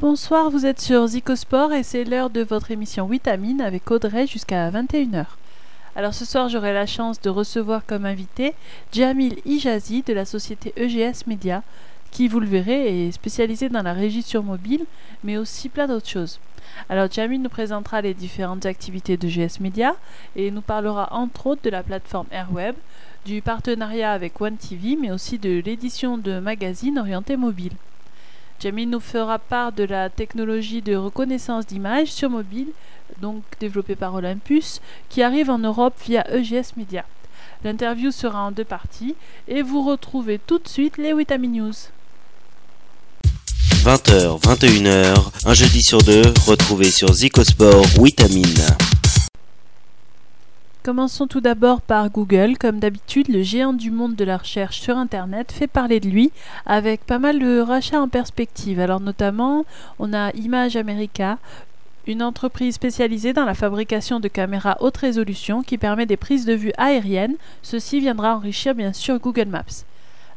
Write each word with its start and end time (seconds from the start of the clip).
Bonsoir, 0.00 0.50
vous 0.50 0.66
êtes 0.66 0.80
sur 0.80 1.06
Zicosport 1.06 1.72
et 1.72 1.84
c'est 1.84 2.02
l'heure 2.02 2.28
de 2.28 2.42
votre 2.42 2.72
émission 2.72 3.06
Vitamine 3.06 3.60
avec 3.60 3.88
Audrey 3.88 4.26
jusqu'à 4.26 4.68
21h. 4.68 5.26
Alors 5.94 6.12
ce 6.12 6.24
soir, 6.24 6.48
j'aurai 6.48 6.72
la 6.72 6.86
chance 6.86 7.20
de 7.20 7.30
recevoir 7.30 7.86
comme 7.86 8.04
invité 8.04 8.52
Jamil 8.92 9.36
Ijazi 9.46 10.02
de 10.02 10.12
la 10.12 10.24
société 10.24 10.72
EGS 10.76 11.28
Media, 11.28 11.62
qui, 12.10 12.26
vous 12.26 12.40
le 12.40 12.48
verrez, 12.48 13.06
est 13.06 13.12
spécialisé 13.12 13.68
dans 13.68 13.82
la 13.82 13.92
régie 13.92 14.22
sur 14.22 14.42
mobile, 14.42 14.86
mais 15.22 15.36
aussi 15.36 15.68
plein 15.68 15.86
d'autres 15.86 16.08
choses. 16.08 16.40
Alors 16.88 17.08
Jamil 17.10 17.40
nous 17.40 17.48
présentera 17.48 18.00
les 18.00 18.12
différentes 18.12 18.66
activités 18.66 19.16
de 19.16 19.28
GS 19.28 19.60
Media 19.60 19.94
et 20.34 20.50
nous 20.50 20.62
parlera 20.62 21.08
entre 21.12 21.46
autres 21.46 21.62
de 21.62 21.70
la 21.70 21.84
plateforme 21.84 22.26
Airweb, 22.32 22.74
du 23.28 23.42
partenariat 23.42 24.12
avec 24.12 24.40
One 24.40 24.56
TV, 24.56 24.96
mais 24.98 25.10
aussi 25.10 25.38
de 25.38 25.62
l'édition 25.62 26.16
de 26.16 26.38
magazines 26.38 26.98
orientés 26.98 27.36
mobile. 27.36 27.74
Jamil 28.58 28.88
nous 28.88 29.00
fera 29.00 29.38
part 29.38 29.72
de 29.72 29.84
la 29.84 30.08
technologie 30.08 30.80
de 30.80 30.96
reconnaissance 30.96 31.66
d'image 31.66 32.08
sur 32.08 32.30
mobile, 32.30 32.68
donc 33.20 33.42
développée 33.60 33.96
par 33.96 34.14
Olympus, 34.14 34.80
qui 35.10 35.22
arrive 35.22 35.50
en 35.50 35.58
Europe 35.58 35.94
via 36.06 36.26
EGS 36.34 36.72
Media. 36.78 37.04
L'interview 37.64 38.10
sera 38.12 38.44
en 38.44 38.50
deux 38.50 38.64
parties 38.64 39.14
et 39.46 39.60
vous 39.60 39.84
retrouvez 39.84 40.38
tout 40.38 40.58
de 40.58 40.68
suite 40.68 40.96
les 40.96 41.12
Vitamin 41.14 41.48
News. 41.48 41.74
20h, 43.84 44.40
21h, 44.40 45.14
un 45.44 45.54
jeudi 45.54 45.82
sur 45.82 45.98
deux, 45.98 46.22
retrouvez 46.46 46.90
sur 46.90 47.12
Zicosport 47.12 47.84
Vitamine. 48.02 48.64
Commençons 50.88 51.26
tout 51.26 51.42
d'abord 51.42 51.82
par 51.82 52.08
Google. 52.08 52.56
Comme 52.56 52.78
d'habitude, 52.78 53.28
le 53.28 53.42
géant 53.42 53.74
du 53.74 53.90
monde 53.90 54.16
de 54.16 54.24
la 54.24 54.38
recherche 54.38 54.80
sur 54.80 54.96
Internet 54.96 55.52
fait 55.52 55.66
parler 55.66 56.00
de 56.00 56.08
lui 56.08 56.32
avec 56.64 57.04
pas 57.04 57.18
mal 57.18 57.38
de 57.38 57.60
rachats 57.60 58.00
en 58.00 58.08
perspective. 58.08 58.80
Alors 58.80 58.98
notamment, 58.98 59.66
on 59.98 60.14
a 60.14 60.30
Image 60.30 60.76
America, 60.76 61.36
une 62.06 62.22
entreprise 62.22 62.76
spécialisée 62.76 63.34
dans 63.34 63.44
la 63.44 63.52
fabrication 63.52 64.18
de 64.18 64.28
caméras 64.28 64.78
haute 64.80 64.96
résolution 64.96 65.62
qui 65.62 65.76
permet 65.76 66.06
des 66.06 66.16
prises 66.16 66.46
de 66.46 66.54
vue 66.54 66.72
aériennes. 66.78 67.36
Ceci 67.60 68.00
viendra 68.00 68.34
enrichir 68.34 68.74
bien 68.74 68.94
sûr 68.94 69.18
Google 69.18 69.48
Maps. 69.48 69.84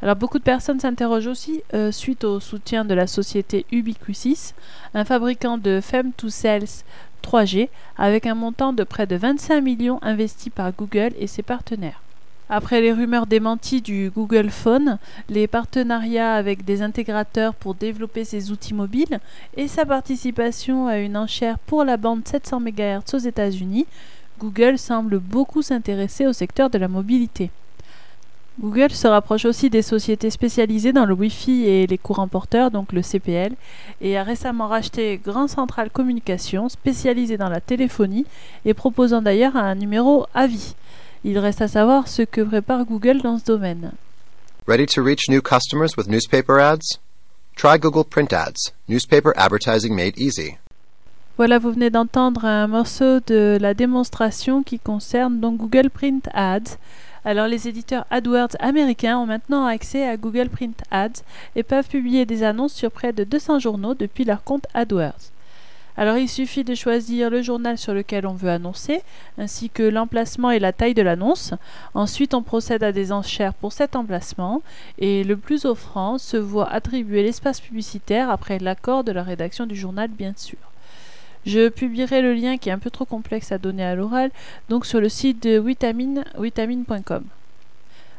Alors 0.02 0.16
beaucoup 0.16 0.40
de 0.40 0.44
personnes 0.44 0.80
s'interrogent 0.80 1.28
aussi 1.28 1.62
euh, 1.76 1.92
suite 1.92 2.24
au 2.24 2.40
soutien 2.40 2.84
de 2.86 2.96
la 2.96 3.06
société 3.06 3.68
Ubiquisys, 3.72 4.54
un 4.96 5.06
fabricant 5.06 5.60
de 5.60 5.80
Fem2Cells 5.80 6.84
3G 7.22 7.70
avec 7.98 8.26
un 8.26 8.36
montant 8.36 8.74
de 8.74 8.84
près 8.84 9.08
de 9.08 9.16
25 9.16 9.62
millions 9.62 10.00
investis 10.02 10.52
par 10.54 10.72
Google 10.74 11.12
et 11.20 11.28
ses 11.28 11.44
partenaires. 11.44 12.02
Après 12.54 12.82
les 12.82 12.92
rumeurs 12.92 13.28
démenties 13.28 13.82
du 13.82 14.12
Google 14.14 14.50
Phone, 14.50 14.98
les 15.30 15.48
partenariats 15.48 16.34
avec 16.34 16.66
des 16.66 16.82
intégrateurs 16.82 17.54
pour 17.54 17.76
développer 17.76 18.26
ses 18.26 18.52
outils 18.52 18.74
mobiles 18.74 19.22
et 19.56 19.70
sa 19.70 19.86
participation 19.86 20.88
à 20.88 20.98
une 20.98 21.16
enchère 21.16 21.58
pour 21.60 21.86
la 21.86 21.96
bande 21.96 22.28
700 22.28 22.60
MHz 22.60 23.14
aux 23.14 23.20
États-Unis, 23.20 23.86
Google 24.38 24.78
semble 24.78 25.20
beaucoup 25.20 25.62
s'intéresser 25.62 26.28
au 26.28 26.34
secteur 26.34 26.70
de 26.70 26.78
la 26.78 26.90
mobilité. 26.90 27.52
Google 28.60 28.92
se 28.92 29.08
rapproche 29.08 29.46
aussi 29.46 29.70
des 29.70 29.82
sociétés 29.82 30.30
spécialisées 30.30 30.92
dans 30.92 31.06
le 31.06 31.14
Wi-Fi 31.14 31.66
et 31.66 31.88
les 31.88 31.98
courants 31.98 32.28
porteurs, 32.28 32.70
donc 32.70 32.92
le 32.92 33.02
CPL, 33.02 33.54
et 34.02 34.18
a 34.18 34.24
récemment 34.24 34.68
racheté 34.68 35.20
Grand 35.24 35.48
Central 35.48 35.90
Communication, 35.90 36.68
spécialisé 36.68 37.38
dans 37.38 37.50
la 37.50 37.62
téléphonie 37.62 38.26
et 38.66 38.74
proposant 38.74 39.22
d'ailleurs 39.22 39.56
un 39.56 39.76
numéro 39.76 40.26
à 40.34 40.48
vie. 40.48 40.76
Il 41.24 41.40
reste 41.40 41.62
à 41.62 41.68
savoir 41.68 42.08
ce 42.08 42.24
que 42.24 42.42
prépare 42.42 42.86
Google 42.86 43.22
dans 43.22 43.40
ce 43.40 43.46
domaine. 43.46 43.92
Ready 44.68 44.86
to 44.86 45.04
reach 45.04 45.30
new 45.30 45.42
customers 45.42 45.96
with 45.98 46.08
newspaper 46.08 46.60
ads? 46.60 47.00
Try 47.56 47.78
Google 47.80 48.06
Print 48.06 48.34
Ads, 48.34 48.74
newspaper 48.88 49.32
advertising 49.36 49.96
made 49.96 50.18
easy. 50.18 50.58
Voilà, 51.38 51.58
vous 51.58 51.72
venez 51.72 51.90
d'entendre 51.90 52.46
un 52.46 52.68
morceau 52.68 53.20
de 53.26 53.58
la 53.60 53.74
démonstration 53.74 54.62
qui 54.62 54.78
concerne 54.78 55.40
donc 55.40 55.58
Google 55.58 55.90
Print 55.90 56.28
Ads. 56.34 56.78
Alors 57.24 57.48
les 57.48 57.68
éditeurs 57.68 58.06
AdWords 58.10 58.56
américains 58.60 59.20
ont 59.20 59.28
maintenant 59.28 59.66
accès 59.66 60.08
à 60.08 60.18
Google 60.18 60.50
Print 60.50 60.82
Ads 60.90 61.22
et 61.56 61.62
peuvent 61.62 61.88
publier 61.88 62.26
des 62.26 62.42
annonces 62.42 62.74
sur 62.74 62.92
près 62.92 63.14
de 63.14 63.24
200 63.24 63.60
journaux 63.60 63.94
depuis 63.94 64.24
leur 64.24 64.44
compte 64.44 64.66
AdWords. 64.74 65.32
Alors 65.98 66.18
il 66.18 66.28
suffit 66.28 66.64
de 66.64 66.74
choisir 66.74 67.30
le 67.30 67.44
journal 67.44 67.78
sur 67.78 67.94
lequel 67.94 68.26
on 68.26 68.34
veut 68.34 68.50
annoncer, 68.50 69.04
ainsi 69.38 69.70
que 69.70 69.84
l'emplacement 69.84 70.50
et 70.50 70.58
la 70.58 70.74
taille 70.74 70.96
de 70.96 71.04
l'annonce. 71.04 71.54
Ensuite 71.94 72.34
on 72.34 72.42
procède 72.42 72.84
à 72.84 72.92
des 72.92 73.12
enchères 73.12 73.54
pour 73.54 73.72
cet 73.72 73.96
emplacement 73.96 74.64
et 74.98 75.24
le 75.24 75.38
plus 75.38 75.66
offrant 75.66 76.18
se 76.18 76.38
voit 76.38 76.72
attribuer 76.72 77.22
l'espace 77.22 77.62
publicitaire 77.62 78.32
après 78.32 78.58
l'accord 78.58 79.04
de 79.04 79.12
la 79.12 79.22
rédaction 79.22 79.68
du 79.68 79.76
journal 79.76 80.10
bien 80.10 80.34
sûr. 80.36 80.71
Je 81.46 81.70
publierai 81.70 82.22
le 82.22 82.34
lien 82.34 82.58
qui 82.58 82.70
est 82.70 82.74
un 82.74 82.80
peu 82.80 82.90
trop 82.90 83.06
complexe 83.06 83.52
à 83.52 83.58
donner 83.58 83.84
à 83.84 83.96
l'oral, 83.96 84.32
donc 84.70 84.86
sur 84.86 85.02
le 85.02 85.10
site 85.10 85.44
de 85.44 85.60
vitamine. 85.60 86.24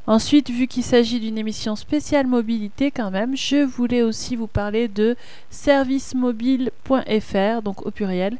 Ensuite, 0.06 0.50
vu 0.50 0.66
qu'il 0.66 0.82
s'agit 0.82 1.20
d'une 1.20 1.38
émission 1.38 1.76
spéciale 1.76 2.26
mobilité 2.26 2.90
quand 2.90 3.12
même, 3.12 3.36
je 3.36 3.62
voulais 3.62 4.02
aussi 4.02 4.34
vous 4.34 4.48
parler 4.48 4.88
de 4.88 5.16
servicemobile.fr, 5.50 7.62
donc 7.62 7.86
au 7.86 7.92
pluriel, 7.92 8.38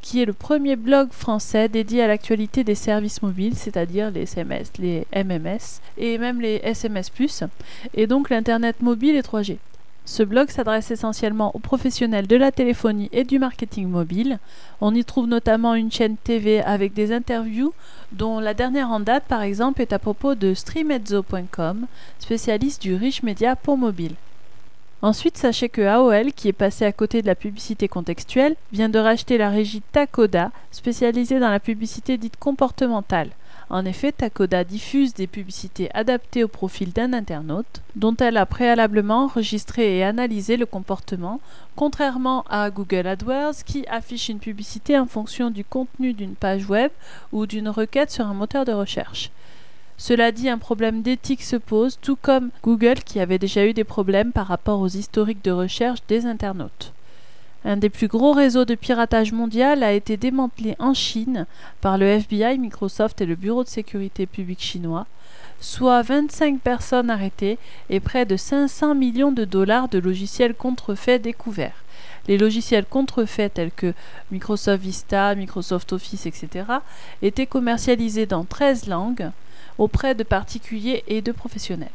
qui 0.00 0.20
est 0.20 0.24
le 0.24 0.32
premier 0.32 0.74
blog 0.74 1.12
français 1.12 1.68
dédié 1.68 2.02
à 2.02 2.08
l'actualité 2.08 2.64
des 2.64 2.74
services 2.74 3.22
mobiles, 3.22 3.54
c'est-à-dire 3.54 4.10
les 4.10 4.22
SMS, 4.22 4.72
les 4.78 5.06
MMS 5.14 5.80
et 5.96 6.18
même 6.18 6.40
les 6.40 6.60
SMS+, 6.64 7.12
et 7.94 8.08
donc 8.08 8.30
l'Internet 8.30 8.80
mobile 8.80 9.14
et 9.14 9.22
3G. 9.22 9.58
Ce 10.10 10.22
blog 10.22 10.48
s'adresse 10.48 10.90
essentiellement 10.90 11.54
aux 11.54 11.58
professionnels 11.58 12.26
de 12.26 12.34
la 12.34 12.50
téléphonie 12.50 13.10
et 13.12 13.24
du 13.24 13.38
marketing 13.38 13.88
mobile. 13.88 14.38
On 14.80 14.94
y 14.94 15.04
trouve 15.04 15.26
notamment 15.26 15.74
une 15.74 15.92
chaîne 15.92 16.16
TV 16.16 16.62
avec 16.62 16.94
des 16.94 17.12
interviews, 17.12 17.74
dont 18.12 18.40
la 18.40 18.54
dernière 18.54 18.90
en 18.90 19.00
date 19.00 19.24
par 19.24 19.42
exemple 19.42 19.82
est 19.82 19.92
à 19.92 19.98
propos 19.98 20.34
de 20.34 20.54
streamezzo.com, 20.54 21.86
spécialiste 22.20 22.80
du 22.80 22.94
riche 22.94 23.22
média 23.22 23.54
pour 23.54 23.76
mobile. 23.76 24.14
Ensuite, 25.02 25.36
sachez 25.36 25.68
que 25.68 25.82
AOL, 25.82 26.32
qui 26.32 26.48
est 26.48 26.54
passé 26.54 26.86
à 26.86 26.92
côté 26.92 27.20
de 27.20 27.26
la 27.26 27.34
publicité 27.34 27.86
contextuelle, 27.86 28.56
vient 28.72 28.88
de 28.88 28.98
racheter 28.98 29.36
la 29.36 29.50
régie 29.50 29.82
Takoda, 29.92 30.52
spécialisée 30.70 31.38
dans 31.38 31.50
la 31.50 31.60
publicité 31.60 32.16
dite 32.16 32.38
comportementale. 32.38 33.28
En 33.70 33.84
effet, 33.84 34.12
Takoda 34.12 34.64
diffuse 34.64 35.12
des 35.12 35.26
publicités 35.26 35.90
adaptées 35.94 36.42
au 36.42 36.48
profil 36.48 36.90
d'un 36.90 37.12
internaute, 37.12 37.82
dont 37.96 38.16
elle 38.16 38.38
a 38.38 38.46
préalablement 38.46 39.24
enregistré 39.24 39.98
et 39.98 40.04
analysé 40.04 40.56
le 40.56 40.64
comportement, 40.64 41.40
contrairement 41.76 42.44
à 42.48 42.70
Google 42.70 43.06
AdWords 43.06 43.64
qui 43.66 43.86
affiche 43.88 44.30
une 44.30 44.38
publicité 44.38 44.98
en 44.98 45.04
fonction 45.04 45.50
du 45.50 45.64
contenu 45.64 46.14
d'une 46.14 46.34
page 46.34 46.66
web 46.66 46.90
ou 47.32 47.44
d'une 47.44 47.68
requête 47.68 48.10
sur 48.10 48.26
un 48.26 48.34
moteur 48.34 48.64
de 48.64 48.72
recherche. 48.72 49.30
Cela 49.98 50.32
dit, 50.32 50.48
un 50.48 50.58
problème 50.58 51.02
d'éthique 51.02 51.42
se 51.42 51.56
pose, 51.56 51.98
tout 52.00 52.16
comme 52.16 52.50
Google 52.62 53.00
qui 53.04 53.20
avait 53.20 53.38
déjà 53.38 53.66
eu 53.66 53.74
des 53.74 53.84
problèmes 53.84 54.32
par 54.32 54.46
rapport 54.46 54.80
aux 54.80 54.88
historiques 54.88 55.44
de 55.44 55.50
recherche 55.50 55.98
des 56.08 56.24
internautes. 56.24 56.94
Un 57.64 57.76
des 57.76 57.90
plus 57.90 58.06
gros 58.06 58.32
réseaux 58.32 58.64
de 58.64 58.76
piratage 58.76 59.32
mondial 59.32 59.82
a 59.82 59.92
été 59.92 60.16
démantelé 60.16 60.76
en 60.78 60.94
Chine 60.94 61.46
par 61.80 61.98
le 61.98 62.06
FBI, 62.06 62.56
Microsoft 62.56 63.20
et 63.20 63.26
le 63.26 63.34
Bureau 63.34 63.64
de 63.64 63.68
sécurité 63.68 64.26
publique 64.26 64.62
chinois, 64.62 65.06
soit 65.60 66.02
25 66.02 66.60
personnes 66.60 67.10
arrêtées 67.10 67.58
et 67.90 67.98
près 67.98 68.26
de 68.26 68.36
500 68.36 68.94
millions 68.94 69.32
de 69.32 69.44
dollars 69.44 69.88
de 69.88 69.98
logiciels 69.98 70.54
contrefaits 70.54 71.20
découverts. 71.20 71.84
Les 72.28 72.38
logiciels 72.38 72.86
contrefaits 72.86 73.54
tels 73.54 73.72
que 73.72 73.92
Microsoft 74.30 74.82
Vista, 74.82 75.34
Microsoft 75.34 75.92
Office, 75.92 76.26
etc. 76.26 76.64
étaient 77.22 77.46
commercialisés 77.46 78.26
dans 78.26 78.44
13 78.44 78.86
langues 78.86 79.30
auprès 79.78 80.14
de 80.14 80.22
particuliers 80.22 81.02
et 81.08 81.22
de 81.22 81.32
professionnels. 81.32 81.88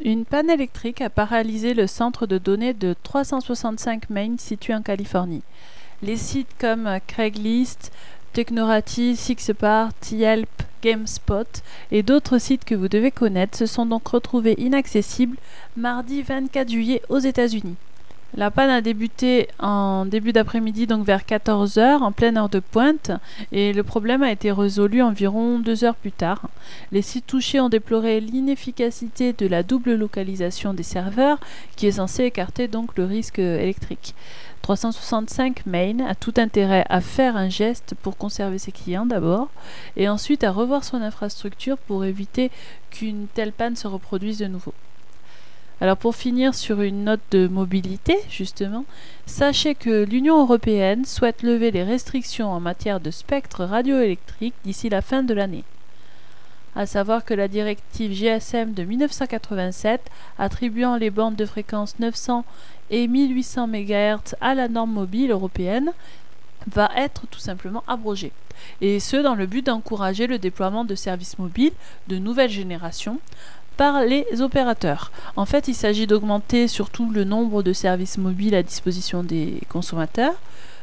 Une 0.00 0.24
panne 0.24 0.50
électrique 0.50 1.00
a 1.00 1.08
paralysé 1.08 1.72
le 1.72 1.86
centre 1.86 2.26
de 2.26 2.36
données 2.36 2.74
de 2.74 2.96
365 3.04 4.10
Main 4.10 4.34
situé 4.38 4.74
en 4.74 4.82
Californie. 4.82 5.42
Les 6.02 6.16
sites 6.16 6.50
comme 6.58 6.98
Craigslist, 7.06 7.92
Technorati, 8.32 9.14
Sixpart, 9.14 9.92
Yelp, 10.10 10.50
GameSpot 10.82 11.46
et 11.92 12.02
d'autres 12.02 12.38
sites 12.38 12.64
que 12.64 12.74
vous 12.74 12.88
devez 12.88 13.12
connaître 13.12 13.56
se 13.56 13.66
sont 13.66 13.86
donc 13.86 14.08
retrouvés 14.08 14.56
inaccessibles 14.58 15.38
mardi 15.76 16.22
24 16.22 16.68
juillet 16.68 17.00
aux 17.08 17.20
États-Unis. 17.20 17.76
La 18.36 18.50
panne 18.50 18.70
a 18.70 18.80
débuté 18.80 19.46
en 19.60 20.06
début 20.06 20.32
d'après-midi, 20.32 20.88
donc 20.88 21.06
vers 21.06 21.22
14h, 21.22 21.98
en 21.98 22.10
pleine 22.10 22.36
heure 22.36 22.48
de 22.48 22.58
pointe, 22.58 23.12
et 23.52 23.72
le 23.72 23.84
problème 23.84 24.24
a 24.24 24.32
été 24.32 24.50
résolu 24.50 25.02
environ 25.02 25.60
deux 25.60 25.84
heures 25.84 25.94
plus 25.94 26.10
tard. 26.10 26.48
Les 26.90 27.00
sites 27.00 27.28
touchés 27.28 27.60
ont 27.60 27.68
déploré 27.68 28.18
l'inefficacité 28.18 29.32
de 29.32 29.46
la 29.46 29.62
double 29.62 29.94
localisation 29.94 30.74
des 30.74 30.82
serveurs, 30.82 31.38
qui 31.76 31.86
est 31.86 31.92
censée 31.92 32.24
écarter 32.24 32.66
donc 32.66 32.98
le 32.98 33.04
risque 33.04 33.38
électrique. 33.38 34.16
365 34.62 35.64
Main 35.66 36.00
a 36.00 36.16
tout 36.16 36.34
intérêt 36.36 36.84
à 36.88 37.00
faire 37.00 37.36
un 37.36 37.48
geste 37.48 37.94
pour 38.02 38.16
conserver 38.16 38.58
ses 38.58 38.72
clients 38.72 39.06
d'abord, 39.06 39.48
et 39.96 40.08
ensuite 40.08 40.42
à 40.42 40.50
revoir 40.50 40.82
son 40.82 41.02
infrastructure 41.02 41.78
pour 41.78 42.04
éviter 42.04 42.50
qu'une 42.90 43.28
telle 43.32 43.52
panne 43.52 43.76
se 43.76 43.86
reproduise 43.86 44.38
de 44.38 44.46
nouveau. 44.46 44.74
Alors 45.84 45.98
pour 45.98 46.16
finir 46.16 46.54
sur 46.54 46.80
une 46.80 47.04
note 47.04 47.20
de 47.30 47.46
mobilité, 47.46 48.16
justement, 48.30 48.86
sachez 49.26 49.74
que 49.74 50.04
l'Union 50.04 50.40
européenne 50.40 51.04
souhaite 51.04 51.42
lever 51.42 51.70
les 51.70 51.82
restrictions 51.82 52.50
en 52.50 52.58
matière 52.58 53.00
de 53.00 53.10
spectre 53.10 53.66
radioélectrique 53.66 54.54
d'ici 54.64 54.88
la 54.88 55.02
fin 55.02 55.22
de 55.22 55.34
l'année. 55.34 55.62
À 56.74 56.86
savoir 56.86 57.22
que 57.26 57.34
la 57.34 57.48
directive 57.48 58.12
GSM 58.12 58.72
de 58.72 58.82
1987, 58.82 60.00
attribuant 60.38 60.96
les 60.96 61.10
bandes 61.10 61.36
de 61.36 61.44
fréquence 61.44 61.98
900 61.98 62.46
et 62.88 63.06
1800 63.06 63.66
MHz 63.66 64.36
à 64.40 64.54
la 64.54 64.68
norme 64.68 64.92
mobile 64.92 65.32
européenne, 65.32 65.90
va 66.66 66.88
être 66.96 67.26
tout 67.26 67.40
simplement 67.40 67.84
abrogée. 67.86 68.32
Et 68.80 69.00
ce, 69.00 69.18
dans 69.18 69.34
le 69.34 69.44
but 69.44 69.66
d'encourager 69.66 70.26
le 70.26 70.38
déploiement 70.38 70.86
de 70.86 70.94
services 70.94 71.38
mobiles 71.38 71.74
de 72.08 72.16
nouvelle 72.16 72.48
génération 72.48 73.20
par 73.76 74.04
les 74.04 74.40
opérateurs. 74.40 75.10
En 75.36 75.46
fait, 75.46 75.68
il 75.68 75.74
s'agit 75.74 76.06
d'augmenter 76.06 76.68
surtout 76.68 77.10
le 77.10 77.24
nombre 77.24 77.62
de 77.62 77.72
services 77.72 78.18
mobiles 78.18 78.54
à 78.54 78.62
disposition 78.62 79.22
des 79.22 79.60
consommateurs, 79.68 80.34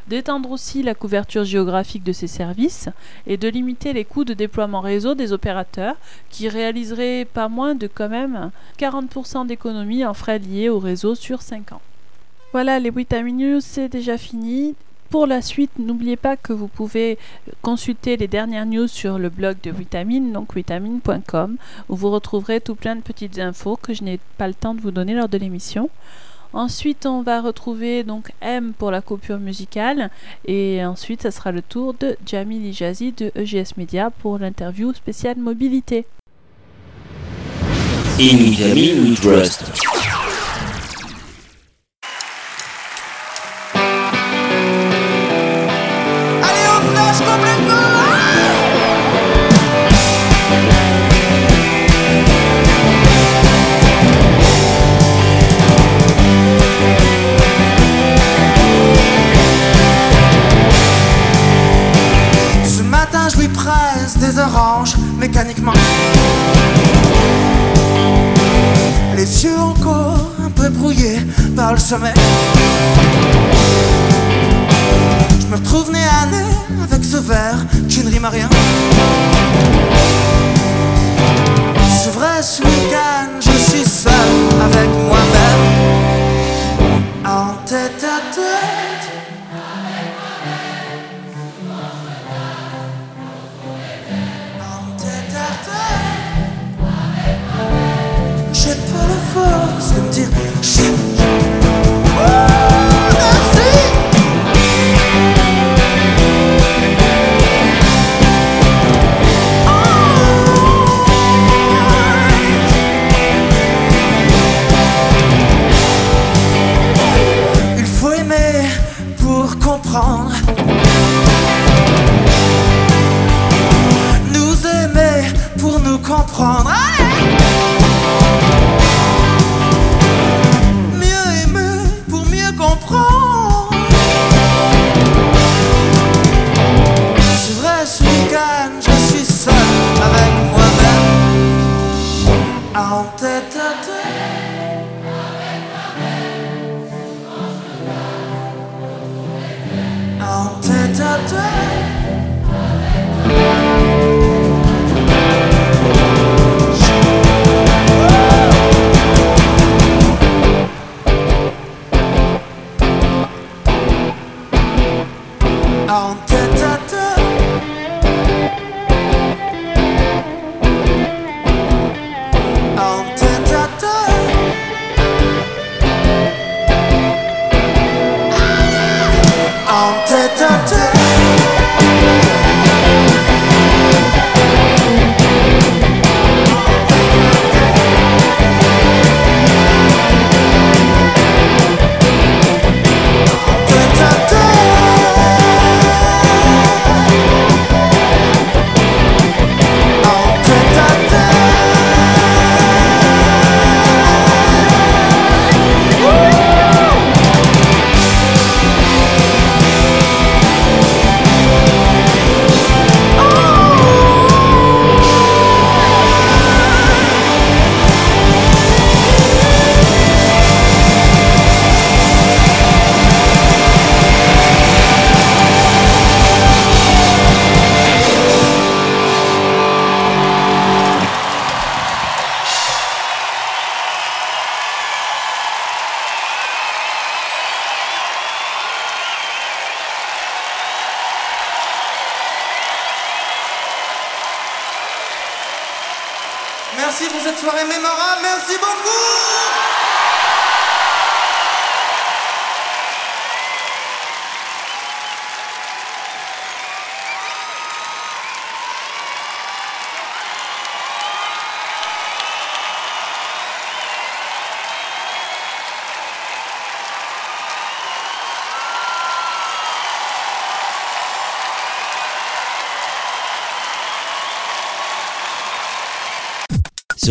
d'étendre 0.08 0.52
aussi 0.52 0.84
la 0.84 0.96
couverture 0.96 1.44
géographique 1.44 2.04
de 2.04 2.12
ces 2.12 2.28
services 2.28 2.90
et 3.28 3.38
de 3.38 3.48
limiter 3.48 3.94
les 3.94 4.06
coûts 4.06 4.26
de 4.26 4.34
déploiement 4.34 4.82
réseau 4.82 5.16
des 5.16 5.32
opérateurs 5.32 5.96
qui 6.30 6.50
réaliseraient 6.50 7.26
pas 7.26 7.48
moins 7.48 7.76
de 7.76 7.88
quand 7.88 8.10
même 8.10 8.52
40% 8.80 9.48
d'économies 9.48 10.06
en 10.06 10.14
frais 10.14 10.40
liés 10.40 10.70
au 10.70 10.80
réseau 10.80 11.16
sur 11.16 11.42
5 11.42 11.74
ans. 11.74 11.82
Voilà, 12.52 12.80
les 12.80 12.92
Vitamin 12.92 13.32
News, 13.32 13.62
c'est 13.62 13.88
déjà 13.88 14.18
fini. 14.18 14.76
Pour 15.12 15.28
la 15.28 15.42
suite, 15.42 15.72
n'oubliez 15.78 16.16
pas 16.16 16.38
que 16.38 16.54
vous 16.54 16.70
pouvez 16.70 17.18
consulter 17.62 18.16
les 18.16 18.30
dernières 18.30 18.66
news 18.66 18.88
sur 18.88 19.20
le 19.20 19.28
blog 19.28 19.58
de 19.62 19.70
Vitamine, 19.70 20.32
donc 20.32 20.56
vitamine.com, 20.56 21.58
où 21.90 21.96
vous 21.98 22.10
retrouverez 22.10 22.62
tout 22.62 22.76
plein 22.76 22.96
de 22.96 23.02
petites 23.02 23.38
infos 23.38 23.76
que 23.76 23.94
je 23.94 24.06
n'ai 24.06 24.22
pas 24.38 24.48
le 24.48 24.54
temps 24.54 24.74
de 24.74 24.80
vous 24.80 24.92
donner 24.92 25.14
lors 25.14 25.28
de 25.28 25.38
l'émission. 25.38 25.90
Ensuite, 26.54 27.06
on 27.06 27.24
va 27.24 27.42
retrouver 27.42 28.04
donc 28.04 28.32
M 28.40 28.72
pour 28.78 28.90
la 28.90 29.02
coupure 29.02 29.40
musicale. 29.40 30.12
Et 30.46 30.84
ensuite, 30.86 31.24
ça 31.24 31.32
sera 31.32 31.52
le 31.52 31.62
tour 31.62 31.94
de 31.94 32.16
Jamil 32.26 32.66
Ijazi 32.66 33.12
de 33.12 33.34
EGS 33.36 33.76
Media 33.76 34.12
pour 34.12 34.38
l'interview 34.38 34.94
spéciale 34.94 35.38
mobilité. 35.38 36.06
In. 38.18 39.91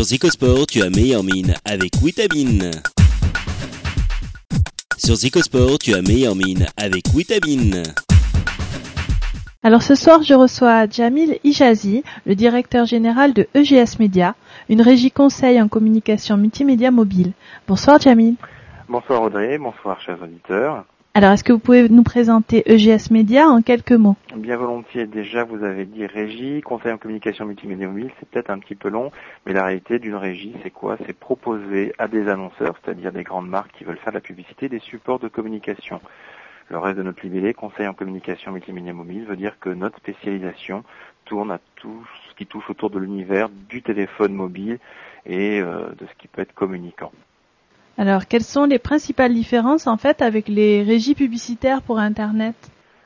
Sur 0.01 0.07
Zicosport, 0.07 0.67
tu 0.67 0.81
as 0.81 0.89
meilleure 0.89 1.23
mine 1.23 1.55
avec 1.67 1.93
Witamine. 2.03 2.71
Sur 4.97 5.15
Zicosport, 5.15 5.79
tu 5.79 5.93
as 5.93 6.01
meilleure 6.01 6.35
mine 6.35 6.65
avec 6.79 7.05
Witamine. 7.15 7.83
Alors 9.63 9.83
ce 9.83 9.95
soir, 9.95 10.23
je 10.23 10.33
reçois 10.33 10.89
Jamil 10.89 11.39
Ijazi, 11.45 12.03
le 12.25 12.35
directeur 12.35 12.87
général 12.87 13.35
de 13.35 13.47
EGS 13.53 13.99
Media, 13.99 14.37
une 14.71 14.81
régie 14.81 15.11
conseil 15.11 15.61
en 15.61 15.69
communication 15.69 16.39
multimédia 16.39 16.91
mobile. 16.91 17.33
Bonsoir 17.69 18.01
Jamil. 18.01 18.37
Bonsoir 18.89 19.21
Audrey, 19.21 19.59
bonsoir 19.59 20.01
chers 20.01 20.23
auditeurs. 20.23 20.87
Alors 21.13 21.33
est-ce 21.33 21.43
que 21.43 21.53
vous 21.53 21.59
pouvez 21.59 21.89
nous 21.89 22.05
présenter 22.05 22.63
EGS 22.73 23.11
Media 23.11 23.49
en 23.49 23.63
quelques 23.63 23.91
mots? 23.91 24.15
Bien 24.37 24.57
volontiers, 24.57 25.09
déjà 25.09 25.43
vous 25.43 25.65
avez 25.65 25.85
dit 25.85 26.07
régie, 26.07 26.61
conseil 26.61 26.93
en 26.93 26.99
communication 26.99 27.47
multimédia 27.47 27.89
mobile, 27.89 28.13
c'est 28.21 28.29
peut-être 28.29 28.51
un 28.51 28.61
petit 28.61 28.77
peu 28.77 28.89
long, 28.89 29.11
mais 29.45 29.53
la 29.53 29.65
réalité 29.65 29.99
d'une 29.99 30.15
régie 30.15 30.55
c'est 30.63 30.71
quoi? 30.71 30.97
C'est 31.05 31.19
proposer 31.19 31.93
à 31.99 32.07
des 32.07 32.29
annonceurs, 32.29 32.77
c'est-à-dire 32.85 33.11
des 33.11 33.25
grandes 33.25 33.49
marques 33.49 33.73
qui 33.77 33.83
veulent 33.83 33.99
faire 33.99 34.13
de 34.13 34.19
la 34.19 34.21
publicité, 34.21 34.69
des 34.69 34.79
supports 34.79 35.19
de 35.19 35.27
communication. 35.27 36.01
Le 36.69 36.79
reste 36.79 36.99
de 36.99 37.03
notre 37.03 37.25
libellé, 37.25 37.55
conseil 37.55 37.89
en 37.89 37.95
communication 37.95 38.53
multimédia 38.53 38.93
mobile, 38.93 39.25
veut 39.25 39.35
dire 39.35 39.59
que 39.59 39.71
notre 39.71 39.97
spécialisation 39.97 40.85
tourne 41.25 41.51
à 41.51 41.59
tout 41.75 42.07
ce 42.29 42.37
qui 42.37 42.47
touche 42.47 42.71
autour 42.71 42.89
de 42.89 43.01
l'univers 43.01 43.49
du 43.69 43.83
téléphone 43.83 44.33
mobile 44.33 44.79
et 45.27 45.61
euh, 45.61 45.89
de 45.99 46.07
ce 46.07 46.15
qui 46.21 46.29
peut 46.29 46.43
être 46.43 46.55
communicant. 46.55 47.11
Alors 48.01 48.27
quelles 48.27 48.45
sont 48.45 48.65
les 48.65 48.79
principales 48.79 49.35
différences 49.35 49.87
en 49.87 49.99
fait 49.99 50.23
avec 50.23 50.49
les 50.49 50.83
régies 50.83 51.15
publicitaires 51.15 51.83
pour 51.83 51.99
Internet? 51.99 52.55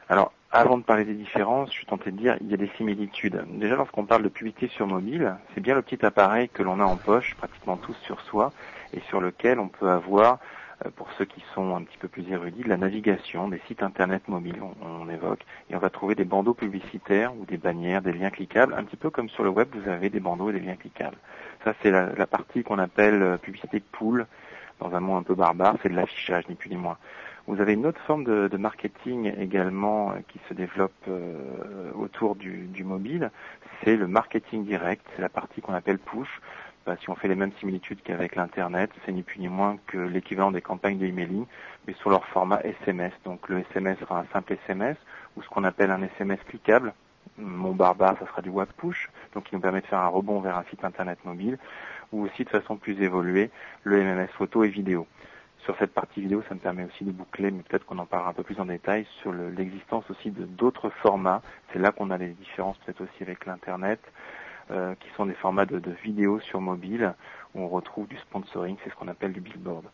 Alors 0.08 0.30
avant 0.52 0.78
de 0.78 0.84
parler 0.84 1.04
des 1.04 1.14
différences, 1.14 1.70
je 1.70 1.78
suis 1.78 1.86
tenté 1.86 2.12
de 2.12 2.16
dire 2.16 2.36
il 2.40 2.48
y 2.48 2.54
a 2.54 2.56
des 2.56 2.70
similitudes. 2.76 3.44
Déjà 3.58 3.74
lorsqu'on 3.74 4.04
parle 4.04 4.22
de 4.22 4.28
publicité 4.28 4.68
sur 4.68 4.86
mobile, 4.86 5.34
c'est 5.52 5.60
bien 5.60 5.74
le 5.74 5.82
petit 5.82 6.06
appareil 6.06 6.48
que 6.48 6.62
l'on 6.62 6.78
a 6.78 6.84
en 6.84 6.94
poche, 6.94 7.34
pratiquement 7.34 7.76
tous 7.76 7.96
sur 8.04 8.20
soi, 8.20 8.52
et 8.92 9.00
sur 9.08 9.20
lequel 9.20 9.58
on 9.58 9.66
peut 9.66 9.90
avoir 9.90 10.38
euh, 10.86 10.90
pour 10.94 11.08
ceux 11.18 11.24
qui 11.24 11.42
sont 11.56 11.74
un 11.74 11.82
petit 11.82 11.98
peu 11.98 12.06
plus 12.06 12.30
érudits, 12.30 12.62
de 12.62 12.68
la 12.68 12.76
navigation, 12.76 13.48
des 13.48 13.60
sites 13.66 13.82
internet 13.82 14.28
mobiles, 14.28 14.60
on, 14.80 15.08
évoque, 15.08 15.40
et 15.70 15.74
on 15.76 15.80
va 15.80 15.90
trouver 15.90 16.14
des 16.14 16.24
bandeaux 16.24 16.54
publicitaires 16.54 17.32
ou 17.36 17.44
des 17.46 17.56
bannières, 17.56 18.02
des 18.02 18.12
liens 18.12 18.30
cliquables, 18.30 18.74
un 18.74 18.84
petit 18.84 18.96
peu 18.96 19.10
comme 19.10 19.28
sur 19.28 19.42
le 19.42 19.50
web, 19.50 19.68
vous 19.74 19.88
avez 19.90 20.08
des 20.08 20.20
bandeaux 20.20 20.50
et 20.50 20.52
des 20.52 20.60
liens 20.60 20.76
cliquables. 20.76 21.16
Ça, 21.64 21.74
c'est 21.82 21.90
la, 21.90 22.26
partie 22.26 22.62
qu'on 22.62 22.78
appelle 22.78 23.22
euh, 23.22 23.36
publicité 23.38 23.82
pool, 23.92 24.26
dans 24.80 24.94
un 24.94 25.00
mot 25.00 25.14
un 25.14 25.22
peu 25.22 25.34
barbare, 25.34 25.76
c'est 25.82 25.88
de 25.88 25.96
l'affichage, 25.96 26.48
ni 26.48 26.54
plus 26.54 26.70
ni 26.70 26.76
moins. 26.76 26.98
Vous 27.46 27.60
avez 27.60 27.74
une 27.74 27.84
autre 27.84 28.00
forme 28.06 28.24
de, 28.24 28.48
de 28.48 28.56
marketing 28.56 29.34
également 29.38 30.12
euh, 30.12 30.14
qui 30.28 30.40
se 30.48 30.54
développe 30.54 30.92
euh, 31.08 31.92
autour 31.94 32.36
du, 32.36 32.66
du 32.68 32.84
mobile, 32.84 33.30
c'est 33.82 33.96
le 33.96 34.06
marketing 34.06 34.64
direct, 34.64 35.04
c'est 35.14 35.22
la 35.22 35.28
partie 35.28 35.60
qu'on 35.60 35.74
appelle 35.74 35.98
push. 35.98 36.40
Bah, 36.86 36.96
si 37.00 37.08
on 37.08 37.14
fait 37.14 37.28
les 37.28 37.34
mêmes 37.34 37.52
similitudes 37.60 38.00
qu'avec 38.02 38.36
l'Internet, 38.36 38.90
c'est 39.04 39.12
ni 39.12 39.22
plus 39.22 39.40
ni 39.40 39.48
moins 39.48 39.78
que 39.86 39.96
l'équivalent 39.96 40.52
des 40.52 40.60
campagnes 40.60 40.98
d'emailing, 40.98 41.46
mais 41.86 41.94
sur 41.94 42.10
leur 42.10 42.26
format 42.26 42.60
SMS. 42.62 43.12
Donc 43.24 43.48
le 43.48 43.60
SMS 43.60 43.98
sera 44.00 44.20
un 44.20 44.26
simple 44.32 44.54
SMS, 44.66 44.96
ou 45.36 45.42
ce 45.42 45.48
qu'on 45.48 45.64
appelle 45.64 45.90
un 45.90 46.02
SMS 46.02 46.40
cliquable. 46.46 46.92
Mon 47.38 47.72
barbare, 47.72 48.16
ça 48.20 48.26
sera 48.26 48.42
du 48.42 48.50
web 48.50 48.68
push, 48.76 49.10
donc 49.34 49.44
qui 49.44 49.54
nous 49.54 49.60
permet 49.60 49.80
de 49.80 49.86
faire 49.86 49.98
un 49.98 50.08
rebond 50.08 50.40
vers 50.40 50.58
un 50.58 50.64
site 50.70 50.84
Internet 50.84 51.18
mobile 51.24 51.58
ou 52.14 52.24
aussi 52.24 52.44
de 52.44 52.50
façon 52.50 52.76
plus 52.76 53.02
évoluée 53.02 53.50
le 53.82 54.02
MMS 54.02 54.28
photo 54.28 54.64
et 54.64 54.68
vidéo. 54.68 55.06
Sur 55.64 55.76
cette 55.78 55.92
partie 55.92 56.20
vidéo, 56.20 56.42
ça 56.48 56.54
me 56.54 56.60
permet 56.60 56.84
aussi 56.84 57.04
de 57.04 57.10
boucler, 57.10 57.50
mais 57.50 57.62
peut-être 57.62 57.86
qu'on 57.86 57.98
en 57.98 58.06
parlera 58.06 58.30
un 58.30 58.34
peu 58.34 58.42
plus 58.42 58.60
en 58.60 58.66
détail, 58.66 59.06
sur 59.20 59.32
l'existence 59.32 60.04
aussi 60.10 60.30
de 60.30 60.44
d'autres 60.44 60.90
formats. 60.90 61.42
C'est 61.72 61.78
là 61.78 61.90
qu'on 61.90 62.10
a 62.10 62.18
les 62.18 62.28
différences 62.28 62.76
peut-être 62.78 63.00
aussi 63.00 63.22
avec 63.22 63.46
l'Internet, 63.46 64.00
euh, 64.70 64.94
qui 65.00 65.08
sont 65.16 65.26
des 65.26 65.34
formats 65.34 65.66
de, 65.66 65.78
de 65.78 65.90
vidéos 66.02 66.38
sur 66.40 66.60
mobile, 66.60 67.14
où 67.54 67.62
on 67.62 67.68
retrouve 67.68 68.06
du 68.08 68.16
sponsoring, 68.18 68.76
c'est 68.84 68.90
ce 68.90 68.94
qu'on 68.94 69.08
appelle 69.08 69.32
du 69.32 69.40
billboard. 69.40 69.84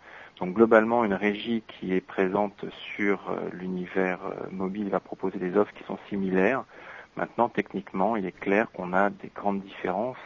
Donc 0.41 0.55
globalement, 0.55 1.05
une 1.05 1.15
régie 1.15 1.63
qui 1.69 1.95
est 1.95 2.01
présente 2.01 2.65
sur 2.97 3.31
euh, 3.31 3.49
l'univers 3.53 4.19
euh, 4.25 4.51
mobile 4.51 4.89
va 4.89 4.99
proposer 4.99 5.39
des 5.39 5.57
offres 5.57 5.73
qui 5.75 5.85
sont 5.85 5.99
similaires. 6.09 6.65
Maintenant, 7.17 7.49
techniquement, 7.49 8.17
il 8.17 8.27
est 8.27 8.39
clair 8.39 8.71
qu'on 8.73 8.93
a 8.93 9.11
des 9.11 9.31
grandes 9.35 9.61
différences 9.63 10.17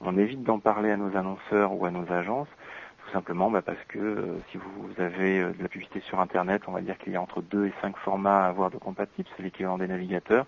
on 0.00 0.16
évite 0.18 0.42
d'en 0.42 0.58
parler 0.58 0.90
à 0.90 0.96
nos 0.96 1.16
annonceurs 1.16 1.72
ou 1.72 1.84
à 1.86 1.90
nos 1.90 2.10
agences, 2.12 2.48
tout 3.04 3.12
simplement 3.12 3.50
bah, 3.50 3.62
parce 3.62 3.82
que 3.88 3.98
euh, 3.98 4.38
si 4.50 4.58
vous 4.58 5.02
avez 5.02 5.40
euh, 5.40 5.52
de 5.52 5.62
la 5.62 5.68
publicité 5.68 6.00
sur 6.00 6.20
Internet, 6.20 6.62
on 6.66 6.72
va 6.72 6.80
dire 6.80 6.98
qu'il 6.98 7.12
y 7.12 7.16
a 7.16 7.22
entre 7.22 7.42
2 7.42 7.66
et 7.66 7.72
5 7.80 7.96
formats 7.96 8.44
à 8.44 8.48
avoir 8.48 8.70
de 8.70 8.76
compatibles, 8.76 9.28
c'est 9.36 9.42
l'équivalent 9.42 9.78
des 9.78 9.86
navigateurs, 9.86 10.46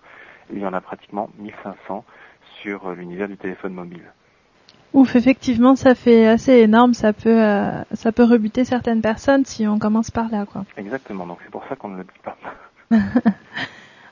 et 0.51 0.55
il 0.55 0.59
y 0.59 0.65
en 0.65 0.73
a 0.73 0.81
pratiquement 0.81 1.29
1500 1.39 2.03
sur 2.61 2.87
euh, 2.87 2.95
l'univers 2.95 3.27
du 3.27 3.37
téléphone 3.37 3.73
mobile. 3.73 4.03
Ouf, 4.93 5.15
effectivement, 5.15 5.75
ça 5.75 5.93
fait 5.93 6.25
assez 6.25 6.53
énorme, 6.53 6.95
ça 6.95 7.13
peut, 7.13 7.39
ça 7.93 8.11
peut 8.11 8.23
rebuter 8.23 8.65
certaines 8.65 9.03
personnes 9.03 9.45
si 9.45 9.67
on 9.67 9.77
commence 9.77 10.09
par 10.09 10.29
là, 10.29 10.47
quoi. 10.47 10.65
Exactement, 10.77 11.27
donc 11.27 11.37
c'est 11.43 11.51
pour 11.51 11.63
ça 11.69 11.75
qu'on 11.75 11.89
ne 11.89 11.97
le 11.97 12.05
dit 12.05 12.09
pas. 12.23 12.35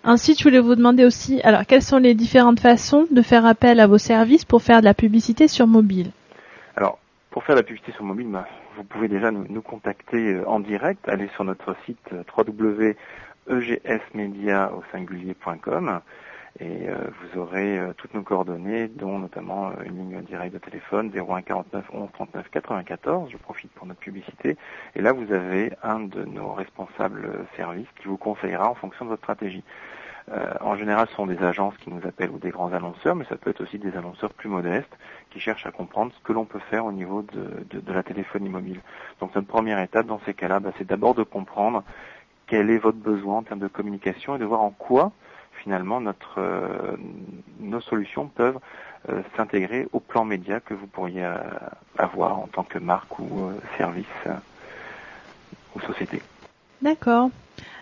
Ensuite, 0.03 0.39
je 0.39 0.43
voulais 0.43 0.59
vous 0.59 0.75
demander 0.75 1.05
aussi, 1.05 1.41
alors, 1.41 1.65
quelles 1.65 1.81
sont 1.81 1.97
les 1.97 2.13
différentes 2.13 2.59
façons 2.59 3.07
de 3.11 3.21
faire 3.21 3.45
appel 3.45 3.79
à 3.79 3.87
vos 3.87 3.97
services 3.97 4.45
pour 4.45 4.61
faire 4.61 4.79
de 4.79 4.85
la 4.85 4.93
publicité 4.93 5.47
sur 5.47 5.67
mobile 5.67 6.11
Alors, 6.75 6.99
pour 7.31 7.43
faire 7.43 7.55
de 7.55 7.61
la 7.61 7.65
publicité 7.65 7.91
sur 7.91 8.03
mobile, 8.03 8.27
bah, 8.29 8.47
vous 8.77 8.83
pouvez 8.83 9.07
déjà 9.07 9.31
nous, 9.31 9.61
contacter 9.61 10.33
euh, 10.33 10.47
en 10.47 10.59
direct, 10.59 11.09
aller 11.09 11.29
sur 11.35 11.43
notre 11.43 11.75
site 11.85 11.97
euh, 12.13 12.23
www.egsmedia 12.37 14.71
et 16.59 16.89
euh, 16.89 16.95
vous 17.21 17.39
aurez 17.39 17.79
toutes 17.97 18.13
nos 18.13 18.23
coordonnées, 18.23 18.87
dont 18.87 19.19
notamment 19.19 19.71
une 19.85 19.97
ligne 19.97 20.21
directe 20.23 20.53
de 20.53 20.59
téléphone 20.59 21.11
01 21.15 21.41
49 21.41 21.85
11 21.93 22.09
39 22.13 22.49
94. 22.49 23.29
Je 23.31 23.37
profite 23.37 23.71
pour 23.71 23.85
notre 23.85 23.99
publicité. 23.99 24.57
Et 24.95 25.01
là, 25.01 25.13
vous 25.13 25.31
avez 25.31 25.73
un 25.83 25.99
de 25.99 26.23
nos 26.25 26.53
responsables 26.53 27.45
services 27.55 27.87
qui 28.01 28.07
vous 28.07 28.17
conseillera 28.17 28.69
en 28.69 28.75
fonction 28.75 29.05
de 29.05 29.11
votre 29.11 29.23
stratégie. 29.23 29.63
Euh, 30.29 30.53
en 30.59 30.75
général, 30.75 31.07
ce 31.07 31.15
sont 31.15 31.25
des 31.25 31.41
agences 31.41 31.77
qui 31.77 31.89
nous 31.89 32.05
appellent 32.05 32.31
ou 32.31 32.37
des 32.37 32.49
grands 32.49 32.73
annonceurs, 32.73 33.15
mais 33.15 33.23
ça 33.25 33.37
peut 33.37 33.49
être 33.49 33.61
aussi 33.61 33.79
des 33.79 33.95
annonceurs 33.95 34.33
plus 34.33 34.49
modestes 34.49 34.91
qui 35.29 35.39
cherchent 35.39 35.65
à 35.65 35.71
comprendre 35.71 36.11
ce 36.13 36.19
que 36.21 36.33
l'on 36.33 36.43
peut 36.43 36.59
faire 36.69 36.85
au 36.85 36.91
niveau 36.91 37.21
de, 37.21 37.65
de, 37.79 37.93
la 37.93 38.03
téléphonie 38.03 38.49
mobile. 38.49 38.81
Donc 39.21 39.33
notre 39.35 39.47
première 39.47 39.79
étape 39.79 40.05
dans 40.05 40.19
ces 40.25 40.33
cas-là, 40.33 40.59
bah, 40.59 40.71
c'est 40.77 40.87
d'abord 40.87 41.15
de 41.15 41.23
comprendre 41.23 41.83
quel 42.45 42.69
est 42.69 42.77
votre 42.77 42.97
besoin 42.97 43.37
en 43.37 43.43
termes 43.43 43.59
de 43.59 43.67
communication 43.67 44.35
et 44.35 44.39
de 44.39 44.45
voir 44.45 44.61
en 44.61 44.71
quoi 44.71 45.13
finalement 45.67 45.99
notre, 45.99 46.39
euh, 46.39 46.95
nos 47.59 47.81
solutions 47.81 48.27
peuvent 48.27 48.59
euh, 49.09 49.21
s'intégrer 49.35 49.85
au 49.91 49.99
plan 49.99 50.23
média 50.23 50.61
que 50.61 50.73
vous 50.73 50.87
pourriez 50.87 51.27
avoir 51.97 52.39
en 52.39 52.47
tant 52.47 52.63
que 52.63 52.79
marque 52.79 53.19
ou 53.19 53.51
service 53.77 54.05
ou 55.75 55.81
société. 55.81 56.21
D'accord. 56.81 57.31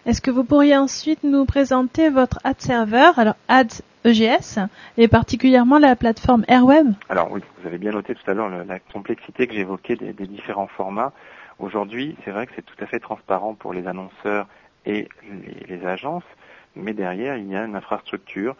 Est-ce 0.08 0.20
que 0.20 0.32
vous 0.32 0.44
pourriez 0.44 0.76
ensuite 0.76 1.24
nous 1.24 1.46
présenter 1.46 2.10
votre 2.10 2.40
ad 2.44 2.60
serveur, 2.60 3.20
alors 3.20 3.36
Ads 3.48 3.84
EGS, 4.04 4.60
et 4.98 5.08
particulièrement 5.08 5.78
la 5.78 5.96
plateforme 5.96 6.44
Airweb? 6.48 6.88
Alors 7.10 7.32
oui, 7.32 7.42
vous 7.60 7.68
avez 7.68 7.78
bien 7.78 7.92
noté 7.92 8.16
tout 8.16 8.32
à 8.32 8.34
l'heure 8.34 8.50
la 8.50 8.80
complexité 8.80 9.46
que 9.46 9.54
j'évoquais 9.54 9.96
des, 9.96 10.12
des, 10.14 10.26
différents 10.26 10.68
formats. 10.68 11.14
Aujourd'hui, 11.60 12.16
c'est 12.26 12.32
vrai 12.32 12.48
que 12.48 12.54
c'est 12.56 12.66
tout 12.66 12.84
à 12.84 12.88
fait 12.88 13.00
transparent 13.00 13.54
pour 13.54 13.74
les 13.74 13.86
annonceurs 13.86 14.48
et 14.88 15.08
les, 15.68 15.76
les 15.78 15.86
agences, 15.86 16.24
mais 16.76 16.94
derrière, 16.94 17.38
il 17.38 17.48
y 17.52 17.56
a 17.56 17.66
une 17.66 17.76
infrastructure. 17.76 18.56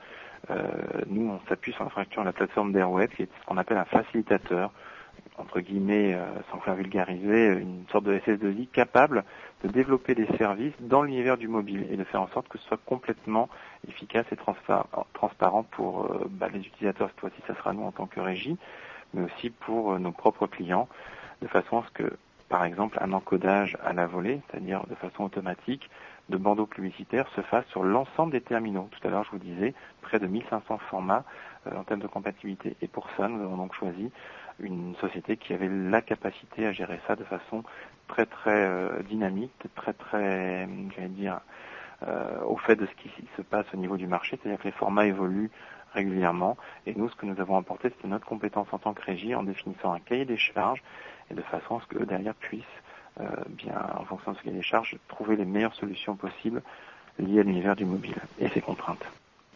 Euh, 0.50 0.64
nous, 1.08 1.30
on 1.30 1.40
s'appuie 1.48 1.74
sur 1.74 1.84
l'infrastructure 1.84 2.22
de 2.22 2.28
la 2.28 2.34
plateforme 2.34 2.72
d'Airweb, 2.72 3.10
qui 3.12 3.24
est 3.24 3.30
ce 3.42 3.46
qu'on 3.46 3.58
appelle 3.58 3.78
un 3.78 3.86
facilitateur 3.86 4.72
entre 5.38 5.60
guillemets, 5.60 6.14
euh, 6.14 6.26
sans 6.52 6.60
faire 6.60 6.76
vulgariser, 6.76 7.48
une 7.60 7.86
sorte 7.92 8.06
de 8.06 8.18
SS2I 8.18 8.68
capable 8.68 9.24
de 9.64 9.68
développer 9.68 10.16
des 10.16 10.28
services 10.38 10.74
dans 10.80 11.04
l'univers 11.04 11.38
du 11.38 11.48
mobile 11.48 11.88
et 11.90 11.98
de 11.98 12.04
faire 12.04 12.22
en 12.22 12.28
sorte 12.30 12.48
que 12.48 12.58
ce 12.58 12.66
soit 12.66 12.80
complètement 12.86 13.50
efficace 13.88 14.26
et 14.32 14.38
transparent 14.38 15.64
pour 15.72 16.06
euh, 16.06 16.28
bah, 16.30 16.48
les 16.54 16.60
utilisateurs. 16.60 17.10
Cette 17.10 17.20
fois-ci, 17.20 17.42
ça 17.48 17.56
sera 17.56 17.74
nous 17.74 17.84
en 17.84 17.92
tant 17.92 18.06
que 18.06 18.20
régie, 18.20 18.58
mais 19.14 19.24
aussi 19.24 19.50
pour 19.50 19.94
euh, 19.94 20.00
nos 20.00 20.12
propres 20.12 20.48
clients, 20.48 20.88
de 21.42 21.48
façon 21.48 21.80
à 21.80 21.84
ce 21.88 22.04
que, 22.04 22.18
par 22.48 22.64
exemple, 22.64 22.98
un 23.02 23.12
encodage 23.12 23.78
à 23.84 23.94
la 23.94 24.08
volée, 24.08 24.40
c'est-à-dire 24.50 24.86
de 24.88 24.96
façon 24.96 25.24
automatique, 25.24 25.90
de 26.30 26.38
bandeaux 26.38 26.66
publicitaires 26.66 27.28
se 27.36 27.42
fasse 27.42 27.66
sur 27.68 27.84
l'ensemble 27.84 28.32
des 28.32 28.42
terminaux. 28.42 28.90
Tout 28.92 29.08
à 29.08 29.12
l'heure, 29.12 29.24
je 29.24 29.32
vous 29.32 29.40
disais, 29.40 29.74
près 30.02 30.20
de 30.20 30.28
1500 30.28 30.80
formats 30.90 31.24
en 31.72 31.84
termes 31.84 32.00
de 32.00 32.08
compatibilité. 32.08 32.76
Et 32.82 32.88
pour 32.88 33.08
ça, 33.18 33.28
nous 33.28 33.44
avons 33.44 33.58
donc 33.58 33.74
choisi 33.74 34.12
une 34.60 34.96
société 34.96 35.38
qui 35.38 35.54
avait 35.54 35.70
la 35.70 36.02
capacité 36.02 36.66
à 36.66 36.72
gérer 36.72 37.00
ça 37.08 37.16
de 37.16 37.24
façon 37.24 37.64
très 38.08 38.26
très 38.26 38.66
euh, 38.66 39.02
dynamique, 39.04 39.52
très 39.76 39.94
très, 39.94 40.68
j'allais 40.96 41.10
dire, 41.10 41.40
euh, 42.04 42.42
au 42.46 42.58
fait 42.58 42.76
de 42.76 42.86
ce 42.86 42.94
qui 42.96 43.10
se 43.36 43.42
passe 43.42 43.66
au 43.74 43.78
niveau 43.78 43.98
du 43.98 44.08
marché, 44.08 44.38
c'est-à-dire 44.42 44.60
que 44.60 44.66
les 44.66 44.72
formats 44.72 45.06
évoluent 45.06 45.50
régulièrement. 45.94 46.58
Et 46.86 46.94
nous, 46.94 47.10
ce 47.10 47.16
que 47.16 47.26
nous 47.26 47.40
avons 47.40 47.58
apporté, 47.58 47.90
c'était 47.90 48.08
notre 48.08 48.26
compétence 48.26 48.68
en 48.72 48.78
tant 48.78 48.94
que 48.94 49.02
régie 49.02 49.34
en 49.34 49.44
définissant 49.44 49.94
un 49.94 50.00
cahier 50.00 50.26
des 50.26 50.38
charges 50.38 50.84
et 51.32 51.34
de 51.34 51.42
façon 51.42 51.78
à 51.78 51.82
ce 51.82 51.88
que 51.88 52.04
derrière 52.04 52.36
puissent, 52.36 52.64
euh, 52.64 52.85
bien, 53.50 53.76
en 54.00 54.06
fonction 54.06 54.32
de 54.34 54.38
ce 54.38 54.44
cahier 54.44 54.56
des 54.58 54.64
charges, 54.64 54.98
trouver 55.08 55.36
les 55.36 55.46
meilleures 55.46 55.76
solutions 55.76 56.16
possibles 56.16 56.62
liées 57.20 57.40
à 57.40 57.44
l'univers 57.44 57.76
du 57.76 57.86
mobile 57.86 58.16
et 58.40 58.50
ses 58.50 58.62
contraintes. 58.62 59.06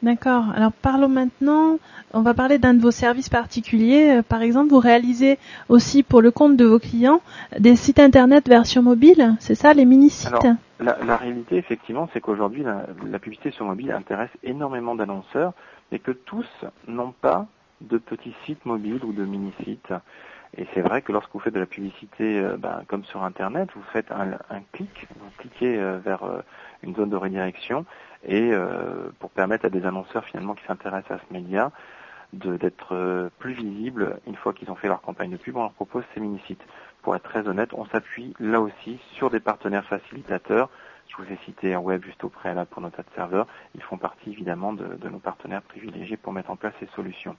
D'accord. 0.01 0.45
Alors 0.55 0.71
parlons 0.71 1.09
maintenant, 1.09 1.77
on 2.13 2.21
va 2.21 2.33
parler 2.33 2.57
d'un 2.57 2.73
de 2.73 2.81
vos 2.81 2.91
services 2.91 3.27
particuliers. 3.27 4.19
Euh, 4.19 4.21
Par 4.23 4.41
exemple, 4.41 4.69
vous 4.69 4.79
réalisez 4.79 5.37
aussi 5.67 6.03
pour 6.03 6.21
le 6.21 6.31
compte 6.31 6.55
de 6.55 6.63
vos 6.63 6.79
clients 6.79 7.21
des 7.59 7.75
sites 7.75 7.99
internet 7.99 8.47
version 8.47 8.81
mobile, 8.81 9.35
c'est 9.39 9.55
ça, 9.55 9.73
les 9.73 9.83
mini-sites 9.83 10.33
Alors, 10.33 10.55
La, 10.79 10.97
la 11.03 11.17
réalité, 11.17 11.57
effectivement, 11.57 12.07
c'est 12.13 12.21
qu'aujourd'hui, 12.21 12.63
la, 12.63 12.85
la 13.05 13.19
publicité 13.19 13.51
sur 13.51 13.65
mobile 13.65 13.91
intéresse 13.91 14.31
énormément 14.41 14.95
d'annonceurs, 14.95 15.51
mais 15.91 15.99
que 15.99 16.11
tous 16.11 16.47
n'ont 16.87 17.11
pas 17.11 17.47
de 17.81 17.97
petits 17.97 18.35
sites 18.45 18.65
mobiles 18.65 19.03
ou 19.03 19.11
de 19.11 19.25
mini-sites. 19.25 19.93
Et 20.58 20.65
c'est 20.74 20.82
vrai 20.82 21.01
que 21.01 21.12
lorsque 21.12 21.32
vous 21.32 21.39
faites 21.39 21.53
de 21.53 21.60
la 21.60 21.65
publicité, 21.65 22.39
euh, 22.39 22.58
ben, 22.58 22.84
comme 22.88 23.03
sur 23.06 23.24
Internet, 23.24 23.70
vous 23.75 23.84
faites 23.94 24.12
un, 24.12 24.32
un 24.50 24.62
clic, 24.72 25.08
vous 25.20 25.29
cliquez 25.38 25.77
euh, 25.77 26.00
vers 26.00 26.24
euh, 26.24 26.41
une 26.84 26.96
zone 26.96 27.10
de 27.10 27.15
redirection, 27.15 27.86
et 28.27 28.51
euh, 28.51 29.10
pour 29.20 29.29
permettre 29.29 29.65
à 29.65 29.70
des 29.70 29.86
annonceurs 29.86 30.25
finalement 30.25 30.56
qui 30.56 30.65
s'intéressent 30.65 31.20
à 31.20 31.22
ce 31.27 31.34
média 31.34 31.72
d'être 32.32 33.32
plus 33.39 33.53
visibles 33.53 34.20
une 34.27 34.36
fois 34.36 34.53
qu'ils 34.53 34.70
ont 34.70 34.75
fait 34.75 34.88
leur 34.88 35.01
campagne 35.01 35.32
de 35.32 35.38
pub, 35.38 35.58
on 35.58 35.63
leur 35.63 35.72
propose 35.72 36.03
ces 36.13 36.20
mini-sites. 36.20 36.62
Pour 37.01 37.15
être 37.15 37.24
très 37.24 37.48
honnête, 37.48 37.74
on 37.74 37.86
s'appuie 37.86 38.36
là 38.39 38.62
aussi 38.62 39.00
sur 39.13 39.32
des 39.32 39.39
partenaires 39.39 39.86
facilitateurs. 39.86 40.70
Je 41.08 41.15
vous 41.18 41.24
ai 41.32 41.38
cité 41.46 41.70
Airweb 41.70 42.03
juste 42.03 42.24
au 42.24 42.29
préalable 42.29 42.70
pour 42.70 42.84
notre 42.84 43.01
serveur. 43.15 43.48
Ils 43.74 43.82
font 43.82 43.98
partie 43.98 44.29
évidemment 44.29 44.74
de, 44.74 44.86
de 44.86 45.10
nos 45.10 45.18
partenaires 45.18 45.63
privilégiés 45.63 46.18
pour 46.18 46.32
mettre 46.32 46.51
en 46.51 46.56
place 46.56 46.74
ces 46.79 46.86
solutions. 46.96 47.36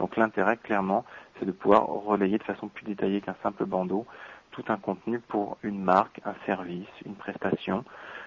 Donc 0.00 0.16
l'intérêt, 0.16 0.56
clairement, 0.56 1.04
c'est 1.38 1.46
de 1.46 1.52
pouvoir 1.52 1.86
relayer 1.86 2.38
de 2.38 2.42
façon 2.42 2.66
plus 2.68 2.84
détaillée 2.84 3.20
qu'un 3.20 3.36
simple 3.42 3.64
bandeau 3.64 4.06
tout 4.50 4.64
un 4.68 4.76
contenu 4.76 5.20
pour 5.20 5.58
une 5.62 5.80
marque, 5.80 6.20
un 6.24 6.34
service, 6.46 6.88
une 7.06 7.14
prestation. 7.14 7.84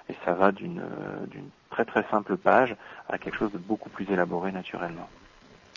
Et 0.09 0.15
ça 0.25 0.33
va 0.33 0.51
d'une 0.51 0.79
euh, 0.79 1.39
très 1.69 1.85
très 1.85 2.05
simple 2.11 2.37
page 2.37 2.75
à 3.09 3.17
quelque 3.17 3.37
chose 3.37 3.51
de 3.51 3.57
beaucoup 3.57 3.89
plus 3.89 4.09
élaboré 4.11 4.51
naturellement. 4.51 5.07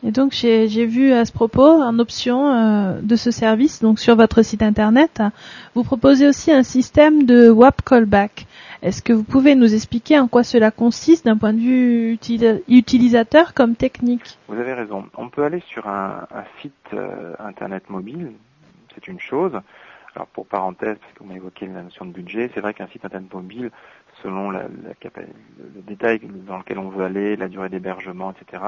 Et 0.03 0.11
donc 0.11 0.33
j'ai 0.33 0.69
j'ai 0.69 0.85
vu 0.85 1.13
à 1.13 1.25
ce 1.25 1.33
propos 1.33 1.67
en 1.67 1.99
option 1.99 2.49
euh, 2.49 3.01
de 3.01 3.17
ce 3.17 3.31
service, 3.31 3.81
donc 3.81 3.99
sur 3.99 4.15
votre 4.15 4.43
site 4.43 4.63
internet, 4.63 5.23
vous 5.75 5.85
proposez 5.85 6.29
aussi 6.29 6.53
un 6.53 6.65
système 6.65 7.25
de 7.25 7.49
WAP 7.49 7.83
callback. 7.83 8.47
Est-ce 8.83 9.03
que 9.03 9.13
vous 9.13 9.25
pouvez 9.25 9.55
nous 9.55 9.75
expliquer 9.75 10.19
en 10.19 10.29
quoi 10.29 10.45
cela 10.45 10.71
consiste 10.71 11.25
d'un 11.25 11.37
point 11.37 11.53
de 11.53 11.59
vue 11.59 12.15
utili- 12.15 12.63
utilisateur 12.69 13.55
comme 13.55 13.75
technique 13.75 14.39
Vous 14.49 14.59
avez 14.59 14.75
raison. 14.75 15.07
On 15.17 15.29
peut 15.29 15.45
aller 15.45 15.61
sur 15.61 15.89
un, 15.89 16.27
site 16.61 16.75
euh, 16.93 17.35
internet 17.39 17.89
mobile, 17.89 18.33
c'est 18.95 19.09
une 19.09 19.21
chose. 19.21 19.59
Alors 20.15 20.27
pour 20.29 20.47
parenthèse, 20.47 20.97
parce 20.99 21.13
que 21.13 21.19
vous 21.25 21.33
m'évoquez 21.33 21.67
la 21.67 21.83
notion 21.83 22.05
de 22.07 22.13
budget, 22.13 22.51
c'est 22.55 22.61
vrai 22.61 22.75
qu'un 22.75 22.87
site 22.87 23.05
internet 23.05 23.33
mobile, 23.33 23.71
selon 24.23 24.51
le 24.51 24.61
détail 25.87 26.21
dans 26.47 26.59
lequel 26.59 26.79
on 26.79 26.89
veut 26.89 27.05
aller, 27.05 27.37
la 27.37 27.49
durée 27.49 27.69
d'hébergement, 27.69 28.33
etc., 28.33 28.63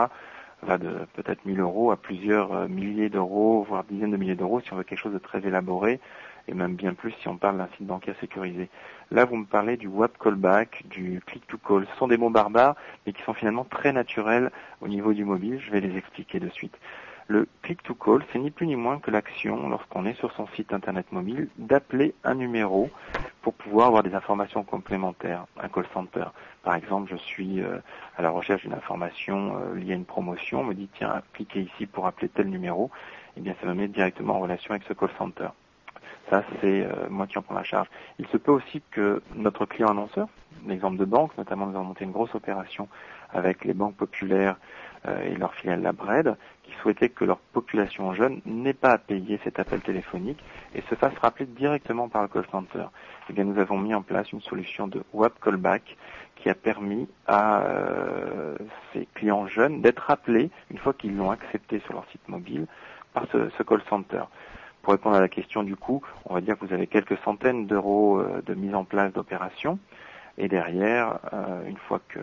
va 0.62 0.78
de 0.78 1.06
peut-être 1.14 1.44
1000 1.44 1.60
euros 1.60 1.90
à 1.90 1.96
plusieurs 1.96 2.52
euh, 2.52 2.68
milliers 2.68 3.08
d'euros, 3.08 3.64
voire 3.68 3.84
dizaines 3.84 4.10
de 4.10 4.16
milliers 4.16 4.34
d'euros 4.34 4.60
si 4.60 4.72
on 4.72 4.76
veut 4.76 4.82
quelque 4.82 4.98
chose 4.98 5.12
de 5.12 5.18
très 5.18 5.46
élaboré, 5.46 6.00
et 6.48 6.54
même 6.54 6.74
bien 6.74 6.94
plus 6.94 7.12
si 7.20 7.28
on 7.28 7.36
parle 7.36 7.58
d'un 7.58 7.68
site 7.76 7.86
bancaire 7.86 8.16
sécurisé. 8.20 8.68
Là, 9.10 9.24
vous 9.24 9.36
me 9.36 9.44
parlez 9.44 9.76
du 9.76 9.86
web 9.86 10.10
callback, 10.18 10.84
du 10.88 11.20
click 11.26 11.46
to 11.46 11.58
call. 11.58 11.86
Ce 11.92 11.96
sont 11.96 12.08
des 12.08 12.16
mots 12.16 12.30
barbares, 12.30 12.74
mais 13.06 13.12
qui 13.12 13.22
sont 13.22 13.34
finalement 13.34 13.64
très 13.64 13.92
naturels 13.92 14.50
au 14.80 14.88
niveau 14.88 15.12
du 15.12 15.24
mobile. 15.24 15.60
Je 15.64 15.70
vais 15.70 15.80
les 15.80 15.96
expliquer 15.96 16.40
de 16.40 16.48
suite. 16.48 16.76
Le 17.30 17.46
click 17.60 17.82
to 17.82 17.94
call, 17.94 18.24
c'est 18.32 18.38
ni 18.38 18.50
plus 18.50 18.66
ni 18.66 18.74
moins 18.74 18.98
que 19.00 19.10
l'action, 19.10 19.68
lorsqu'on 19.68 20.06
est 20.06 20.14
sur 20.14 20.32
son 20.32 20.46
site 20.48 20.72
internet 20.72 21.12
mobile, 21.12 21.48
d'appeler 21.58 22.14
un 22.24 22.34
numéro 22.34 22.88
pour 23.42 23.52
pouvoir 23.52 23.88
avoir 23.88 24.02
des 24.02 24.14
informations 24.14 24.64
complémentaires, 24.64 25.44
un 25.61 25.68
call 25.68 25.84
center. 25.92 26.24
Par 26.62 26.74
exemple, 26.74 27.11
je 27.11 27.16
suis 27.16 27.61
euh, 27.61 27.78
à 28.16 28.22
la 28.22 28.30
recherche 28.30 28.62
d'une 28.62 28.72
information 28.72 29.58
euh, 29.58 29.74
liée 29.74 29.92
à 29.92 29.96
une 29.96 30.06
promotion, 30.06 30.61
on 30.61 30.64
me 30.64 30.74
dit 30.74 30.88
tiens, 30.94 31.20
cliquez 31.34 31.61
ici 31.61 31.87
pour 31.87 32.06
appeler 32.06 32.30
tel 32.30 32.48
numéro, 32.48 32.90
et 33.37 33.40
bien 33.40 33.54
ça 33.61 33.66
me 33.66 33.74
met 33.74 33.88
directement 33.88 34.37
en 34.37 34.40
relation 34.40 34.70
avec 34.70 34.84
ce 34.84 34.94
call 34.94 35.11
center. 35.18 35.48
Ça, 36.30 36.44
c'est 36.60 36.84
euh, 36.84 37.08
moi 37.08 37.26
qui 37.26 37.38
en 37.38 37.42
prends 37.42 37.54
la 37.54 37.64
charge. 37.64 37.88
Il 38.18 38.26
se 38.26 38.36
peut 38.36 38.52
aussi 38.52 38.82
que 38.90 39.22
notre 39.34 39.64
client 39.64 39.88
annonceur, 39.88 40.28
l'exemple 40.66 40.98
de 40.98 41.04
banque, 41.04 41.36
notamment 41.38 41.66
nous 41.66 41.76
avons 41.76 41.86
monté 41.86 42.04
une 42.04 42.12
grosse 42.12 42.34
opération 42.34 42.88
avec 43.32 43.64
les 43.64 43.72
banques 43.72 43.96
populaires 43.96 44.56
euh, 45.06 45.22
et 45.22 45.34
leur 45.36 45.54
filiale 45.54 45.80
La 45.80 45.92
Bred, 45.92 46.36
qui 46.64 46.72
souhaitaient 46.82 47.08
que 47.08 47.24
leur 47.24 47.38
population 47.38 48.12
jeune 48.12 48.40
n'ait 48.44 48.74
pas 48.74 48.90
à 48.90 48.98
payer 48.98 49.40
cet 49.42 49.58
appel 49.58 49.80
téléphonique 49.80 50.42
et 50.74 50.82
se 50.82 50.94
fasse 50.94 51.16
rappeler 51.18 51.46
directement 51.46 52.08
par 52.08 52.22
le 52.22 52.28
call 52.28 52.44
center. 52.50 52.84
Eh 53.30 53.32
bien, 53.32 53.44
nous 53.44 53.58
avons 53.58 53.78
mis 53.78 53.94
en 53.94 54.02
place 54.02 54.30
une 54.32 54.42
solution 54.42 54.86
de 54.86 55.02
web 55.14 55.32
callback 55.40 55.96
qui 56.36 56.50
a 56.50 56.54
permis 56.54 57.08
à 57.26 57.62
euh, 57.62 58.56
ces 58.92 59.08
clients 59.14 59.46
jeunes 59.46 59.80
d'être 59.80 60.00
rappelés 60.00 60.50
une 60.70 60.78
fois 60.78 60.92
qu'ils 60.92 61.16
l'ont 61.16 61.30
accepté 61.30 61.80
sur 61.80 61.94
leur 61.94 62.04
site 62.10 62.28
mobile 62.28 62.66
par 63.14 63.26
ce, 63.32 63.48
ce 63.56 63.62
call 63.62 63.82
center. 63.88 64.24
Pour 64.88 64.94
répondre 64.94 65.16
à 65.16 65.20
la 65.20 65.29
question 65.29 65.64
du 65.64 65.77
coût, 65.77 66.03
on 66.24 66.33
va 66.33 66.40
dire 66.40 66.59
que 66.59 66.64
vous 66.64 66.72
avez 66.72 66.87
quelques 66.87 67.18
centaines 67.18 67.66
d'euros 67.66 68.20
euh, 68.20 68.40
de 68.46 68.55
mise 68.55 68.74
en 68.74 68.85
place 68.85 69.12
d'opérations. 69.12 69.79
Et 70.38 70.48
derrière, 70.48 71.18
euh, 71.35 71.68
une 71.68 71.77
fois 71.77 72.01
que 72.09 72.20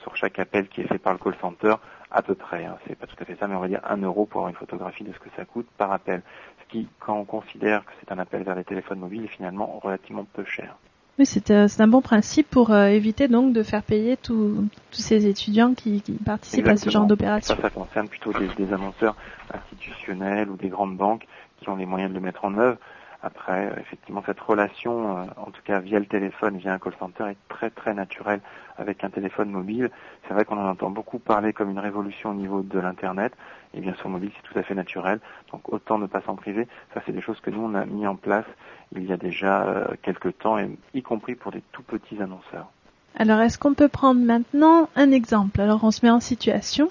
sur 0.00 0.16
chaque 0.16 0.38
appel 0.38 0.66
qui 0.68 0.80
est 0.80 0.86
fait 0.86 0.96
par 0.96 1.12
le 1.12 1.18
call 1.18 1.34
center, 1.42 1.74
à 2.10 2.22
peu 2.22 2.34
près, 2.34 2.64
hein, 2.64 2.78
c'est 2.88 2.98
pas 2.98 3.06
tout 3.06 3.16
à 3.20 3.26
fait 3.26 3.36
ça, 3.38 3.46
mais 3.48 3.54
on 3.54 3.60
va 3.60 3.68
dire 3.68 3.82
un 3.86 3.98
euro 3.98 4.24
pour 4.24 4.40
avoir 4.40 4.48
une 4.48 4.56
photographie 4.56 5.04
de 5.04 5.12
ce 5.12 5.18
que 5.18 5.28
ça 5.36 5.44
coûte 5.44 5.66
par 5.76 5.92
appel. 5.92 6.22
Ce 6.64 6.72
qui, 6.72 6.88
quand 7.00 7.18
on 7.18 7.26
considère 7.26 7.84
que 7.84 7.90
c'est 8.00 8.10
un 8.10 8.18
appel 8.18 8.44
vers 8.44 8.54
les 8.54 8.64
téléphones 8.64 9.00
mobiles, 9.00 9.24
est 9.24 9.36
finalement 9.36 9.78
relativement 9.82 10.24
peu 10.24 10.46
cher. 10.46 10.74
Oui, 11.18 11.26
c'est 11.26 11.50
euh, 11.50 11.66
un 11.78 11.88
bon 11.88 12.00
principe 12.00 12.48
pour 12.48 12.72
euh, 12.72 12.86
éviter 12.86 13.28
donc 13.28 13.52
de 13.52 13.62
faire 13.62 13.82
payer 13.82 14.16
tous 14.16 14.68
ces 14.90 15.26
étudiants 15.26 15.74
qui, 15.74 16.00
qui 16.00 16.12
participent 16.12 16.68
à 16.68 16.78
ce 16.78 16.88
genre 16.88 17.06
d'opération. 17.06 17.56
Ça, 17.56 17.60
ça 17.60 17.70
concerne 17.70 18.08
plutôt 18.08 18.32
des, 18.32 18.48
des 18.56 18.72
annonceurs 18.72 19.16
institutionnels 19.52 20.48
ou 20.48 20.56
des 20.56 20.68
grandes 20.68 20.96
banques 20.96 21.26
qui 21.58 21.68
ont 21.68 21.76
les 21.76 21.86
moyens 21.86 22.10
de 22.10 22.18
le 22.18 22.24
mettre 22.24 22.44
en 22.44 22.56
œuvre. 22.58 22.78
Après, 23.22 23.66
euh, 23.66 23.80
effectivement, 23.80 24.22
cette 24.24 24.40
relation, 24.40 25.18
euh, 25.18 25.24
en 25.36 25.50
tout 25.50 25.62
cas 25.64 25.80
via 25.80 25.98
le 25.98 26.06
téléphone, 26.06 26.58
via 26.58 26.72
un 26.72 26.78
call 26.78 26.94
center, 26.98 27.24
est 27.30 27.36
très 27.48 27.70
très 27.70 27.94
naturelle 27.94 28.40
avec 28.76 29.02
un 29.04 29.10
téléphone 29.10 29.50
mobile. 29.50 29.90
C'est 30.28 30.34
vrai 30.34 30.44
qu'on 30.44 30.58
en 30.58 30.68
entend 30.68 30.90
beaucoup 30.90 31.18
parler 31.18 31.52
comme 31.52 31.70
une 31.70 31.78
révolution 31.78 32.30
au 32.30 32.34
niveau 32.34 32.62
de 32.62 32.78
l'Internet. 32.78 33.32
Et 33.74 33.80
bien 33.80 33.94
sur 33.94 34.08
mobile, 34.08 34.30
c'est 34.36 34.48
tout 34.48 34.58
à 34.58 34.62
fait 34.62 34.74
naturel. 34.74 35.20
Donc 35.50 35.72
autant 35.72 35.98
ne 35.98 36.06
pas 36.06 36.20
s'en 36.20 36.36
priver. 36.36 36.68
Ça, 36.94 37.02
c'est 37.04 37.12
des 37.12 37.22
choses 37.22 37.40
que 37.40 37.50
nous, 37.50 37.62
on 37.62 37.74
a 37.74 37.84
mis 37.84 38.06
en 38.06 38.16
place 38.16 38.46
il 38.94 39.06
y 39.06 39.12
a 39.12 39.16
déjà 39.16 39.64
euh, 39.64 39.86
quelques 40.02 40.38
temps, 40.38 40.58
et 40.58 40.68
y 40.94 41.02
compris 41.02 41.34
pour 41.34 41.52
des 41.52 41.62
tout 41.72 41.82
petits 41.82 42.20
annonceurs. 42.22 42.70
Alors, 43.18 43.40
est-ce 43.40 43.58
qu'on 43.58 43.72
peut 43.72 43.88
prendre 43.88 44.20
maintenant 44.20 44.90
un 44.94 45.10
exemple? 45.10 45.60
Alors, 45.60 45.82
on 45.84 45.90
se 45.90 46.04
met 46.04 46.10
en 46.10 46.20
situation. 46.20 46.88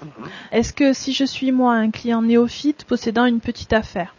Est-ce 0.50 0.72
que 0.72 0.92
si 0.92 1.12
je 1.12 1.24
suis 1.24 1.52
moi 1.52 1.74
un 1.74 1.90
client 1.92 2.20
néophyte 2.20 2.84
possédant 2.84 3.26
une 3.26 3.40
petite 3.40 3.72
affaire 3.72 4.15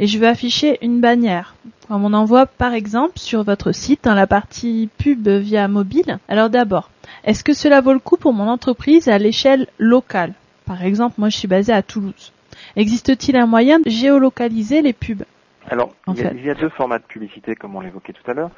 et 0.00 0.06
je 0.06 0.18
veux 0.18 0.26
afficher 0.26 0.78
une 0.82 1.00
bannière, 1.00 1.54
comme 1.86 2.04
on 2.06 2.14
en 2.14 2.24
voit 2.24 2.46
par 2.46 2.72
exemple 2.72 3.18
sur 3.18 3.44
votre 3.44 3.72
site 3.72 4.04
dans 4.04 4.14
la 4.14 4.26
partie 4.26 4.88
pub 4.98 5.28
via 5.28 5.68
mobile, 5.68 6.18
alors 6.26 6.48
d'abord, 6.48 6.90
est-ce 7.24 7.44
que 7.44 7.52
cela 7.52 7.82
vaut 7.82 7.92
le 7.92 7.98
coup 7.98 8.16
pour 8.16 8.32
mon 8.32 8.48
entreprise 8.48 9.08
à 9.08 9.18
l'échelle 9.18 9.68
locale? 9.78 10.32
Par 10.64 10.82
exemple, 10.82 11.16
moi 11.18 11.28
je 11.28 11.36
suis 11.36 11.48
basée 11.48 11.74
à 11.74 11.82
Toulouse. 11.82 12.32
Existe-t-il 12.76 13.36
un 13.36 13.46
moyen 13.46 13.78
de 13.78 13.90
géolocaliser 13.90 14.80
les 14.80 14.94
pubs? 14.94 15.24
Alors, 15.68 15.94
En 16.06 16.14
il 16.14 16.20
y, 16.20 16.22
a, 16.22 16.30
fait. 16.30 16.36
il 16.36 16.46
y 16.46 16.50
a 16.50 16.54
deux 16.54 16.70
formats 16.70 16.98
de 16.98 17.04
publicité, 17.04 17.54
comme 17.54 17.76
on 17.76 17.80
l'évoquait 17.80 18.14
tout 18.14 18.28
à 18.30 18.32
l'heure. 18.34 18.50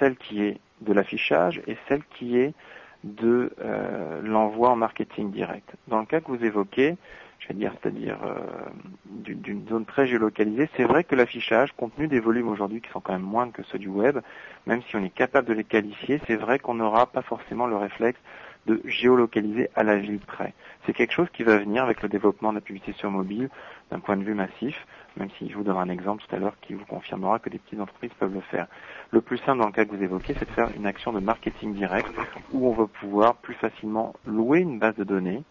Celle 0.00 0.16
qui 0.16 0.42
est 0.42 0.58
de 0.80 0.92
l'affichage 0.92 1.62
et 1.68 1.76
celle 1.88 2.02
qui 2.18 2.36
est 2.36 2.54
de 3.04 3.52
euh, 3.60 4.20
l'envoi 4.22 4.70
en 4.70 4.76
marketing 4.76 5.30
direct. 5.30 5.70
Dans 5.86 6.00
le 6.00 6.06
cas 6.06 6.20
que 6.20 6.26
vous 6.28 6.44
évoquez, 6.44 6.96
je 7.38 7.48
vais 7.48 7.54
dire, 7.54 7.72
c'est-à-dire 7.80 8.18
euh, 8.24 8.36
d'une 9.06 9.66
zone 9.68 9.84
très 9.84 10.06
géolocalisée, 10.06 10.68
c'est 10.76 10.84
vrai 10.84 11.04
que 11.04 11.14
l'affichage, 11.14 11.72
compte 11.76 11.94
tenu 11.94 12.08
des 12.08 12.20
volumes 12.20 12.48
aujourd'hui 12.48 12.80
qui 12.80 12.90
sont 12.90 13.00
quand 13.00 13.12
même 13.12 13.22
moins 13.22 13.50
que 13.50 13.62
ceux 13.64 13.78
du 13.78 13.88
web, 13.88 14.18
même 14.66 14.82
si 14.82 14.96
on 14.96 15.04
est 15.04 15.14
capable 15.14 15.46
de 15.46 15.54
les 15.54 15.64
qualifier, 15.64 16.20
c'est 16.26 16.36
vrai 16.36 16.58
qu'on 16.58 16.74
n'aura 16.74 17.06
pas 17.06 17.22
forcément 17.22 17.66
le 17.66 17.76
réflexe 17.76 18.18
de 18.66 18.82
géolocaliser 18.84 19.70
à 19.74 19.82
la 19.82 19.96
ville 19.96 20.18
près. 20.18 20.52
C'est 20.84 20.92
quelque 20.92 21.12
chose 21.12 21.28
qui 21.32 21.42
va 21.42 21.56
venir 21.56 21.84
avec 21.84 22.02
le 22.02 22.08
développement 22.08 22.50
de 22.50 22.56
la 22.56 22.60
publicité 22.60 22.92
sur 22.92 23.10
mobile 23.10 23.48
d'un 23.90 24.00
point 24.00 24.16
de 24.16 24.24
vue 24.24 24.34
massif, 24.34 24.86
même 25.16 25.30
si 25.38 25.48
je 25.48 25.56
vous 25.56 25.64
donnerai 25.64 25.82
un 25.82 25.88
exemple 25.88 26.22
tout 26.28 26.36
à 26.36 26.38
l'heure 26.38 26.54
qui 26.60 26.74
vous 26.74 26.84
confirmera 26.84 27.38
que 27.38 27.48
des 27.48 27.58
petites 27.58 27.80
entreprises 27.80 28.12
peuvent 28.18 28.34
le 28.34 28.40
faire. 28.40 28.66
Le 29.10 29.20
plus 29.20 29.38
simple 29.38 29.60
dans 29.60 29.66
le 29.66 29.72
cas 29.72 29.84
que 29.84 29.94
vous 29.94 30.02
évoquez, 30.02 30.34
c'est 30.34 30.48
de 30.48 30.54
faire 30.54 30.70
une 30.76 30.86
action 30.86 31.12
de 31.12 31.20
marketing 31.20 31.74
direct 31.74 32.08
où 32.52 32.68
on 32.68 32.72
va 32.72 32.86
pouvoir 32.86 33.36
plus 33.36 33.54
facilement 33.54 34.14
louer 34.26 34.60
une 34.60 34.78
base 34.78 34.96
de 34.96 35.04
données 35.04 35.42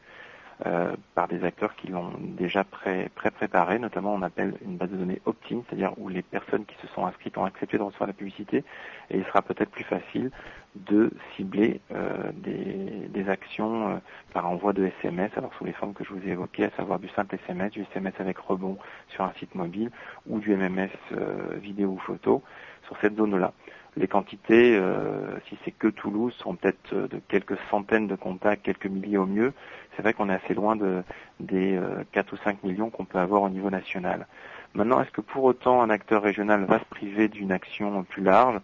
euh, 0.65 0.95
par 1.13 1.27
des 1.27 1.43
acteurs 1.43 1.75
qui 1.75 1.87
l'ont 1.87 2.11
déjà 2.19 2.63
pré- 2.63 3.09
pré-préparé. 3.15 3.77
Notamment, 3.79 4.13
on 4.13 4.21
appelle 4.23 4.55
une 4.65 4.77
base 4.77 4.89
de 4.89 4.97
données 4.97 5.21
opt-in, 5.25 5.61
c'est-à-dire 5.67 5.93
où 5.97 6.09
les 6.09 6.23
personnes 6.23 6.65
qui 6.65 6.75
se 6.81 6.87
sont 6.87 7.05
inscrites 7.05 7.37
ont 7.37 7.45
accepté 7.45 7.77
de 7.77 7.83
recevoir 7.83 8.07
la 8.07 8.13
publicité 8.13 8.63
et 9.11 9.17
il 9.17 9.23
sera 9.25 9.41
peut-être 9.41 9.69
plus 9.69 9.83
facile 9.83 10.31
de 10.75 11.11
cibler 11.35 11.79
euh, 11.91 12.31
des, 12.33 13.07
des 13.09 13.29
actions 13.29 13.89
euh, 13.89 13.95
par 14.33 14.49
envoi 14.49 14.73
de 14.73 14.85
SMS, 14.85 15.31
alors 15.37 15.53
sous 15.55 15.65
les 15.65 15.73
formes 15.73 15.93
que 15.93 16.03
je 16.03 16.13
vous 16.13 16.27
ai 16.27 16.31
évoquées, 16.31 16.65
à 16.65 16.71
savoir 16.71 16.99
du 16.99 17.07
simple 17.09 17.35
SMS, 17.35 17.71
du 17.71 17.81
SMS 17.81 18.13
avec 18.19 18.37
rebond 18.39 18.77
sur 19.09 19.23
un 19.23 19.33
site 19.39 19.55
mobile 19.55 19.91
ou 20.27 20.39
du 20.39 20.55
MMS 20.55 20.89
euh, 21.13 21.55
vidéo 21.61 21.89
ou 21.89 21.97
photo 21.99 22.43
sur 22.85 22.97
cette 23.01 23.15
zone-là. 23.15 23.53
Les 23.95 24.07
quantités, 24.07 24.77
euh, 24.77 25.39
si 25.49 25.57
c'est 25.65 25.71
que 25.71 25.87
Toulouse, 25.87 26.31
sont 26.35 26.55
peut-être 26.55 26.93
euh, 26.93 27.07
de 27.07 27.19
quelques 27.27 27.57
centaines 27.71 28.05
de 28.07 28.15
contacts, 28.15 28.63
quelques 28.63 28.85
milliers 28.85 29.17
au 29.17 29.25
mieux. 29.25 29.53
C'est 29.97 30.03
vrai 30.03 30.13
qu'on 30.13 30.29
est 30.29 30.35
assez 30.35 30.53
loin 30.53 30.75
de, 30.75 31.03
des 31.39 31.77
4 32.11 32.31
ou 32.31 32.37
5 32.37 32.63
millions 32.63 32.91
qu'on 32.91 33.03
peut 33.03 33.17
avoir 33.17 33.41
au 33.41 33.49
niveau 33.49 33.71
national. 33.71 34.27
Maintenant, 34.75 35.01
est-ce 35.01 35.09
que 35.09 35.21
pour 35.21 35.43
autant 35.43 35.81
un 35.81 35.89
acteur 35.89 36.21
régional 36.21 36.65
va 36.65 36.77
se 36.77 36.85
priver 36.85 37.27
d'une 37.27 37.51
action 37.51 38.03
plus 38.03 38.21
large? 38.21 38.59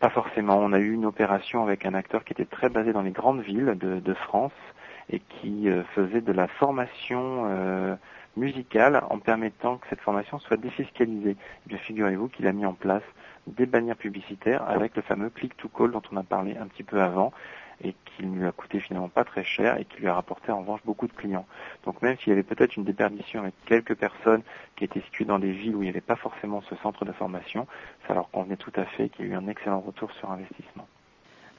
Pas 0.00 0.08
forcément. 0.08 0.56
On 0.56 0.72
a 0.72 0.78
eu 0.78 0.92
une 0.92 1.04
opération 1.04 1.62
avec 1.62 1.84
un 1.84 1.92
acteur 1.92 2.24
qui 2.24 2.32
était 2.32 2.46
très 2.46 2.70
basé 2.70 2.94
dans 2.94 3.02
les 3.02 3.10
grandes 3.10 3.42
villes 3.42 3.76
de, 3.78 4.14
France 4.14 4.52
et 5.10 5.20
qui 5.20 5.68
faisait 5.94 6.22
de 6.22 6.32
la 6.32 6.48
formation 6.48 7.98
musicale 8.36 9.02
en 9.10 9.18
permettant 9.18 9.76
que 9.76 9.86
cette 9.88 10.00
formation 10.00 10.38
soit 10.38 10.56
défiscalisée. 10.56 11.36
Et 11.70 11.76
figurez-vous 11.76 12.28
qu'il 12.28 12.46
a 12.46 12.52
mis 12.52 12.66
en 12.66 12.72
place 12.72 13.02
des 13.46 13.66
bannières 13.66 13.96
publicitaires 13.96 14.62
avec 14.68 14.96
le 14.96 15.02
fameux 15.02 15.30
click 15.30 15.56
to 15.56 15.68
call 15.68 15.92
dont 15.92 16.02
on 16.12 16.16
a 16.16 16.22
parlé 16.22 16.56
un 16.56 16.66
petit 16.66 16.82
peu 16.82 17.00
avant 17.00 17.32
et 17.82 17.94
qui 18.04 18.24
ne 18.24 18.38
lui 18.38 18.46
a 18.46 18.52
coûté 18.52 18.80
finalement 18.80 19.08
pas 19.08 19.24
très 19.24 19.44
cher 19.44 19.78
et 19.78 19.84
qui 19.84 19.98
lui 19.98 20.08
a 20.08 20.14
rapporté 20.14 20.52
en 20.52 20.60
revanche 20.60 20.80
beaucoup 20.84 21.08
de 21.08 21.12
clients. 21.12 21.46
Donc 21.84 22.02
même 22.02 22.16
s'il 22.18 22.28
y 22.28 22.32
avait 22.32 22.42
peut-être 22.42 22.76
une 22.76 22.84
déperdition 22.84 23.40
avec 23.40 23.54
quelques 23.66 23.94
personnes 23.94 24.42
qui 24.76 24.84
étaient 24.84 25.00
situées 25.00 25.24
dans 25.24 25.38
des 25.38 25.50
villes 25.50 25.74
où 25.74 25.82
il 25.82 25.86
n'y 25.86 25.90
avait 25.90 26.00
pas 26.00 26.16
forcément 26.16 26.62
ce 26.62 26.76
centre 26.76 27.04
de 27.04 27.12
formation, 27.12 27.66
ça 28.06 28.14
leur 28.14 28.30
convenait 28.30 28.56
tout 28.56 28.72
à 28.76 28.84
fait 28.84 29.08
qu'il 29.08 29.26
y 29.26 29.28
ait 29.28 29.32
eu 29.32 29.34
un 29.34 29.48
excellent 29.48 29.80
retour 29.80 30.12
sur 30.12 30.30
investissement. 30.30 30.86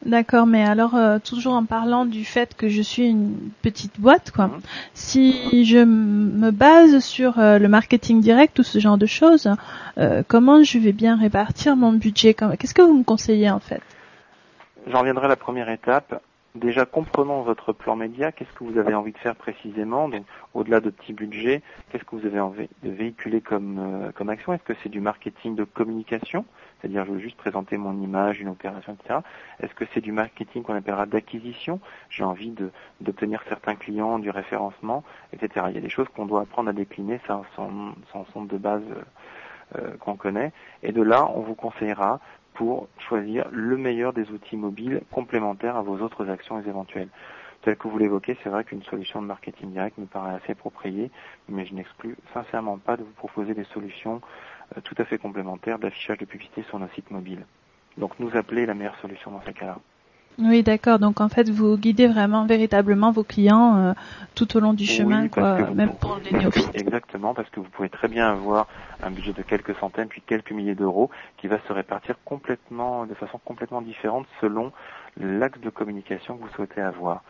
D'accord, 0.06 0.46
mais 0.46 0.63
alors 0.63 0.96
euh, 0.96 1.18
toujours 1.18 1.54
en 1.54 1.65
parlant 1.65 2.06
du 2.06 2.26
fait 2.26 2.56
que 2.56 2.70
je 2.70 2.82
suis 2.84 3.10
une 3.10 3.36
petite 3.63 4.00
boîte, 4.00 4.32
quoi. 4.32 4.48
Mhm. 4.48 4.62
Si 4.94 5.65
je 5.65 5.80
me 5.80 6.52
base 6.52 7.00
sur 7.00 7.39
euh, 7.39 7.58
le 7.58 7.68
marketing 7.68 8.22
direct 8.22 8.60
ou 8.60 8.63
ce 8.63 8.78
genre 8.78 9.00
de 9.00 9.08
choses, 9.08 9.50
euh, 9.98 10.22
comment 10.28 10.63
je 10.63 10.78
vais 10.78 10.91
bien 10.91 11.18
répartir 11.18 11.76
mon 11.76 11.91
budget? 11.91 12.36
Qu'est-ce 12.36 12.76
que 12.76 12.84
vous 12.84 13.00
me 13.00 13.04
conseillez 13.04 13.50
en 13.50 13.60
fait? 13.60 13.82
J'en 14.88 15.00
reviendrai 15.00 15.26
à 15.26 15.30
la 15.30 15.36
première 15.36 15.70
étape. 15.70 16.22
Déjà, 16.54 16.86
comprenons 16.86 17.41
votre 17.41 17.74
plan 17.74 17.96
média. 17.96 18.32
Qu'est-ce 18.32 18.54
que 18.54 18.63
vous 18.63 18.78
avez 18.78 18.94
envie 18.94 19.12
de 19.12 19.18
faire 19.18 19.36
précisément? 19.36 20.08
Donc, 20.08 20.24
au-delà 20.54 20.80
de 20.80 20.89
petits 20.89 21.12
budgets, 21.12 21.62
qu'est-ce 21.89 22.06
que 22.06 22.15
vous 22.15 22.26
avez 22.26 22.39
envie 22.39 22.70
de 22.84 22.91
véhiculer 22.91 23.41
comme, 23.41 24.12
comme 24.15 24.30
action? 24.30 24.54
Est-ce 24.54 24.63
que 24.63 24.74
c'est 24.82 24.88
du 24.89 25.02
marketing 25.02 25.56
de 25.56 25.65
communication? 25.65 26.46
C'est-à-dire 26.80 27.06
je 27.06 27.12
veux 27.12 27.20
juste 27.20 27.38
présenter 27.38 27.78
mon 27.78 28.00
image, 28.02 28.40
une 28.40 28.50
opération, 28.50 28.94
etc. 28.94 29.20
Est-ce 29.60 29.74
que 29.74 29.86
c'est 29.94 30.02
du 30.02 30.12
marketing 30.12 30.64
qu'on 30.64 30.76
appellera 30.76 31.06
d'acquisition? 31.06 31.80
J'ai 32.10 32.24
envie 32.24 32.54
d'obtenir 33.02 33.42
certains 33.50 33.76
clients, 33.76 34.20
du 34.20 34.30
référencement, 34.30 35.04
etc. 35.34 35.68
Il 35.70 35.76
y 35.76 35.78
a 35.78 35.82
des 35.82 35.90
choses 35.90 36.08
qu'on 36.16 36.26
doit 36.26 36.42
apprendre 36.42 36.70
à 36.70 36.74
décliner, 36.74 37.20
ça 37.28 37.42
sont, 37.56 37.96
sont 38.34 38.46
de 38.46 38.58
base 38.58 38.84
euh, 39.78 39.98
qu'on 40.00 40.16
connaît. 40.16 40.52
Et 40.84 40.92
de 40.92 41.02
là, 41.02 41.28
on 41.34 41.42
vous 41.42 41.56
conseillera 41.56 42.20
pour 42.54 42.88
choisir 43.00 43.48
le 43.52 43.78
meilleur 43.78 44.14
des 44.14 44.30
outils 44.30 44.58
mobiles 44.58 45.02
complémentaires 45.12 45.76
à 45.76 45.82
vos 45.82 45.98
autres 45.98 46.30
actions 46.30 46.62
éventuelles. 46.62 47.10
Tel 47.64 47.76
que 47.76 47.88
vous 47.88 47.98
l'évoquez, 47.98 48.38
c'est 48.44 48.50
vrai 48.50 48.64
qu'une 48.64 48.84
solution 48.84 49.24
de 49.24 49.28
marketing 49.28 49.72
direct 49.72 49.98
me 49.98 50.06
paraît 50.06 50.36
assez 50.36 50.52
appropriée, 50.52 51.10
mais 51.50 51.66
je 51.66 51.74
n'exclus 51.74 52.16
sincèrement 52.32 52.78
pas 52.78 52.96
de 52.96 53.02
vous 53.02 53.14
proposer 53.14 53.56
des 53.56 53.64
solutions 53.64 54.22
tout 54.84 54.95
à 54.97 55.06
fait 55.06 55.17
complémentaires 55.17 55.80
d'affichage 55.80 56.17
de 56.17 56.25
publicité 56.25 56.63
sur 56.69 56.80
nos 56.80 56.88
sites 56.89 57.12
mobiles. 57.12 57.45
Donc 57.97 58.19
nous 58.19 58.36
appeler 58.36 58.65
la 58.65 58.73
meilleure 58.73 58.97
solution 59.01 59.32
dans 59.32 59.41
ces 59.45 59.54
cas-là. 59.54 59.78
Oui, 60.38 60.63
d'accord. 60.63 60.99
Donc 60.99 61.21
en 61.21 61.30
fait, 61.30 61.49
vous 61.49 61.78
guidez 61.78 62.08
vraiment 62.08 62.45
véritablement 62.45 63.12
vos 63.12 63.23
clients 63.23 63.78
euh, 63.78 63.93
tout 64.36 64.58
au 64.58 64.60
long 64.60 64.73
du 64.73 64.86
chemin, 64.86 65.30
quoi, 65.30 65.71
même 65.71 65.93
pour 65.95 66.19
les 66.23 66.38
néophytes. 66.38 66.71
Exactement, 66.73 67.34
parce 67.34 67.49
que 67.49 67.60
vous 67.62 67.69
pouvez 67.69 67.89
très 67.89 68.10
bien 68.10 68.30
avoir 68.30 68.67
un 69.01 69.12
budget 69.12 69.32
de 69.32 69.41
quelques 69.41 69.75
centaines 69.78 70.10
puis 70.10 70.21
quelques 70.25 70.51
milliers 70.51 70.75
d'euros 70.75 71.10
qui 71.38 71.47
va 71.47 71.58
se 71.67 71.71
répartir 71.71 72.15
complètement, 72.25 73.06
de 73.06 73.13
façon 73.13 73.39
complètement 73.45 73.82
différente 73.82 74.25
selon 74.41 74.73
l'axe 75.17 75.60
de 75.62 75.69
communication 75.69 76.36
que 76.36 76.43
vous 76.43 76.54
souhaitez 76.56 76.82
avoir 76.82 77.23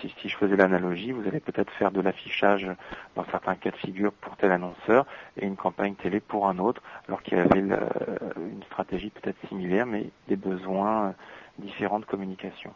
si, 0.00 0.28
je 0.28 0.36
faisais 0.36 0.56
l'analogie, 0.56 1.12
vous 1.12 1.26
allez 1.26 1.40
peut-être 1.40 1.72
faire 1.72 1.90
de 1.90 2.00
l'affichage 2.00 2.68
dans 3.14 3.24
certains 3.30 3.54
cas 3.54 3.70
de 3.70 3.76
figure 3.76 4.12
pour 4.12 4.36
tel 4.36 4.52
annonceur 4.52 5.06
et 5.36 5.46
une 5.46 5.56
campagne 5.56 5.94
télé 5.94 6.20
pour 6.20 6.48
un 6.48 6.58
autre, 6.58 6.82
alors 7.08 7.22
qu'il 7.22 7.38
y 7.38 7.40
avait 7.40 7.60
une 7.60 8.62
stratégie 8.66 9.10
peut-être 9.10 9.38
similaire, 9.48 9.86
mais 9.86 10.10
des 10.28 10.36
besoins 10.36 11.14
différents 11.58 12.00
de 12.00 12.04
communication. 12.04 12.72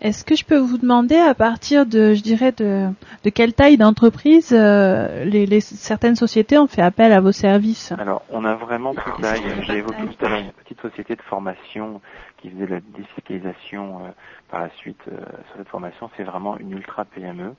Est-ce 0.00 0.24
que 0.24 0.36
je 0.36 0.44
peux 0.44 0.58
vous 0.58 0.76
demander 0.76 1.16
à 1.16 1.34
partir 1.34 1.86
de, 1.86 2.12
je 2.12 2.22
dirais, 2.22 2.52
de, 2.52 2.88
de 3.24 3.30
quelle 3.30 3.54
taille 3.54 3.78
d'entreprise 3.78 4.52
euh, 4.52 5.24
les, 5.24 5.46
les, 5.46 5.60
certaines 5.60 6.16
sociétés 6.16 6.58
ont 6.58 6.66
fait 6.66 6.82
appel 6.82 7.12
à 7.12 7.20
vos 7.20 7.32
services? 7.32 7.92
Alors, 7.98 8.22
on 8.30 8.44
a 8.44 8.54
vraiment 8.54 8.94
toute 8.94 9.20
taille. 9.22 9.42
J'ai 9.62 9.78
évoqué 9.78 10.02
tout 10.04 10.26
à 10.26 10.28
l'heure 10.28 10.40
une 10.40 10.52
petite 10.52 10.80
société 10.82 11.16
de 11.16 11.22
formation 11.22 12.02
qui 12.36 12.50
faisait 12.50 12.66
la 12.66 12.80
défiscalisation 12.80 14.00
euh, 14.00 14.08
par 14.50 14.60
la 14.60 14.70
suite 14.76 15.00
euh, 15.08 15.16
sur 15.48 15.56
cette 15.58 15.68
formation. 15.68 16.10
C'est 16.16 16.24
vraiment 16.24 16.58
une 16.58 16.72
ultra 16.72 17.04
PME 17.04 17.54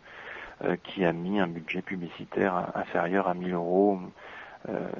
qui 0.84 1.06
a 1.06 1.14
mis 1.14 1.40
un 1.40 1.46
budget 1.46 1.84
publicitaire 1.84 2.72
inférieur 2.74 3.28
à 3.28 3.36
1000 3.36 3.54
euros 3.54 4.00
euh, 4.02 4.08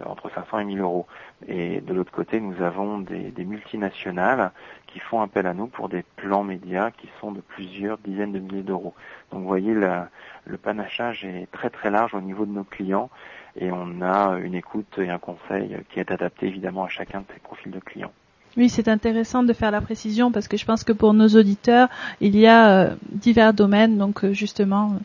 entre 0.06 0.30
500 0.32 0.60
et 0.60 0.66
1000 0.66 0.80
euros. 0.80 1.08
Et 1.48 1.82
de 1.82 1.94
l'autre 1.94 2.12
côté, 2.12 2.40
nous 2.40 2.62
avons 2.62 3.00
des, 3.00 3.46
multinationales 3.46 4.52
qui 4.88 5.00
font 5.00 5.22
appel 5.22 5.46
à 5.48 5.54
nous 5.54 5.68
pour 5.68 5.90
des 5.90 6.04
plans 6.16 6.44
médias 6.44 6.92
qui 6.92 7.10
sont 7.20 7.32
de 7.32 7.42
plusieurs 7.42 7.98
dizaines 7.98 8.32
de 8.32 8.40
milliers 8.40 8.64
d'euros. 8.64 8.94
Donc 9.32 9.42
vous 9.42 9.48
voyez, 9.48 9.74
le 9.74 10.58
panachage 10.58 11.26
est 11.26 11.52
très 11.52 11.70
très 11.70 11.92
large 11.92 12.14
au 12.14 12.22
niveau 12.22 12.46
de 12.46 12.52
nos 12.52 12.64
clients 12.64 13.10
et 13.56 13.72
on 13.72 14.02
a 14.02 14.38
une 14.38 14.56
écoute 14.56 14.98
et 14.98 15.10
un 15.10 15.20
conseil 15.20 15.78
qui 15.90 16.00
est 16.00 16.12
adapté 16.12 16.48
évidemment 16.48 16.84
à 16.84 16.90
chacun 16.90 17.22
de 17.22 17.26
ces 17.34 17.40
profils 17.40 17.72
de 17.72 17.80
clients. 17.80 18.14
Oui, 18.58 18.70
c'est 18.70 18.88
intéressant 18.88 19.44
de 19.44 19.54
faire 19.54 19.70
la 19.70 19.82
précision 19.82 20.32
parce 20.32 20.48
que 20.48 20.58
je 20.58 20.66
pense 20.66 20.84
que 20.84 20.92
pour 20.92 21.14
nos 21.14 21.28
auditeurs, 21.28 21.90
il 22.22 22.36
y 22.36 22.48
a 22.48 22.70
euh, 22.70 22.96
divers 23.12 23.54
domaines, 23.54 24.00
donc 24.00 24.26
euh, 24.26 24.34
justement, 24.34 24.96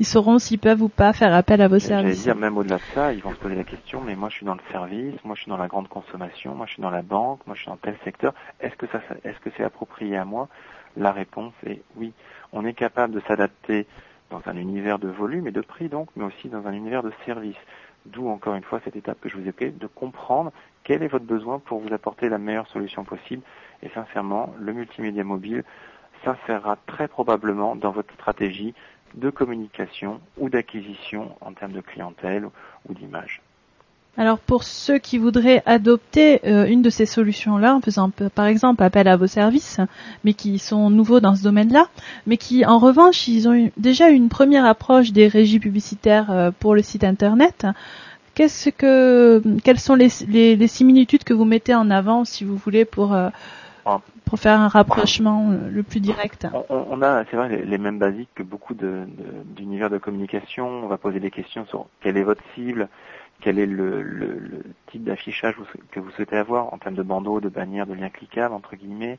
ils 0.00 0.06
sauront 0.06 0.38
s'ils 0.38 0.58
peuvent 0.58 0.80
ou 0.80 0.88
pas 0.88 1.12
faire 1.12 1.34
appel 1.34 1.60
à 1.60 1.68
vos 1.68 1.78
services. 1.78 2.22
dire 2.22 2.34
même 2.34 2.56
au-delà 2.56 2.76
de 2.76 2.82
ça, 2.94 3.12
ils 3.12 3.20
vont 3.20 3.32
se 3.32 3.36
poser 3.36 3.54
la 3.54 3.64
question, 3.64 4.00
mais 4.00 4.16
moi 4.16 4.30
je 4.30 4.36
suis 4.36 4.46
dans 4.46 4.54
le 4.54 4.62
service, 4.70 5.14
moi 5.24 5.34
je 5.36 5.42
suis 5.42 5.50
dans 5.50 5.58
la 5.58 5.68
grande 5.68 5.88
consommation, 5.88 6.54
moi 6.54 6.64
je 6.64 6.72
suis 6.72 6.82
dans 6.82 6.90
la 6.90 7.02
banque, 7.02 7.40
moi 7.46 7.54
je 7.54 7.60
suis 7.60 7.70
dans 7.70 7.76
tel 7.76 7.96
secteur. 8.02 8.32
Est-ce 8.60 8.76
que 8.76 8.86
ça, 8.86 9.02
est-ce 9.24 9.38
que 9.40 9.50
c'est 9.58 9.64
approprié 9.64 10.16
à 10.16 10.24
moi? 10.24 10.48
La 10.96 11.12
réponse 11.12 11.52
est 11.66 11.82
oui. 11.96 12.14
On 12.54 12.64
est 12.64 12.72
capable 12.72 13.12
de 13.12 13.20
s'adapter 13.28 13.86
dans 14.30 14.40
un 14.46 14.56
univers 14.56 14.98
de 14.98 15.08
volume 15.08 15.46
et 15.46 15.52
de 15.52 15.60
prix 15.60 15.90
donc, 15.90 16.08
mais 16.16 16.24
aussi 16.24 16.48
dans 16.48 16.66
un 16.66 16.72
univers 16.72 17.02
de 17.02 17.12
service. 17.26 17.60
D'où 18.06 18.28
encore 18.28 18.54
une 18.54 18.64
fois 18.64 18.80
cette 18.84 18.96
étape 18.96 19.20
que 19.20 19.28
je 19.28 19.36
vous 19.36 19.44
ai 19.44 19.50
appelée, 19.50 19.70
de 19.70 19.86
comprendre 19.86 20.50
quel 20.84 21.02
est 21.02 21.08
votre 21.08 21.24
besoin 21.24 21.58
pour 21.58 21.80
vous 21.80 21.92
apporter 21.92 22.28
la 22.28 22.38
meilleure 22.38 22.68
solution 22.68 23.04
possible? 23.04 23.42
Et 23.82 23.88
sincèrement, 23.90 24.54
le 24.60 24.72
multimédia 24.72 25.24
mobile 25.24 25.64
s'insérera 26.24 26.76
très 26.86 27.08
probablement 27.08 27.76
dans 27.76 27.90
votre 27.90 28.12
stratégie 28.14 28.74
de 29.14 29.30
communication 29.30 30.20
ou 30.38 30.48
d'acquisition 30.48 31.36
en 31.40 31.52
termes 31.52 31.72
de 31.72 31.80
clientèle 31.80 32.48
ou 32.88 32.94
d'image. 32.94 33.42
Alors 34.18 34.38
pour 34.38 34.62
ceux 34.62 34.98
qui 34.98 35.16
voudraient 35.16 35.62
adopter 35.64 36.46
euh, 36.46 36.66
une 36.66 36.82
de 36.82 36.90
ces 36.90 37.06
solutions-là, 37.06 37.74
en 37.74 37.80
faisant 37.80 38.10
par 38.10 38.44
exemple 38.44 38.82
appel 38.82 39.08
à 39.08 39.16
vos 39.16 39.26
services, 39.26 39.80
mais 40.22 40.34
qui 40.34 40.58
sont 40.58 40.90
nouveaux 40.90 41.20
dans 41.20 41.34
ce 41.34 41.42
domaine-là, 41.42 41.86
mais 42.26 42.36
qui 42.36 42.66
en 42.66 42.78
revanche 42.78 43.26
ils 43.26 43.48
ont 43.48 43.70
déjà 43.78 44.10
une 44.10 44.28
première 44.28 44.66
approche 44.66 45.12
des 45.12 45.28
régies 45.28 45.60
publicitaires 45.60 46.30
euh, 46.30 46.50
pour 46.50 46.74
le 46.74 46.82
site 46.82 47.04
internet, 47.04 47.66
Qu'est-ce 48.34 48.70
que, 48.70 49.42
quelles 49.60 49.78
sont 49.78 49.94
les, 49.94 50.08
les, 50.28 50.66
similitudes 50.66 51.24
que 51.24 51.34
vous 51.34 51.44
mettez 51.44 51.74
en 51.74 51.90
avant, 51.90 52.24
si 52.24 52.44
vous 52.44 52.56
voulez, 52.56 52.84
pour 52.84 53.12
euh, 53.12 53.28
ah. 53.84 54.00
pour 54.24 54.38
faire 54.38 54.58
un 54.58 54.68
rapprochement 54.68 55.50
euh, 55.50 55.68
le 55.70 55.82
plus 55.82 56.00
direct 56.00 56.46
on, 56.70 57.02
a, 57.02 57.24
c'est 57.26 57.36
vrai, 57.36 57.62
les, 57.64 57.78
mêmes 57.78 57.98
basiques 57.98 58.30
que 58.34 58.42
beaucoup 58.42 58.74
d'univers 58.74 59.90
de, 59.90 59.96
de, 59.96 59.98
communication. 59.98 60.66
On 60.66 60.86
va 60.86 60.96
poser 60.96 61.20
des 61.20 61.30
questions 61.30 61.66
sur 61.66 61.86
quelle 62.00 62.16
est 62.16 62.22
votre 62.22 62.42
cible, 62.54 62.88
quel 63.40 63.58
est 63.58 63.66
le, 63.66 64.02
le, 64.02 64.38
le 64.38 64.62
type 64.86 65.04
d'affichage 65.04 65.56
que 65.90 66.00
vous 66.00 66.10
souhaitez 66.12 66.36
avoir 66.36 66.72
en 66.72 66.78
termes 66.78 66.94
de 66.94 67.02
bandeaux, 67.02 67.40
de 67.40 67.48
bannières, 67.50 67.86
de 67.86 67.94
liens 67.94 68.08
cliquables, 68.08 68.54
entre 68.54 68.76
guillemets, 68.76 69.18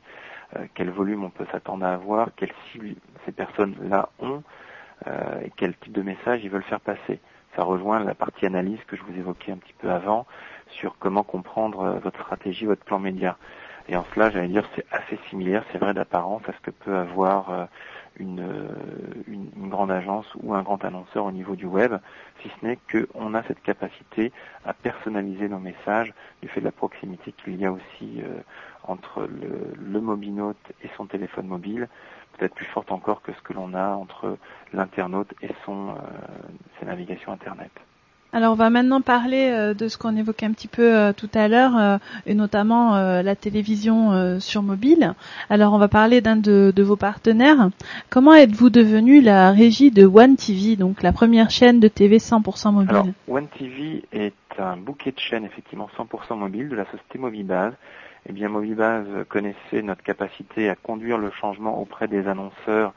euh, 0.56 0.64
quel 0.74 0.90
volume 0.90 1.24
on 1.24 1.30
peut 1.30 1.46
s'attendre 1.52 1.84
à 1.84 1.92
avoir, 1.92 2.30
quelle 2.34 2.52
cible 2.72 2.94
ces 3.26 3.32
personnes-là 3.32 4.08
ont, 4.18 4.42
euh, 5.06 5.40
et 5.44 5.52
quel 5.56 5.76
type 5.76 5.92
de 5.92 6.02
message 6.02 6.40
ils 6.42 6.50
veulent 6.50 6.62
faire 6.62 6.80
passer 6.80 7.20
ça 7.56 7.62
rejoint 7.62 8.02
la 8.02 8.14
partie 8.14 8.46
analyse 8.46 8.78
que 8.86 8.96
je 8.96 9.02
vous 9.02 9.18
évoquais 9.18 9.52
un 9.52 9.56
petit 9.56 9.74
peu 9.78 9.90
avant 9.90 10.26
sur 10.68 10.96
comment 10.98 11.22
comprendre 11.22 11.80
euh, 11.80 11.98
votre 11.98 12.20
stratégie, 12.20 12.66
votre 12.66 12.84
plan 12.84 12.98
média. 12.98 13.36
Et 13.88 13.96
en 13.96 14.04
cela, 14.14 14.30
j'allais 14.30 14.48
dire, 14.48 14.66
c'est 14.74 14.86
assez 14.90 15.18
similaire, 15.28 15.64
c'est 15.70 15.78
vrai 15.78 15.92
d'apparence 15.92 16.42
à 16.48 16.52
ce 16.52 16.60
que 16.60 16.70
peut 16.70 16.96
avoir 16.96 17.50
euh, 17.50 17.64
une, 18.16 18.40
euh, 18.40 18.68
une, 19.28 19.50
une, 19.56 19.68
grande 19.68 19.90
agence 19.90 20.26
ou 20.42 20.54
un 20.54 20.62
grand 20.62 20.82
annonceur 20.84 21.26
au 21.26 21.32
niveau 21.32 21.54
du 21.54 21.66
web, 21.66 21.94
si 22.40 22.48
ce 22.48 22.66
n'est 22.66 22.78
qu'on 22.90 23.34
a 23.34 23.42
cette 23.42 23.62
capacité 23.62 24.32
à 24.64 24.72
personnaliser 24.72 25.48
nos 25.48 25.58
messages 25.58 26.14
du 26.40 26.48
fait 26.48 26.60
de 26.60 26.64
la 26.64 26.72
proximité 26.72 27.32
qu'il 27.32 27.56
y 27.56 27.66
a 27.66 27.72
aussi 27.72 28.22
entre 28.84 29.22
le, 29.22 29.74
le 29.76 30.00
mobinote 30.00 30.56
et 30.82 30.88
son 30.96 31.06
téléphone 31.06 31.46
mobile, 31.46 31.88
peut-être 32.36 32.54
plus 32.54 32.66
forte 32.66 32.92
encore 32.92 33.22
que 33.22 33.32
ce 33.32 33.40
que 33.42 33.52
l'on 33.52 33.74
a 33.74 33.88
entre 33.90 34.36
l'internaute 34.72 35.32
et 35.42 35.50
son, 35.64 35.90
euh, 35.90 35.94
ses 36.78 36.86
navigations 36.86 37.32
Internet. 37.32 37.70
Alors 38.34 38.52
on 38.52 38.56
va 38.56 38.68
maintenant 38.68 39.00
parler 39.00 39.48
euh, 39.52 39.74
de 39.74 39.86
ce 39.86 39.96
qu'on 39.96 40.16
évoquait 40.16 40.44
un 40.44 40.52
petit 40.52 40.66
peu 40.66 40.92
euh, 40.92 41.12
tout 41.12 41.30
à 41.34 41.46
l'heure, 41.46 41.78
euh, 41.78 41.98
et 42.26 42.34
notamment 42.34 42.94
la 42.94 43.36
télévision 43.36 44.40
sur 44.40 44.62
mobile. 44.62 45.14
Alors 45.48 45.72
on 45.72 45.78
va 45.78 45.86
parler 45.86 46.20
d'un 46.20 46.36
de, 46.36 46.72
vos 46.82 46.96
partenaires. 46.96 47.70
Comment 48.10 48.34
êtes-vous 48.34 48.70
devenu 48.70 49.20
la 49.20 49.52
régie 49.52 49.92
de 49.92 50.04
One 50.04 50.36
TV, 50.36 50.74
donc 50.74 51.02
la 51.02 51.12
première 51.12 51.50
chaîne 51.50 51.78
de 51.78 51.86
TV 51.86 52.18
100% 52.18 52.72
mobile? 52.72 52.90
Alors 52.90 53.06
One 53.28 53.46
TV 53.46 54.02
est 54.12 54.34
un 54.58 54.76
bouquet 54.76 55.12
de 55.12 55.20
chaînes 55.20 55.44
effectivement 55.44 55.88
100% 55.96 56.36
mobile 56.36 56.68
de 56.68 56.76
la 56.76 56.84
société 56.86 57.18
Mobibase. 57.18 57.74
Eh 58.26 58.32
bien 58.32 58.48
Mobibase 58.48 59.26
connaissait 59.28 59.82
notre 59.82 60.02
capacité 60.02 60.70
à 60.70 60.76
conduire 60.76 61.18
le 61.18 61.30
changement 61.30 61.78
auprès 61.78 62.08
des 62.08 62.26
annonceurs 62.26 62.94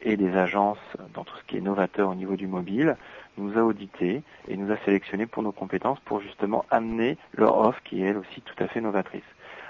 et 0.00 0.16
des 0.16 0.34
agences 0.36 0.78
dans 1.12 1.24
tout 1.24 1.36
ce 1.36 1.44
qui 1.44 1.58
est 1.58 1.60
novateur 1.60 2.08
au 2.08 2.14
niveau 2.14 2.34
du 2.36 2.46
mobile, 2.46 2.96
nous 3.36 3.58
a 3.58 3.62
audité 3.62 4.22
et 4.48 4.56
nous 4.56 4.72
a 4.72 4.78
sélectionné 4.78 5.26
pour 5.26 5.42
nos 5.42 5.52
compétences 5.52 6.00
pour 6.00 6.20
justement 6.20 6.64
amener 6.70 7.18
leur 7.34 7.58
offre 7.58 7.82
qui 7.82 8.02
est 8.02 8.06
elle 8.06 8.16
aussi 8.16 8.40
tout 8.40 8.54
à 8.62 8.68
fait 8.68 8.80
novatrice. 8.80 9.22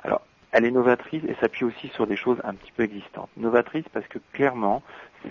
Alors, 0.05 0.23
elle 0.53 0.65
est 0.65 0.71
novatrice 0.71 1.25
et 1.25 1.35
s'appuie 1.41 1.65
aussi 1.65 1.89
sur 1.89 2.07
des 2.07 2.17
choses 2.17 2.39
un 2.45 2.55
petit 2.55 2.73
peu 2.73 2.85
existantes. 2.85 3.31
Novatrice 3.37 3.87
parce 3.93 4.07
que 4.07 4.19
clairement, 4.33 4.83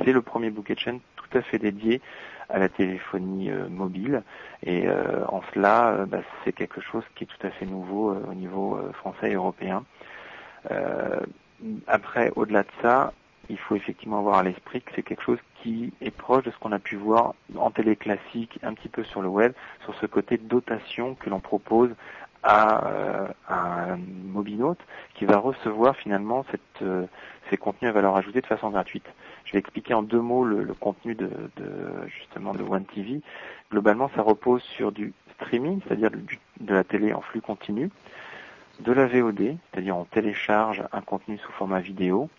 c'est 0.03 0.11
le 0.11 0.21
premier 0.21 0.49
bouquet 0.49 0.75
de 0.75 0.79
chaîne 0.79 0.99
tout 1.15 1.37
à 1.37 1.41
fait 1.41 1.57
dédié 1.57 2.01
à 2.49 2.59
la 2.59 2.69
téléphonie 2.69 3.49
euh, 3.49 3.69
mobile 3.69 4.23
et 4.63 4.87
euh, 4.87 5.25
en 5.27 5.41
cela, 5.53 5.89
euh, 5.89 6.05
bah, 6.05 6.19
c'est 6.43 6.53
quelque 6.53 6.81
chose 6.81 7.03
qui 7.15 7.23
est 7.23 7.27
tout 7.27 7.47
à 7.47 7.51
fait 7.51 7.65
nouveau 7.65 8.13
au 8.13 8.33
niveau 8.33 8.79
français 8.93 9.31
et 9.31 9.35
européen. 9.35 9.83
après, 11.87 12.31
au-delà 12.35 12.63
de 12.63 12.69
ça, 12.81 13.13
il 13.49 13.57
faut 13.57 13.75
effectivement 13.75 14.19
avoir 14.19 14.37
à 14.37 14.43
l'esprit 14.43 14.81
que 14.81 14.91
c'est 14.95 15.03
quelque 15.03 15.23
chose 15.23 15.39
qui 15.61 15.91
est 16.01 16.11
proche 16.11 16.43
de 16.43 16.51
ce 16.51 16.57
qu'on 16.57 16.71
a 16.71 16.79
pu 16.79 16.95
voir 16.95 17.33
en 17.57 17.71
télé 17.71 17.95
classique, 17.95 18.59
un 18.63 18.73
petit 18.73 18.89
peu 18.89 19.03
sur 19.03 19.21
le 19.21 19.27
web, 19.27 19.53
sur 19.83 19.95
ce 19.95 20.05
côté 20.05 20.37
dotation 20.37 21.15
que 21.15 21.29
l'on 21.29 21.39
propose 21.39 21.89
à, 22.43 22.87
euh, 22.87 23.27
un 23.49 23.97
mobinote 23.97 24.79
qui 25.15 25.25
va 25.25 25.37
recevoir 25.37 25.95
finalement 25.95 26.45
cette, 26.51 26.81
euh, 26.81 27.05
ces 27.49 27.57
contenus 27.57 27.89
à 27.89 27.93
valeur 27.93 28.15
ajoutée 28.15 28.41
de 28.41 28.47
façon 28.47 28.69
gratuite. 28.69 29.05
Je 29.45 29.53
vais 29.53 29.59
expliquer 29.59 29.93
en 29.93 30.03
deux 30.03 30.21
mots 30.21 30.45
le, 30.45 30.73
contenu 30.73 31.15
de, 31.15 31.29
justement 32.07 32.53
de 32.53 32.63
One 32.63 32.85
TV. 32.85 33.21
Globalement, 33.71 34.09
ça 34.15 34.21
repose 34.21 34.61
sur 34.61 34.91
du 34.91 35.13
streaming, 35.35 35.81
c'est-à-dire 35.83 36.11
de 36.11 36.73
la 36.73 36.83
télé 36.83 37.13
en 37.13 37.21
flux 37.21 37.41
continu, 37.41 37.89
de 38.79 38.91
la 38.91 39.07
VOD, 39.07 39.57
c'est-à-dire 39.71 39.97
on 39.97 40.05
télécharge 40.05 40.83
un 40.91 41.01
contenu 41.01 41.37
sous 41.39 41.51
format 41.53 41.79
vidéo, 41.79 42.29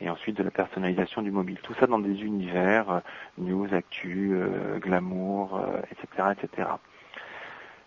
et 0.00 0.08
ensuite 0.08 0.36
de 0.36 0.42
la 0.42 0.50
personnalisation 0.50 1.20
du 1.20 1.30
mobile. 1.30 1.58
Tout 1.62 1.74
ça 1.74 1.86
dans 1.86 1.98
des 1.98 2.22
univers, 2.22 2.90
euh, 2.90 3.00
news, 3.38 3.74
actu, 3.74 4.34
glamour, 4.78 5.60
etc., 5.90 6.28
etc. 6.32 6.68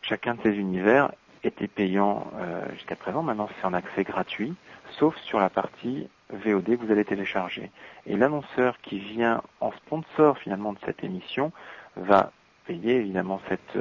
Chacun 0.01 0.36
de 0.36 0.41
ces 0.43 0.57
univers 0.57 1.12
était 1.43 1.67
payant 1.67 2.27
jusqu'à 2.73 2.95
présent. 2.95 3.23
Maintenant, 3.23 3.49
c'est 3.56 3.65
en 3.65 3.73
accès 3.73 4.03
gratuit, 4.03 4.53
sauf 4.97 5.15
sur 5.17 5.39
la 5.39 5.49
partie 5.49 6.08
VOD 6.29 6.77
que 6.77 6.86
vous 6.86 6.91
allez 6.91 7.06
télécharger. 7.06 7.69
Et 8.06 8.15
l'annonceur 8.15 8.79
qui 8.82 8.99
vient 8.99 9.41
en 9.60 9.71
sponsor 9.71 10.38
finalement 10.38 10.73
de 10.73 10.79
cette 10.86 11.03
émission 11.03 11.51
va 11.95 12.32
payer 12.65 12.95
évidemment 12.95 13.41
cette, 13.49 13.77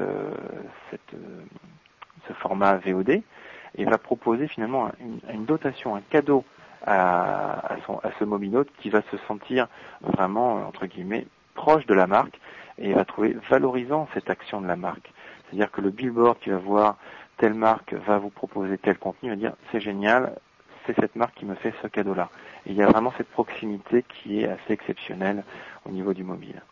cette, 0.91 1.15
ce 2.27 2.33
format 2.35 2.77
VOD 2.79 3.23
et 3.77 3.85
va 3.85 3.99
proposer 3.99 4.49
finalement 4.49 4.91
une, 5.01 5.21
une 5.33 5.45
dotation, 5.45 5.95
un 5.95 6.03
cadeau 6.03 6.45
à, 6.87 7.77
ce 8.19 8.25
mobinote 8.25 8.69
qui 8.79 8.91
va 8.91 9.03
se 9.11 9.17
sentir 9.29 9.69
vraiment, 10.01 10.67
entre 10.67 10.87
guillemets, 10.87 11.27
proche 11.55 11.87
de 11.87 11.95
la 11.95 12.07
marque 12.07 12.39
et 12.79 12.93
va 12.93 13.05
trouver 13.05 13.37
valorisant 13.51 14.09
cette 14.15 14.31
action 14.31 14.61
de 14.61 14.67
la 14.67 14.77
marque. 14.77 15.13
C'est-à-dire 15.45 15.71
que 15.71 15.81
le 15.81 15.91
billboard 15.91 16.39
qui 16.41 16.51
va 16.51 16.57
voir 16.57 16.97
telle 17.39 17.55
marque 17.55 17.95
va 17.95 18.19
vous 18.19 18.31
proposer 18.31 18.79
tel 18.79 18.99
contenu, 18.99 19.31
va 19.31 19.37
dire 19.37 19.55
c'est 19.71 19.81
génial, 19.81 20.35
c'est 20.87 20.95
cette 20.99 21.17
marque 21.17 21.35
qui 21.35 21.45
me 21.45 21.55
fait 21.55 21.75
ce 21.83 21.89
cadeau-là. 21.89 22.31
Et 22.67 22.71
il 22.71 22.77
y 22.77 22.83
a 22.83 22.87
vraiment 22.87 23.13
cette 23.17 23.29
proximité 23.29 24.05
qui 24.09 24.41
est 24.41 24.49
assez 24.49 24.73
exceptionnelle 24.73 25.45
au 25.87 25.91
niveau 25.91 26.13
du 26.15 26.25
mobile. 26.25 26.63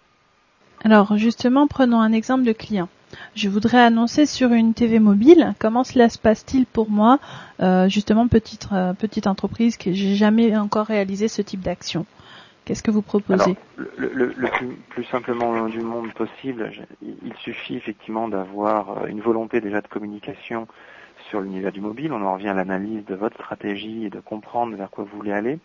Alors 0.83 1.16
justement, 1.16 1.66
prenons 1.66 2.01
un 2.01 2.12
exemple 2.12 2.44
de 2.44 2.53
client. 2.53 2.88
Je 3.35 3.49
voudrais 3.49 3.81
annoncer 3.81 4.25
sur 4.25 4.53
une 4.53 4.73
TV 4.73 4.99
mobile. 4.99 5.55
Comment 5.59 5.85
cela 5.85 6.09
se 6.09 6.18
passe-t-il 6.18 6.64
pour 6.64 6.90
moi, 6.90 7.18
euh, 7.61 7.88
justement 7.88 8.29
petite 8.29 8.68
euh, 8.73 8.94
petite 8.94 9.27
entreprise 9.27 9.77
que 9.77 9.92
j'ai 9.92 10.14
jamais 10.14 10.57
encore 10.57 10.87
réalisé 10.87 11.29
ce 11.29 11.42
type 11.42 11.61
d'action 11.61 12.07
Qu'est-ce 12.70 12.85
que 12.85 12.92
vous 12.92 13.02
proposez 13.02 13.56
Le, 13.96 14.33
plus, 14.90 15.02
simplement 15.06 15.66
du 15.66 15.80
monde 15.80 16.12
possible, 16.12 16.70
il 17.02 17.35
suffit 17.38 17.74
effectivement 17.74 18.28
d'avoir 18.28 18.90
euh, 18.90 19.06
une 19.06 19.20
volonté 19.20 19.61
déjà 19.61 19.80
de 19.80 19.88
communication 19.88 20.68
sur 21.30 21.40
l'univers 21.40 21.72
du 21.72 21.80
mobile. 21.80 22.12
On 22.12 22.22
en 22.22 22.35
revient 22.35 22.46
à 22.46 22.54
l'analyse 22.54 23.04
de 23.06 23.16
votre 23.16 23.35
stratégie 23.35 24.04
et 24.04 24.09
de 24.09 24.20
comprendre 24.20 24.76
vers 24.76 24.88
quoi 24.88 25.02
vous 25.02 25.16
voulez 25.16 25.33
aller. 25.33 25.59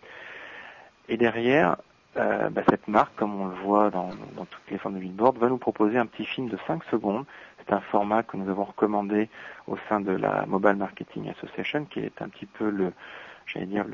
Et 1.08 1.18
derrière, 1.18 1.78
euh, 2.18 2.50
bah, 2.50 2.64
cette 2.68 2.88
marque, 2.88 3.16
comme 3.18 3.40
on 3.40 3.50
le 3.50 3.56
voit 3.58 3.92
dans, 3.92 4.10
toutes 4.10 4.72
les 4.72 4.80
formes 4.80 4.96
de 4.96 5.00
billboard, 5.02 5.38
va 5.38 5.48
nous 5.48 5.60
proposer 5.60 6.00
un 6.00 6.08
petit 6.08 6.26
film 6.26 6.50
de 6.50 6.58
5 6.66 6.86
secondes. 6.86 7.26
C'est 7.60 7.72
un 7.72 7.82
format 7.82 8.24
que 8.24 8.36
nous 8.36 8.50
avons 8.50 8.64
recommandé 8.64 9.30
au 9.68 9.78
sein 9.90 10.00
de 10.00 10.12
la 10.12 10.48
Mobile 10.48 10.78
Marketing 10.78 11.30
Association, 11.30 11.86
qui 11.86 12.00
est 12.00 12.20
un 12.24 12.30
petit 12.30 12.48
peu 12.48 12.68
le, 12.68 12.94
j'allais 13.56 13.68
dire, 13.68 13.86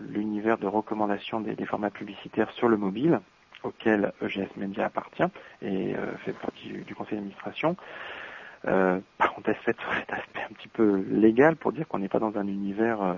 l'univers 0.00 0.58
de 0.58 0.66
recommandation 0.66 1.40
des, 1.40 1.64
formats 1.64 1.90
publicitaires 1.90 2.50
sur 2.52 2.68
le 2.68 2.76
mobile, 2.76 3.20
auquel 3.64 4.12
EGS 4.22 4.56
Media 4.56 4.86
appartient 4.86 5.24
et 5.62 5.96
euh, 5.96 6.16
fait 6.18 6.32
partie 6.32 6.68
du 6.68 6.94
conseil 6.94 7.16
d'administration. 7.16 7.76
Euh, 8.66 8.98
parenthèse 9.18 9.54
faite 9.64 9.80
sur 9.80 9.94
cet 9.94 10.12
aspect 10.12 10.40
un 10.42 10.52
petit 10.52 10.66
peu 10.66 11.04
légal 11.08 11.54
pour 11.54 11.72
dire 11.72 11.86
qu'on 11.86 12.00
n'est 12.00 12.08
pas 12.08 12.18
dans 12.18 12.36
un 12.36 12.48
univers 12.48 13.00
euh, 13.00 13.14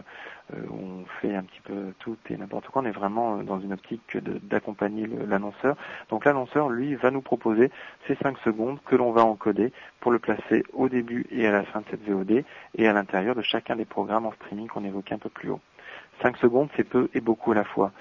euh, 0.53 0.67
où 0.69 0.77
on 0.77 1.05
fait 1.23 1.35
un 1.35 1.45
petit 1.45 1.63
peu 1.63 1.95
tout 1.99 2.19
et 2.29 2.37
n'importe 2.37 2.69
quoi, 2.69 2.83
on 2.83 2.85
est 2.85 2.91
vraiment 2.91 3.39
dans 3.39 3.59
une 3.59 3.73
optique 3.73 4.19
d'accompagner 4.19 5.09
l'annonceur. 5.27 5.77
Donc 6.11 6.27
l'annonceur, 6.27 6.69
lui, 6.69 6.95
va 6.95 7.11
nous 7.11 7.23
proposer 7.23 7.71
ces 8.07 8.17
5 8.17 8.37
secondes 8.45 8.79
que 8.85 8.97
l'on 8.97 9.13
va 9.13 9.25
encoder 9.25 9.73
pour 10.01 10.13
le 10.13 10.19
placer 10.19 10.63
au 10.75 10.91
début 10.91 11.27
et 11.31 11.47
à 11.47 11.53
la 11.53 11.63
fin 11.65 11.81
de 11.81 11.87
cette 11.91 12.07
VOD 12.07 12.45
et 12.75 12.89
à 12.89 12.93
l'intérieur 12.93 13.35
de 13.35 13.43
chacun 13.43 13.77
des 13.77 13.87
programmes 13.87 14.27
en 14.27 14.33
streaming 14.33 14.67
qu'on 14.67 14.85
évoquait 14.85 15.15
un 15.15 15.19
peu 15.19 15.31
plus 15.31 15.49
haut. 15.49 15.61
5 16.23 16.37
secondes, 16.39 16.69
c'est 16.77 16.85
peu 16.85 17.09
et 17.15 17.21
beaucoup 17.21 17.53
à 17.53 17.55
la 17.55 17.65
fois 17.65 17.93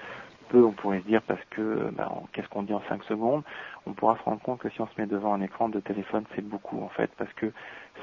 on 0.58 0.72
pourrait 0.72 1.00
se 1.00 1.06
dire, 1.06 1.22
parce 1.22 1.42
que 1.50 1.90
bah, 1.92 2.10
qu'est-ce 2.32 2.48
qu'on 2.48 2.62
dit 2.62 2.72
en 2.72 2.82
5 2.88 3.04
secondes? 3.04 3.42
On 3.86 3.92
pourra 3.92 4.16
se 4.16 4.22
rendre 4.22 4.40
compte 4.40 4.58
que 4.58 4.68
si 4.70 4.80
on 4.80 4.86
se 4.86 5.00
met 5.00 5.06
devant 5.06 5.34
un 5.34 5.40
écran 5.40 5.68
de 5.68 5.80
téléphone, 5.80 6.24
c'est 6.34 6.44
beaucoup 6.44 6.82
en 6.82 6.88
fait, 6.88 7.10
parce 7.16 7.32
que 7.34 7.52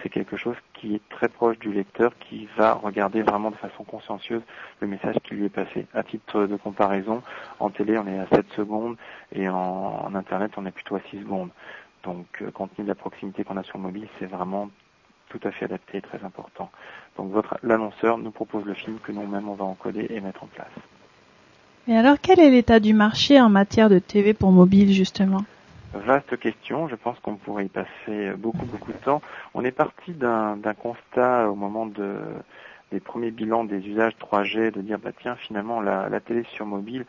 c'est 0.01 0.09
quelque 0.09 0.37
chose 0.37 0.55
qui 0.73 0.95
est 0.95 1.09
très 1.09 1.27
proche 1.27 1.59
du 1.59 1.71
lecteur, 1.71 2.17
qui 2.19 2.47
va 2.57 2.73
regarder 2.73 3.21
vraiment 3.21 3.51
de 3.51 3.55
façon 3.55 3.83
consciencieuse 3.83 4.41
le 4.79 4.87
message 4.87 5.15
qui 5.23 5.35
lui 5.35 5.45
est 5.45 5.49
passé. 5.49 5.87
À 5.93 6.03
titre 6.03 6.45
de 6.45 6.55
comparaison, 6.55 7.21
en 7.59 7.69
télé, 7.69 7.97
on 7.97 8.07
est 8.07 8.19
à 8.19 8.27
7 8.27 8.45
secondes 8.53 8.95
et 9.33 9.49
en, 9.49 10.13
Internet, 10.15 10.51
on 10.57 10.65
est 10.65 10.71
plutôt 10.71 10.95
à 10.95 11.01
6 11.11 11.19
secondes. 11.19 11.49
Donc, 12.03 12.25
euh, 12.41 12.51
compte 12.51 12.73
tenu 12.75 12.85
de 12.85 12.89
la 12.89 12.95
proximité 12.95 13.43
qu'on 13.43 13.57
a 13.57 13.63
sur 13.63 13.77
le 13.77 13.83
mobile, 13.83 14.07
c'est 14.19 14.25
vraiment 14.25 14.69
tout 15.29 15.39
à 15.43 15.51
fait 15.51 15.65
adapté 15.65 15.97
et 15.97 16.01
très 16.01 16.23
important. 16.23 16.69
Donc, 17.17 17.31
l'annonceur 17.63 18.17
nous 18.17 18.31
propose 18.31 18.65
le 18.65 18.73
film 18.73 18.97
que 19.03 19.11
nous-mêmes 19.11 19.49
on 19.49 19.53
va 19.53 19.65
encoder 19.65 20.07
et 20.09 20.21
mettre 20.21 20.43
en 20.43 20.47
place. 20.47 20.67
Et 21.87 21.95
alors, 21.95 22.17
quel 22.21 22.39
est 22.39 22.49
l'état 22.49 22.79
du 22.79 22.93
marché 22.93 23.39
en 23.39 23.49
matière 23.49 23.89
de 23.89 23.99
TV 23.99 24.33
pour 24.33 24.51
mobile, 24.51 24.91
justement? 24.91 25.43
Vaste 25.93 26.37
question, 26.37 26.87
je 26.89 26.95
pense 26.95 27.17
qu'on 27.19 27.35
pourrait 27.35 27.65
y 27.65 27.69
passer 27.69 28.31
beaucoup, 28.37 28.65
beaucoup 28.65 28.91
de 28.91 28.97
temps. 28.97 29.21
On 29.53 29.63
est 29.63 29.71
parti 29.71 30.11
d'un 30.11 30.59
constat 30.77 31.49
au 31.49 31.55
moment 31.55 31.85
de, 31.85 32.17
des 32.91 32.99
premiers 32.99 33.31
bilans 33.31 33.63
des 33.63 33.87
usages 33.87 34.13
3G, 34.19 34.71
de 34.71 34.81
dire, 34.81 34.99
bah 34.99 35.11
tiens, 35.19 35.35
finalement, 35.35 35.79
la, 35.81 36.09
la 36.09 36.19
télé 36.19 36.43
sur 36.51 36.65
mobile 36.65 37.05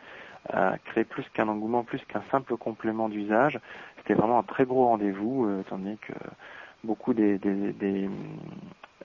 a 0.51 0.77
créé 0.85 1.03
plus 1.03 1.25
qu'un 1.33 1.47
engouement, 1.47 1.83
plus 1.83 1.99
qu'un 2.07 2.23
simple 2.31 2.55
complément 2.57 3.09
d'usage. 3.09 3.59
C'était 3.97 4.13
vraiment 4.13 4.39
un 4.39 4.43
très 4.43 4.65
gros 4.65 4.87
rendez-vous, 4.87 5.45
euh, 5.45 5.61
étant 5.61 5.77
donné 5.77 5.97
que 6.01 6.13
beaucoup 6.83 7.13
des, 7.13 7.37
des, 7.37 7.73
des, 7.73 8.09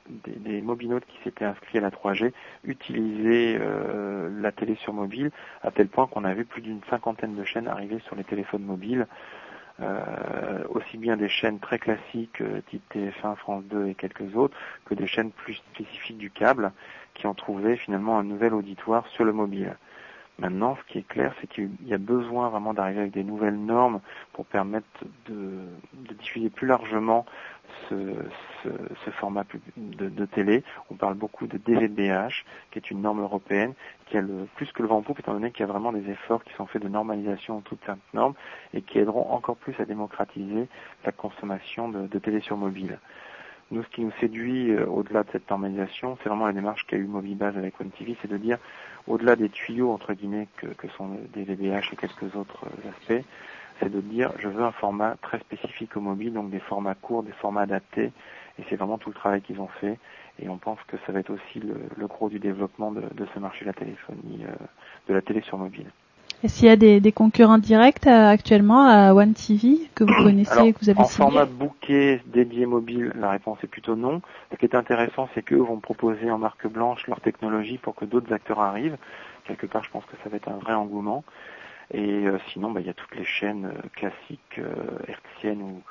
des, 0.08 0.62
mobinotes 0.62 1.04
qui 1.06 1.18
s'étaient 1.24 1.44
inscrits 1.44 1.78
à 1.78 1.80
la 1.80 1.90
3G 1.90 2.32
utilisaient 2.64 3.58
euh, 3.60 4.28
la 4.40 4.52
télé 4.52 4.74
sur 4.76 4.92
mobile 4.92 5.30
à 5.62 5.70
tel 5.70 5.88
point 5.88 6.06
qu'on 6.06 6.24
avait 6.24 6.44
plus 6.44 6.62
d'une 6.62 6.80
cinquantaine 6.90 7.34
de 7.34 7.44
chaînes 7.44 7.68
arrivées 7.68 8.00
sur 8.00 8.16
les 8.16 8.24
téléphones 8.24 8.64
mobiles. 8.64 9.06
Euh, 9.80 10.62
aussi 10.68 10.98
bien 10.98 11.16
des 11.16 11.28
chaînes 11.28 11.58
très 11.58 11.80
classiques 11.80 12.40
euh, 12.40 12.60
type 12.70 12.82
TF1, 12.94 13.34
France 13.34 13.64
2 13.64 13.88
et 13.88 13.94
quelques 13.94 14.36
autres, 14.36 14.56
que 14.84 14.94
des 14.94 15.08
chaînes 15.08 15.32
plus 15.32 15.54
spécifiques 15.54 16.18
du 16.18 16.30
câble 16.30 16.70
qui 17.14 17.26
ont 17.26 17.34
trouvé 17.34 17.76
finalement 17.76 18.16
un 18.16 18.22
nouvel 18.22 18.54
auditoire 18.54 19.04
sur 19.08 19.24
le 19.24 19.32
mobile. 19.32 19.76
Maintenant, 20.38 20.76
ce 20.76 20.92
qui 20.92 20.98
est 20.98 21.08
clair, 21.08 21.32
c'est 21.40 21.48
qu'il 21.48 21.70
y 21.84 21.94
a 21.94 21.98
besoin 21.98 22.48
vraiment 22.50 22.74
d'arriver 22.74 23.00
avec 23.00 23.12
des 23.12 23.24
nouvelles 23.24 23.58
normes 23.58 24.00
pour 24.32 24.46
permettre 24.46 24.86
de, 25.26 25.60
de 25.94 26.14
diffuser 26.14 26.50
plus 26.50 26.66
largement 26.66 27.24
ce, 27.88 29.10
format 29.18 29.44
de, 29.76 30.24
télé. 30.26 30.62
On 30.90 30.94
parle 30.94 31.14
beaucoup 31.14 31.46
de 31.46 31.58
DVBH, 31.58 32.44
qui 32.70 32.78
est 32.78 32.90
une 32.90 33.02
norme 33.02 33.20
européenne, 33.20 33.74
qui 34.06 34.16
a 34.16 34.20
le, 34.20 34.46
plus 34.56 34.70
que 34.72 34.82
le 34.82 34.88
vent 34.88 35.04
en 35.06 35.12
étant 35.12 35.32
donné 35.32 35.50
qu'il 35.50 35.60
y 35.60 35.68
a 35.68 35.72
vraiment 35.72 35.92
des 35.92 36.08
efforts 36.10 36.42
qui 36.44 36.52
sont 36.54 36.66
faits 36.66 36.82
de 36.82 36.88
normalisation 36.88 37.58
de 37.58 37.64
toute 37.64 37.80
cette 37.86 37.96
norme 38.12 38.34
et 38.72 38.82
qui 38.82 38.98
aideront 38.98 39.30
encore 39.30 39.56
plus 39.56 39.74
à 39.78 39.84
démocratiser 39.84 40.68
la 41.04 41.12
consommation 41.12 41.88
de, 41.88 42.06
de 42.06 42.18
télé 42.18 42.40
sur 42.40 42.56
mobile. 42.56 42.98
Nous, 43.70 43.82
ce 43.82 43.88
qui 43.88 44.02
nous 44.02 44.12
séduit 44.20 44.70
euh, 44.72 44.86
au-delà 44.86 45.22
de 45.22 45.30
cette 45.32 45.48
normalisation, 45.48 46.18
c'est 46.22 46.28
vraiment 46.28 46.46
la 46.46 46.52
démarche 46.52 46.86
qu'a 46.86 46.96
eu 46.96 47.06
Mobibase 47.06 47.56
avec 47.56 47.80
One 47.80 47.90
TV, 47.90 48.16
c'est 48.20 48.30
de 48.30 48.36
dire, 48.36 48.58
au-delà 49.06 49.36
des 49.36 49.48
tuyaux, 49.48 49.90
entre 49.90 50.12
guillemets, 50.12 50.48
que, 50.58 50.66
que 50.66 50.88
sont 50.88 51.18
des 51.32 51.44
VBH 51.44 51.92
et 51.92 51.96
quelques 51.96 52.36
autres 52.36 52.66
euh, 52.66 52.90
aspects, 52.90 53.26
c'est 53.80 53.90
de 53.90 54.00
dire, 54.00 54.32
je 54.38 54.48
veux 54.48 54.62
un 54.62 54.72
format 54.72 55.16
très 55.22 55.38
spécifique 55.40 55.96
au 55.96 56.00
mobile, 56.00 56.32
donc 56.32 56.50
des 56.50 56.60
formats 56.60 56.94
courts, 56.94 57.22
des 57.22 57.32
formats 57.32 57.62
adaptés, 57.62 58.12
et 58.58 58.64
c'est 58.68 58.76
vraiment 58.76 58.98
tout 58.98 59.10
le 59.10 59.14
travail 59.14 59.42
qu'ils 59.42 59.60
ont 59.60 59.68
fait, 59.80 59.98
et 60.42 60.48
on 60.48 60.58
pense 60.58 60.78
que 60.86 60.96
ça 61.06 61.12
va 61.12 61.20
être 61.20 61.30
aussi 61.30 61.60
le, 61.60 61.74
le 61.96 62.06
gros 62.06 62.28
du 62.28 62.38
développement 62.38 62.92
de, 62.92 63.00
de, 63.00 63.26
ce 63.34 63.38
marché 63.38 63.60
de 63.64 63.66
la 63.66 63.72
téléphonie, 63.72 64.44
euh, 64.44 64.52
de 65.08 65.14
la 65.14 65.22
télé 65.22 65.40
sur 65.42 65.58
mobile. 65.58 65.86
Est-ce 66.42 66.58
qu'il 66.58 66.68
y 66.68 66.70
a 66.70 66.76
des, 66.76 67.00
des 67.00 67.12
concurrents 67.12 67.58
directs 67.58 68.06
euh, 68.06 68.28
actuellement 68.28 68.84
à 68.84 69.14
One 69.14 69.32
TV 69.32 69.78
que 69.94 70.04
vous 70.04 70.12
connaissez 70.22 70.52
Alors, 70.52 70.66
et 70.66 70.72
que 70.74 70.80
vous 70.80 70.90
avez 70.90 71.00
En 71.00 71.04
signé 71.04 71.16
format 71.16 71.46
bouquet 71.46 72.20
dédié 72.26 72.66
mobile, 72.66 73.12
la 73.18 73.30
réponse 73.30 73.58
est 73.64 73.66
plutôt 73.66 73.96
non. 73.96 74.20
Ce 74.52 74.56
qui 74.56 74.66
est 74.66 74.74
intéressant, 74.74 75.28
c'est 75.34 75.42
qu'eux 75.42 75.56
vont 75.62 75.78
proposer 75.78 76.30
en 76.30 76.36
marque 76.36 76.66
blanche 76.66 77.06
leur 77.06 77.20
technologie 77.20 77.78
pour 77.78 77.94
que 77.94 78.04
d'autres 78.04 78.30
acteurs 78.32 78.60
arrivent. 78.60 78.98
Quelque 79.46 79.66
part, 79.66 79.84
je 79.84 79.90
pense 79.90 80.04
que 80.04 80.16
ça 80.22 80.28
va 80.28 80.36
être 80.36 80.48
un 80.48 80.58
vrai 80.58 80.74
engouement. 80.74 81.24
Et 81.94 82.26
euh, 82.26 82.38
sinon, 82.52 82.72
bah, 82.72 82.80
il 82.80 82.86
y 82.86 82.90
a 82.90 82.94
toutes 82.94 83.14
les 83.14 83.24
chaînes 83.24 83.66
euh, 83.66 83.88
classiques, 83.94 84.58
euh, 84.58 84.74
hertziennes 85.06 85.62
ou, 85.62 85.82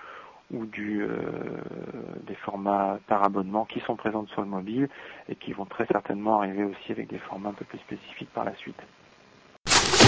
des 2.28 2.36
formats 2.36 3.00
par 3.08 3.24
abonnement 3.24 3.66
qui 3.66 3.80
sont 3.80 3.96
présentes 3.96 4.30
sur 4.30 4.42
le 4.42 4.48
mobile 4.48 4.88
et 5.28 5.36
qui 5.36 5.52
vont 5.52 5.66
très 5.66 5.88
certainement 5.88 6.42
arriver 6.42 6.64
aussi 6.64 6.92
avec 6.92 7.08
des 7.08 7.18
formats 7.18 7.50
un 7.50 7.54
peu 7.54 7.66
plus 7.66 7.80
spécifiques 7.80 8.30
par 8.36 8.46
la 8.46 8.54
suite. 8.58 8.80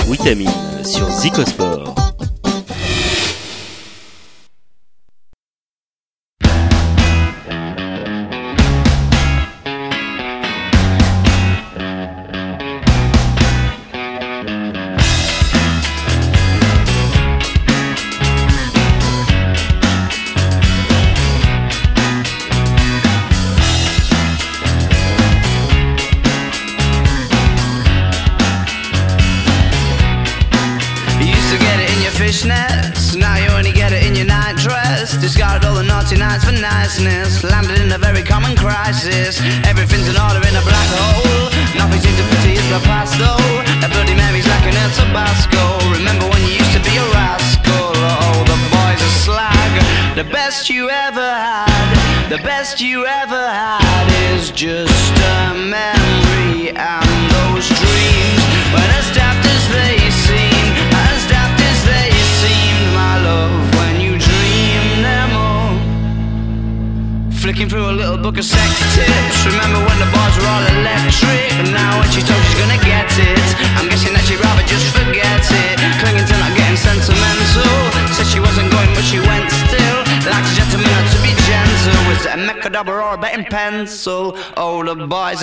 Vitamine 0.08 0.84
sur 0.84 1.08
Zicosport. 1.08 1.96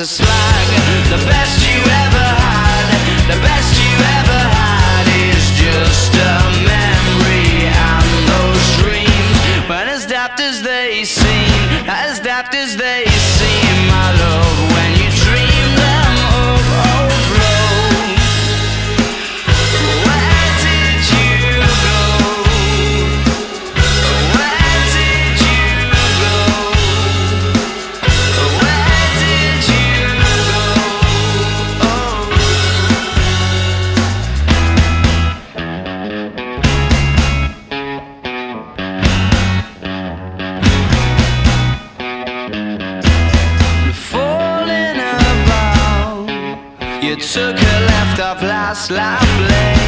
a 0.02 0.04
slide. 0.04 0.41
just 48.74 48.90
lovely. 48.90 49.81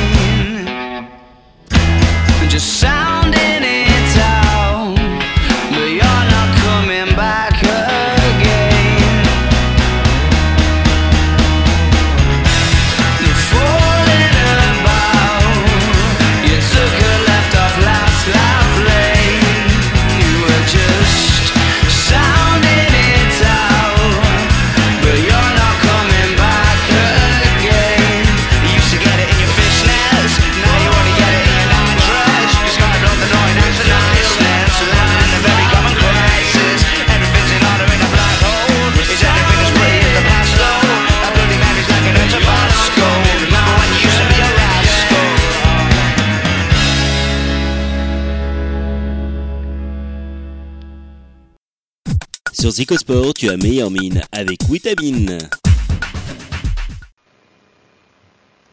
Zicosport, 52.74 53.34
tu 53.34 53.48
as 53.50 53.56
meilleure 53.56 53.88
mine 53.88 54.20
avec 54.32 54.64
Vitamine. 54.64 55.38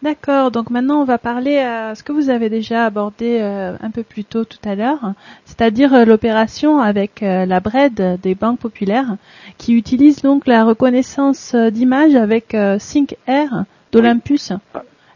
D'accord, 0.01 0.49
donc 0.49 0.71
maintenant 0.71 1.01
on 1.01 1.05
va 1.05 1.19
parler 1.19 1.59
à 1.59 1.93
ce 1.93 2.01
que 2.01 2.11
vous 2.11 2.31
avez 2.31 2.49
déjà 2.49 2.87
abordé 2.87 3.37
euh, 3.39 3.75
un 3.79 3.91
peu 3.91 4.01
plus 4.01 4.23
tôt 4.23 4.43
tout 4.43 4.57
à 4.67 4.73
l'heure, 4.73 5.13
c'est-à-dire 5.45 5.93
euh, 5.93 6.05
l'opération 6.05 6.80
avec 6.80 7.21
euh, 7.21 7.45
la 7.45 7.59
BRED 7.59 8.19
des 8.23 8.34
banques 8.34 8.57
populaires 8.59 9.17
qui 9.59 9.76
utilise 9.76 10.23
donc 10.23 10.47
la 10.47 10.63
reconnaissance 10.63 11.53
d'image 11.53 12.15
avec 12.15 12.57
Sync 12.80 13.15
Air 13.28 13.65
d'Olympus. 13.91 14.51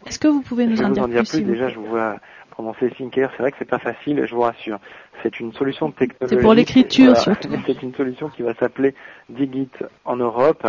Est-ce 0.06 0.20
que 0.20 0.28
vous 0.28 0.42
pouvez 0.42 0.64
nous 0.66 0.76
je 0.76 0.84
en 0.84 0.88
vous 0.90 0.94
dire 0.94 1.02
en 1.02 1.08
dire 1.08 1.24
plus, 1.24 1.40
Déjà, 1.40 1.64
plaît? 1.64 1.74
je 1.74 1.80
vous 1.80 1.86
vois 1.86 2.20
prononcer 2.56 2.90
Thinker. 2.90 3.30
C'est 3.32 3.42
vrai 3.42 3.52
que 3.52 3.58
c'est 3.58 3.68
pas 3.68 3.78
facile, 3.78 4.24
je 4.26 4.34
vous 4.34 4.40
rassure. 4.40 4.78
C'est 5.22 5.40
une 5.40 5.52
solution 5.52 5.90
de 5.90 5.94
technologie. 5.94 6.36
C'est 6.36 6.42
pour 6.42 6.54
l'écriture, 6.54 7.12
Voilà. 7.12 7.20
surtout. 7.20 7.48
C'est 7.66 7.82
une 7.82 7.94
solution 7.94 8.30
qui 8.30 8.42
va 8.42 8.54
s'appeler 8.54 8.94
Digit 9.28 9.70
en 10.06 10.16
Europe. 10.16 10.66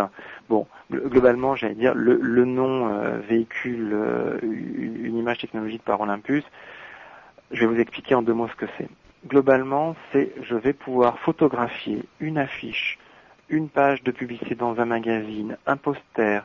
Bon, 0.50 0.66
globalement, 0.90 1.56
j'allais 1.56 1.74
dire, 1.74 1.94
le, 1.94 2.18
le 2.20 2.44
nom 2.44 2.88
euh, 2.90 3.18
véhicule 3.26 3.92
euh, 3.94 4.38
une, 4.42 5.06
une, 5.06 5.16
image 5.16 5.38
technologique 5.38 5.82
par 5.82 6.00
Olympus. 6.00 6.44
Je 7.52 7.60
vais 7.60 7.66
vous 7.66 7.80
expliquer 7.80 8.14
en 8.14 8.20
deux 8.22 8.34
mots 8.34 8.48
ce 8.48 8.56
que 8.56 8.66
c'est. 8.76 8.88
Globalement, 9.26 9.96
c'est 10.12 10.32
je 10.42 10.56
vais 10.56 10.74
pouvoir 10.74 11.18
photographier 11.20 12.02
une 12.20 12.36
affiche, 12.36 12.98
une 13.48 13.70
page 13.70 14.02
de 14.02 14.10
publicité 14.10 14.54
dans 14.54 14.78
un 14.78 14.84
magazine, 14.84 15.56
un 15.66 15.76
poster, 15.78 16.44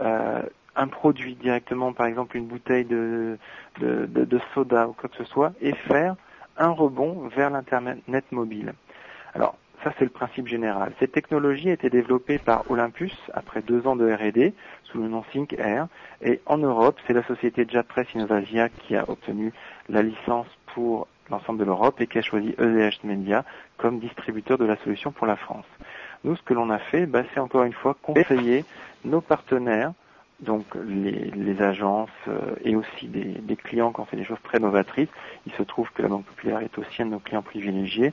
euh, 0.00 0.42
un 0.80 0.88
produit 0.88 1.34
directement, 1.34 1.92
par 1.92 2.06
exemple 2.06 2.36
une 2.36 2.46
bouteille 2.46 2.86
de, 2.86 3.38
de, 3.80 4.06
de, 4.06 4.40
soda 4.54 4.88
ou 4.88 4.92
quoi 4.94 5.10
que 5.10 5.16
ce 5.16 5.24
soit, 5.24 5.52
et 5.60 5.72
faire 5.72 6.16
un 6.56 6.70
rebond 6.70 7.28
vers 7.28 7.50
l'Internet 7.50 8.24
mobile. 8.32 8.72
Alors, 9.34 9.56
ça, 9.84 9.92
c'est 9.98 10.04
le 10.04 10.10
principe 10.10 10.46
général. 10.46 10.92
Cette 10.98 11.12
technologie 11.12 11.70
a 11.70 11.72
été 11.72 11.88
développée 11.88 12.38
par 12.38 12.70
Olympus 12.70 13.14
après 13.32 13.62
deux 13.62 13.86
ans 13.86 13.96
de 13.96 14.10
R&D 14.10 14.52
sous 14.84 14.98
le 14.98 15.08
nom 15.08 15.22
Think 15.32 15.54
Air. 15.54 15.86
Et 16.22 16.40
en 16.44 16.58
Europe, 16.58 16.98
c'est 17.06 17.14
la 17.14 17.22
société 17.24 17.66
JetPress 17.68 18.06
Innovasia 18.14 18.68
qui 18.68 18.96
a 18.96 19.08
obtenu 19.08 19.52
la 19.88 20.02
licence 20.02 20.46
pour 20.74 21.08
l'ensemble 21.30 21.60
de 21.60 21.64
l'Europe 21.64 21.98
et 22.00 22.06
qui 22.06 22.18
a 22.18 22.22
choisi 22.22 22.54
EDH 22.58 23.04
Media 23.04 23.44
comme 23.78 24.00
distributeur 24.00 24.58
de 24.58 24.66
la 24.66 24.76
solution 24.78 25.12
pour 25.12 25.26
la 25.26 25.36
France. 25.36 25.66
Nous, 26.24 26.36
ce 26.36 26.42
que 26.42 26.52
l'on 26.52 26.68
a 26.68 26.78
fait, 26.78 27.06
bah, 27.06 27.22
c'est 27.32 27.40
encore 27.40 27.64
une 27.64 27.72
fois 27.72 27.96
conseiller 28.02 28.66
nos 29.04 29.22
partenaires 29.22 29.92
donc 30.42 30.64
les, 30.86 31.60
agences 31.60 32.08
euh, 32.28 32.54
et 32.64 32.74
aussi 32.74 33.06
des, 33.08 33.24
des, 33.24 33.56
clients 33.56 33.92
ont 33.96 34.04
fait 34.04 34.16
des 34.16 34.24
choses 34.24 34.40
très 34.42 34.58
novatrices. 34.58 35.08
Il 35.46 35.52
se 35.52 35.62
trouve 35.62 35.90
que 35.92 36.02
la 36.02 36.08
Banque 36.08 36.24
Populaire 36.24 36.60
est 36.60 36.78
aussi 36.78 37.02
un 37.02 37.06
de 37.06 37.10
nos 37.10 37.18
clients 37.18 37.42
privilégiés. 37.42 38.12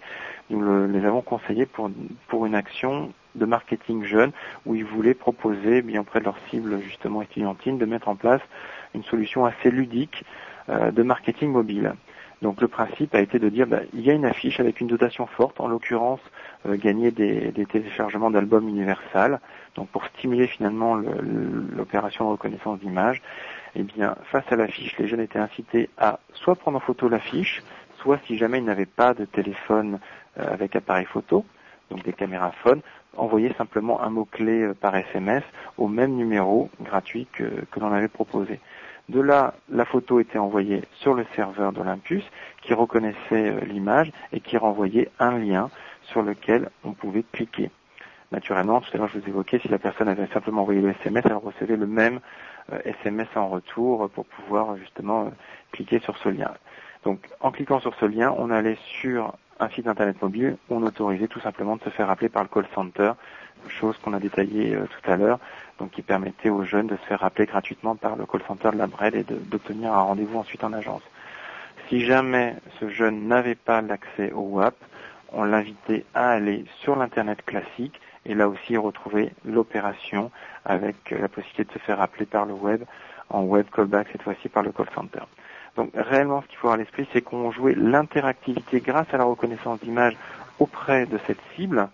Nous 0.49 0.59
le, 0.59 0.88
les 0.88 1.05
avons 1.05 1.21
conseillés 1.21 1.65
pour, 1.65 1.89
pour 2.28 2.45
une 2.45 2.55
action 2.55 3.13
de 3.36 3.45
marketing 3.45 4.03
jeune 4.03 4.32
où 4.65 4.75
ils 4.75 4.86
voulaient 4.86 5.13
proposer, 5.13 5.82
bien 5.82 6.01
auprès 6.01 6.19
de 6.19 6.25
leur 6.25 6.38
cible 6.49 6.82
justement 6.82 7.21
étudiantine, 7.21 7.78
de 7.78 7.86
mettre 7.86 8.09
en 8.09 8.15
place 8.15 8.41
une 8.93 9.03
solution 9.03 9.45
assez 9.45 9.71
ludique 9.71 10.25
euh, 10.69 10.91
de 10.91 11.03
marketing 11.03 11.51
mobile. 11.51 11.93
Donc 12.41 12.61
le 12.61 12.67
principe 12.67 13.15
a 13.15 13.19
été 13.19 13.39
de 13.39 13.49
dire 13.49 13.65
bah, 13.67 13.81
il 13.93 14.01
y 14.01 14.11
a 14.11 14.13
une 14.13 14.25
affiche 14.25 14.59
avec 14.59 14.79
une 14.79 14.88
dotation 14.88 15.25
forte, 15.25 15.59
en 15.59 15.67
l'occurrence 15.67 16.19
euh, 16.67 16.77
gagner 16.77 17.11
des, 17.11 17.51
des 17.51 17.65
téléchargements 17.65 18.29
d'albums 18.29 18.67
Universal, 18.67 19.39
donc 19.75 19.89
pour 19.89 20.05
stimuler 20.05 20.47
finalement 20.47 20.95
l'opération 20.95 22.25
de 22.25 22.31
reconnaissance 22.31 22.79
d'image. 22.79 23.21
Eh 23.75 23.83
bien, 23.83 24.15
face 24.31 24.45
à 24.51 24.55
l'affiche, 24.55 24.97
les 24.97 25.07
jeunes 25.07 25.19
étaient 25.19 25.39
incités 25.39 25.89
à 25.97 26.19
soit 26.33 26.55
prendre 26.55 26.77
en 26.77 26.81
photo 26.81 27.09
l'affiche, 27.09 27.61
soit 27.99 28.19
si 28.25 28.38
jamais 28.38 28.59
ils 28.59 28.65
n'avaient 28.65 28.85
pas 28.85 29.13
de 29.13 29.25
téléphone 29.25 29.99
euh, 30.39 30.53
avec 30.53 30.75
appareil 30.75 31.05
photo, 31.05 31.45
donc 31.89 32.03
des 32.03 32.13
caméras 32.13 32.51
phone, 32.63 32.81
envoyer 33.15 33.53
simplement 33.57 34.01
un 34.01 34.09
mot-clé 34.09 34.61
euh, 34.61 34.73
par 34.73 34.95
SMS 34.95 35.43
au 35.77 35.88
même 35.88 36.15
numéro 36.15 36.69
gratuit 36.81 37.27
que, 37.33 37.65
que 37.71 37.79
l'on 37.79 37.91
avait 37.91 38.07
proposé. 38.07 38.59
De 39.10 39.22
là, 39.22 39.53
la 39.70 39.86
photo 39.86 40.20
était 40.20 40.38
envoyée 40.38 40.84
sur 40.95 41.14
le 41.14 41.26
serveur 41.34 41.72
d'Olympus 41.72 42.26
qui 42.62 42.74
reconnaissait 42.74 43.16
euh, 43.51 43.62
l'image 43.62 44.12
et 44.34 44.41
qui 44.41 44.58
renvoyait 44.58 45.10
un 45.18 45.38
lien 45.38 45.70
sur 46.03 46.22
lequel 46.22 46.70
on 46.84 46.91
pouvait 46.91 47.24
cliquer. 47.32 47.72
Naturellement, 48.34 48.82
tout 48.82 48.89
à 48.93 48.97
l'heure 48.97 49.08
je 49.08 49.20
vous 49.20 49.30
évoquais, 49.30 49.60
si 49.60 49.70
la 49.70 49.80
personne 49.80 50.10
avait 50.10 50.28
simplement 50.28 50.64
envoyé 50.64 50.82
le 50.82 50.89
SMS, 50.89 51.24
elle 51.26 51.36
recevait 51.36 51.78
le 51.78 51.88
même 51.88 52.20
SMS 52.84 53.30
euh, 53.38 53.39
en 53.39 53.47
retour 53.47 54.10
pour 54.10 54.26
pouvoir 54.26 54.76
justement 54.76 55.28
euh, 55.28 55.30
cliquer 55.72 55.99
sur 55.99 56.18
ce 56.18 56.28
lien. 56.28 56.51
Donc 57.05 57.30
en 57.39 57.51
cliquant 57.51 57.80
sur 57.80 57.95
ce 57.95 58.05
lien, 58.05 58.36
on 58.38 58.51
allait 58.51 58.78
sur 58.99 59.34
un 59.62 59.70
site 59.70 59.88
internet 59.88 60.22
mobile 60.22 60.58
on 60.70 60.84
autorisait 60.84 61.30
tout 61.30 61.39
simplement 61.39 61.78
de 61.78 61.82
se 61.84 61.89
faire 61.89 62.10
appeler 62.10 62.28
par 62.28 62.43
le 62.43 62.49
call 62.49 62.68
center, 62.76 63.14
chose 63.70 63.97
qu'on 63.99 64.14
a 64.14 64.20
détaillée 64.20 64.78
tout 64.78 65.12
à 65.12 65.16
l'heure, 65.16 65.39
donc 65.80 65.91
qui 65.91 66.01
permettait 66.01 66.49
aux 66.49 66.63
jeunes 66.63 66.88
de 66.88 66.95
se 66.95 67.05
faire 67.05 67.23
appeler 67.23 67.45
gratuitement 67.45 67.95
par 67.95 68.15
le 68.15 68.25
call 68.25 68.41
center 68.47 68.69
de 68.71 68.78
la 68.78 68.88
BRED 68.88 69.15
et 69.15 69.23
d'obtenir 69.23 69.93
un 69.93 70.01
rendez-vous 70.01 70.39
ensuite 70.39 70.63
en 70.63 70.73
agence. 70.73 71.03
Si 71.89 72.05
jamais 72.05 72.55
ce 72.80 72.89
jeune 72.89 73.28
n'avait 73.28 73.55
pas 73.55 73.82
l'accès 73.82 74.32
au 74.32 74.41
WAP, 74.41 74.75
on 75.32 75.43
l'invitait 75.43 76.05
à 76.13 76.32
aller 76.32 76.65
sur 76.82 76.95
l'Internet 76.95 77.43
classique 77.45 77.99
et 78.25 78.34
là 78.34 78.49
aussi 78.49 78.75
retrouver 78.78 79.32
l'opération 79.45 80.32
avec 80.65 80.95
la 81.11 81.28
possibilité 81.28 81.63
de 81.63 81.71
se 81.73 81.80
faire 81.80 82.01
appeler 82.01 82.25
par 82.25 82.45
le 82.45 82.53
web 82.53 82.84
en 83.30 83.43
web 83.43 83.67
callback 83.73 84.07
cette 84.11 84.23
fois-ci 84.23 84.49
par 84.49 84.63
le 84.63 84.71
call 84.71 84.88
center. 84.93 85.21
Donc 85.75 85.91
réellement 85.93 86.41
ce 86.41 86.47
qu'il 86.47 86.57
faut 86.57 86.67
avoir 86.67 86.80
à 86.80 86.84
l'esprit 86.84 87.07
c'est 87.13 87.21
qu'on 87.21 87.51
jouait 87.51 87.75
l'interactivité 87.75 88.80
grâce 88.80 89.13
à 89.13 89.17
la 89.17 89.23
reconnaissance 89.23 89.80
d'image 89.80 90.17
auprès 90.59 91.05
de 91.05 91.19
cette 91.28 91.39
cible 91.55 91.89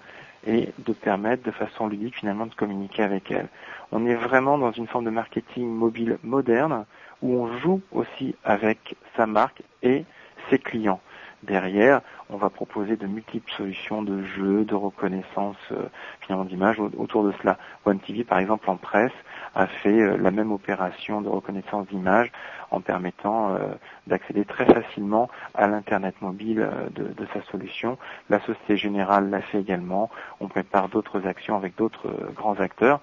et 0.46 0.70
de 0.80 0.94
permettre 0.94 1.44
de 1.44 1.52
façon 1.52 1.88
ludique 1.88 2.16
finalement 2.18 2.46
de 2.46 2.54
communiquer 2.54 3.04
avec 3.04 3.32
elle. 3.32 3.48
On 3.92 4.06
est 4.06 4.16
vraiment 4.16 4.58
dans 4.58 4.72
une 4.72 4.88
forme 4.88 5.06
de 5.06 5.10
marketing 5.10 5.68
mobile 5.68 6.18
moderne 6.24 6.86
où 7.22 7.36
on 7.36 7.58
joue 7.60 7.82
aussi 7.92 8.36
avec 8.44 8.96
sa 9.16 9.26
marque 9.26 9.62
et 9.82 10.06
ses 10.50 10.60
clients. 10.60 11.00
Derrière, 11.44 12.02
on 12.34 12.38
va 12.38 12.50
proposer 12.50 12.98
de 12.98 13.06
multiples 13.06 13.52
solutions 13.52 14.02
de 14.02 14.24
jeux, 14.24 14.66
de 14.66 14.74
reconnaissance 14.74 15.56
euh, 15.72 15.88
finalement 16.22 16.46
d'image 16.46 16.80
autour 16.80 17.24
de 17.24 17.32
cela. 17.42 17.58
One 17.86 18.00
TV, 18.00 18.24
par 18.24 18.40
exemple, 18.40 18.70
en 18.70 18.76
presse, 18.76 19.12
a 19.54 19.68
fait 19.68 20.02
euh, 20.02 20.18
la 20.18 20.32
même 20.32 20.52
opération 20.52 21.22
de 21.22 21.30
reconnaissance 21.30 21.88
d'image 21.88 22.32
en 22.72 22.82
permettant 22.82 23.54
euh, 23.54 23.60
d'accéder 24.08 24.46
très 24.46 24.66
facilement 24.66 25.30
à 25.54 25.68
l'internet 25.68 26.16
mobile 26.22 26.62
euh, 26.62 26.90
de, 26.90 27.14
de, 27.14 27.28
sa 27.34 27.42
solution. 27.52 28.00
La 28.30 28.40
Société 28.40 28.78
Générale 28.78 29.30
l'a 29.30 29.42
fait 29.42 29.60
également. 29.60 30.10
On 30.40 30.48
prépare 30.48 30.90
d'autres 30.90 31.28
actions 31.28 31.56
avec 31.56 31.76
d'autres 31.76 32.10
grands 32.36 32.60
acteurs. 32.60 33.00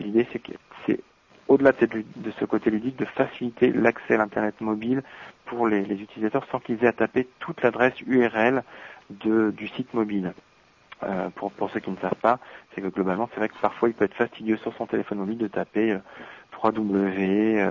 L'idée, 0.00 0.26
c'est 0.32 0.40
que 0.40 0.52
au-delà 1.48 1.72
de, 1.72 2.04
de, 2.16 2.30
ce 2.38 2.44
côté 2.44 2.70
ludique, 2.70 2.96
de 2.96 3.04
faciliter 3.04 3.72
l'accès 3.72 4.14
à 4.14 4.18
l'Internet 4.18 4.60
mobile 4.60 5.02
pour 5.44 5.68
les, 5.68 5.82
utilisateurs 5.82 6.46
sans 6.50 6.60
qu'ils 6.60 6.82
aient 6.84 6.88
à 6.88 6.92
taper 6.92 7.28
toute 7.38 7.62
l'adresse 7.62 7.94
URL 8.06 8.62
du 9.10 9.68
site 9.68 9.92
mobile. 9.94 10.32
Euh, 11.02 11.28
pour, 11.30 11.70
ceux 11.70 11.80
qui 11.80 11.90
ne 11.90 11.96
savent 11.96 12.14
pas, 12.14 12.38
c'est 12.74 12.80
que 12.80 12.86
globalement, 12.86 13.28
c'est 13.32 13.40
vrai 13.40 13.48
que 13.48 13.58
parfois 13.60 13.88
il 13.88 13.94
peut 13.94 14.04
être 14.04 14.14
fastidieux 14.14 14.56
sur 14.56 14.72
son 14.74 14.86
téléphone 14.86 15.18
mobile 15.18 15.38
de 15.38 15.48
taper 15.48 15.92
euh, 15.92 15.98
www.bred.fr, 16.62 17.68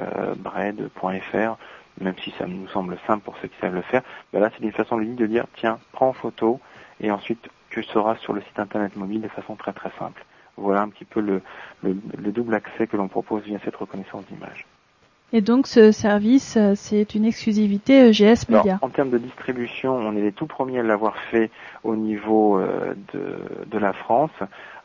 même 2.02 2.16
si 2.24 2.32
ça 2.38 2.46
nous 2.46 2.68
semble 2.68 2.98
simple 3.08 3.24
pour 3.24 3.38
ceux 3.38 3.48
qui 3.48 3.58
savent 3.60 3.74
le 3.74 3.82
faire. 3.82 4.04
Là, 4.34 4.52
c'est 4.56 4.64
une 4.64 4.72
façon 4.72 4.98
ludique 4.98 5.16
de 5.16 5.26
dire, 5.28 5.46
tiens, 5.56 5.80
prends 5.94 6.10
en 6.10 6.14
photo, 6.14 6.60
et 7.00 7.10
ensuite 7.12 7.50
tu 7.70 7.82
seras 7.84 8.18
sur 8.18 8.34
le 8.34 8.42
site 8.42 8.60
internet 8.60 8.96
mobile 8.96 9.22
de 9.22 9.30
façon 9.30 9.56
très 9.56 9.74
très 9.74 9.90
simple. 9.98 10.24
Voilà 10.58 10.82
un 10.82 10.90
petit 10.90 11.06
peu 11.06 11.20
le, 11.20 11.42
le, 11.82 11.98
le 12.18 12.32
double 12.32 12.54
accès 12.54 12.88
que 12.88 12.98
l'on 12.98 13.08
propose 13.08 13.44
via 13.44 13.60
cette 13.64 13.76
reconnaissance 13.76 14.26
d'image. 14.28 14.66
Et 15.36 15.42
donc 15.42 15.66
ce 15.66 15.92
service, 15.92 16.58
euh, 16.58 16.74
c'est 16.76 17.16
une 17.16 17.26
exclusivité 17.26 18.08
EGS 18.08 18.48
Media. 18.50 18.74
Alors, 18.74 18.84
en 18.84 18.90
termes 18.90 19.10
de 19.10 19.18
distribution, 19.18 19.96
on 19.96 20.16
est 20.16 20.22
les 20.22 20.32
tout 20.32 20.46
premiers 20.46 20.80
à 20.80 20.84
l'avoir 20.84 21.18
fait 21.18 21.50
au 21.84 21.96
niveau 21.96 22.60
euh, 22.60 22.94
de, 23.16 23.66
de, 23.66 23.78
la 23.80 23.94
France. 23.94 24.30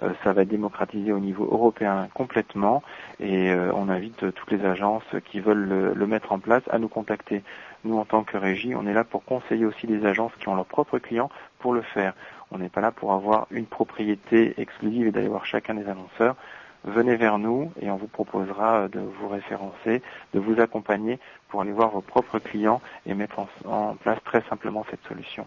Euh, 0.02 0.08
ça 0.24 0.32
va 0.32 0.42
être 0.42 0.48
démocratisé 0.48 1.12
au 1.12 1.18
niveau 1.18 1.44
européen 1.44 2.08
complètement 2.14 2.82
et 3.20 3.52
on 3.74 3.90
invite 3.90 4.32
toutes 4.34 4.50
les 4.50 4.64
agences 4.64 5.04
qui 5.30 5.40
veulent 5.40 5.68
le, 5.68 5.92
le, 5.92 6.06
mettre 6.06 6.32
en 6.32 6.38
place 6.38 6.62
à 6.70 6.78
nous 6.78 6.88
contacter. 6.88 7.42
Nous, 7.84 7.98
en 7.98 8.06
tant 8.06 8.24
que 8.24 8.38
régie, 8.38 8.74
on 8.74 8.86
est 8.86 8.94
là 8.94 9.04
pour 9.04 9.24
conseiller 9.24 9.66
aussi 9.66 9.86
les 9.86 10.06
agences 10.06 10.32
qui 10.40 10.48
ont 10.48 10.54
leurs 10.54 10.64
propres 10.64 10.98
clients 10.98 11.30
pour 11.58 11.74
le 11.74 11.82
faire. 11.82 12.14
On 12.50 12.58
n'est 12.58 12.68
pas 12.68 12.80
là 12.80 12.90
pour 12.90 13.12
avoir 13.12 13.46
une 13.50 13.66
propriété 13.66 14.54
exclusive 14.58 15.06
et 15.06 15.10
d'aller 15.10 15.28
voir 15.28 15.44
chacun 15.44 15.74
des 15.74 15.86
annonceurs 15.86 16.36
venez 16.84 17.16
vers 17.16 17.38
nous 17.38 17.70
et 17.80 17.90
on 17.90 17.96
vous 17.96 18.06
proposera 18.06 18.88
de 18.88 19.00
vous 19.00 19.28
référencer, 19.28 20.02
de 20.34 20.40
vous 20.40 20.60
accompagner 20.60 21.18
pour 21.48 21.60
aller 21.60 21.72
voir 21.72 21.90
vos 21.90 22.00
propres 22.00 22.38
clients 22.38 22.80
et 23.06 23.14
mettre 23.14 23.38
en, 23.38 23.48
en 23.64 23.94
place 23.96 24.18
très 24.24 24.42
simplement 24.48 24.84
cette 24.90 25.04
solution. 25.08 25.46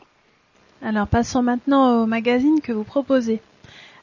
Alors 0.82 1.08
passons 1.08 1.44
maintenant 1.44 2.02
au 2.02 2.06
magazine 2.06 2.60
que 2.62 2.72
vous 2.72 2.84
proposez. 2.84 3.42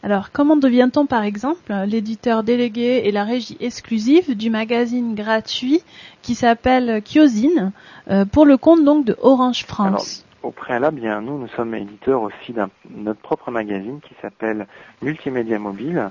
Alors 0.04 0.30
comment 0.30 0.56
devient-on 0.56 1.06
par 1.06 1.24
exemple 1.24 1.74
l'éditeur 1.86 2.44
délégué 2.44 3.02
et 3.04 3.10
la 3.10 3.24
régie 3.24 3.56
exclusive 3.58 4.36
du 4.36 4.48
magazine 4.48 5.16
gratuit 5.16 5.82
qui 6.22 6.36
s'appelle 6.36 7.02
Kiosine 7.02 7.72
euh, 8.08 8.24
pour 8.24 8.46
le 8.46 8.56
compte 8.56 8.84
donc 8.84 9.04
de 9.04 9.16
Orange 9.20 9.64
France? 9.66 9.86
Alors, 9.86 10.27
au 10.42 10.50
préalable, 10.50 11.00
bien 11.00 11.20
nous, 11.20 11.38
nous 11.38 11.48
sommes 11.48 11.74
éditeurs 11.74 12.22
aussi 12.22 12.52
d'un 12.52 12.70
notre 12.90 13.20
propre 13.20 13.50
magazine 13.50 14.00
qui 14.00 14.14
s'appelle 14.22 14.66
Multimédia 15.02 15.58
Mobile, 15.58 16.10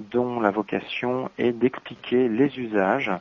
dont 0.00 0.40
la 0.40 0.50
vocation 0.50 1.30
est 1.38 1.52
d'expliquer 1.52 2.28
les 2.28 2.58
usages 2.58 3.12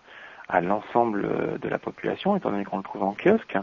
à 0.48 0.62
l'ensemble 0.62 1.60
de 1.60 1.70
la 1.70 1.80
population, 1.80 2.36
étant 2.36 2.52
donné 2.52 2.66
qu'on 2.66 2.78
le 2.78 2.84
trouve 2.84 3.04
en 3.04 3.14
kiosque. 3.14 3.58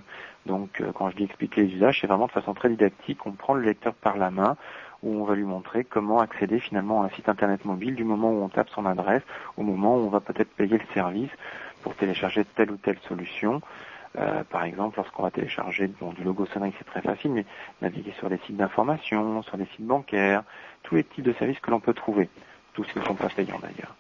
Donc 0.47 0.83
quand 0.95 1.11
je 1.11 1.17
dis 1.17 1.25
expliquer 1.25 1.63
les 1.63 1.75
usages, 1.75 1.99
c'est 2.01 2.07
vraiment 2.07 2.27
de 2.27 2.33
façon 2.33 2.55
très 2.55 2.69
didactique. 2.69 3.25
On 3.27 3.33
prend 3.33 3.55
le 3.55 3.63
lecteur 3.63 3.95
par 3.95 4.17
la 4.17 4.31
main, 4.31 4.57
où 5.03 5.23
on 5.23 5.25
va 5.25 5.35
lui 5.35 5.45
montrer 5.45 5.85
comment 5.85 6.21
accéder 6.21 6.61
finalement 6.61 7.03
à 7.03 7.07
un 7.07 7.11
site 7.11 7.29
internet 7.29 7.65
mobile 7.65 7.95
du 7.95 8.05
moment 8.05 8.31
où 8.31 8.43
on 8.43 8.49
tape 8.49 8.69
son 8.71 8.87
adresse 8.87 9.23
au 9.57 9.63
moment 9.63 9.97
où 9.97 10.01
on 10.01 10.11
va 10.11 10.21
peut-être 10.21 10.51
payer 10.51 10.79
le 10.79 10.95
service 10.95 11.31
pour 11.83 11.95
télécharger 11.97 12.45
telle 12.57 12.71
ou 12.71 12.77
telle 12.77 12.99
solution. 13.09 13.61
Euh, 14.19 14.45
par 14.45 14.65
exemple, 14.65 14.99
lorsqu'on 14.99 15.23
va 15.23 15.31
télécharger 15.31 15.87
bon, 15.87 16.13
du 16.13 16.23
logo 16.23 16.45
sonnerie, 16.47 16.75
c'est 16.79 16.85
très 16.85 17.01
facile, 17.01 17.33
mais 17.33 17.47
naviguer 17.81 18.13
sur 18.19 18.29
des 18.29 18.39
sites 18.47 18.57
d'information, 18.57 19.43
sur 19.43 19.57
des 19.57 19.67
sites 19.67 19.87
bancaires, 19.87 20.43
tous 20.83 20.97
les 20.97 21.05
types 21.05 21.25
de 21.25 21.33
services 21.33 21.61
que 21.61 21.71
l'on 21.71 21.81
peut 21.81 21.95
trouver 21.95 22.29
tous 22.75 22.85
ceux 22.85 22.93
qui 22.93 22.99
ne 23.01 23.05
sont 23.05 23.15
pas 23.15 23.29
payants 23.29 23.59
d'ailleurs. 23.61 23.97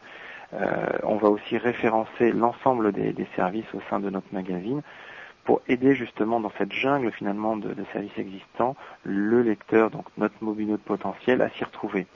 Euh, 0.55 0.99
on 1.05 1.17
va 1.17 1.29
aussi 1.29 1.57
référencer 1.57 2.31
l'ensemble 2.33 2.93
des, 2.93 3.13
des 3.13 3.27
services 3.37 3.73
au 3.75 3.81
sein 3.89 4.01
de 4.01 4.11
notre 4.11 4.33
magazine 4.33 4.83
pour 5.45 5.61
aider 5.67 5.95
justement 5.95 6.41
dans 6.41 6.53
cette 6.59 6.73
jungle 6.73 7.11
finalement 7.11 7.57
de, 7.57 7.73
de 7.73 7.85
services 7.93 8.17
existants 8.19 8.77
le 9.03 9.43
lecteur, 9.43 9.91
donc 9.91 10.05
notre 10.19 10.35
mobile 10.43 10.77
potentiel, 10.85 11.41
à 11.43 11.49
s'y 11.51 11.65
retrouver. 11.65 12.07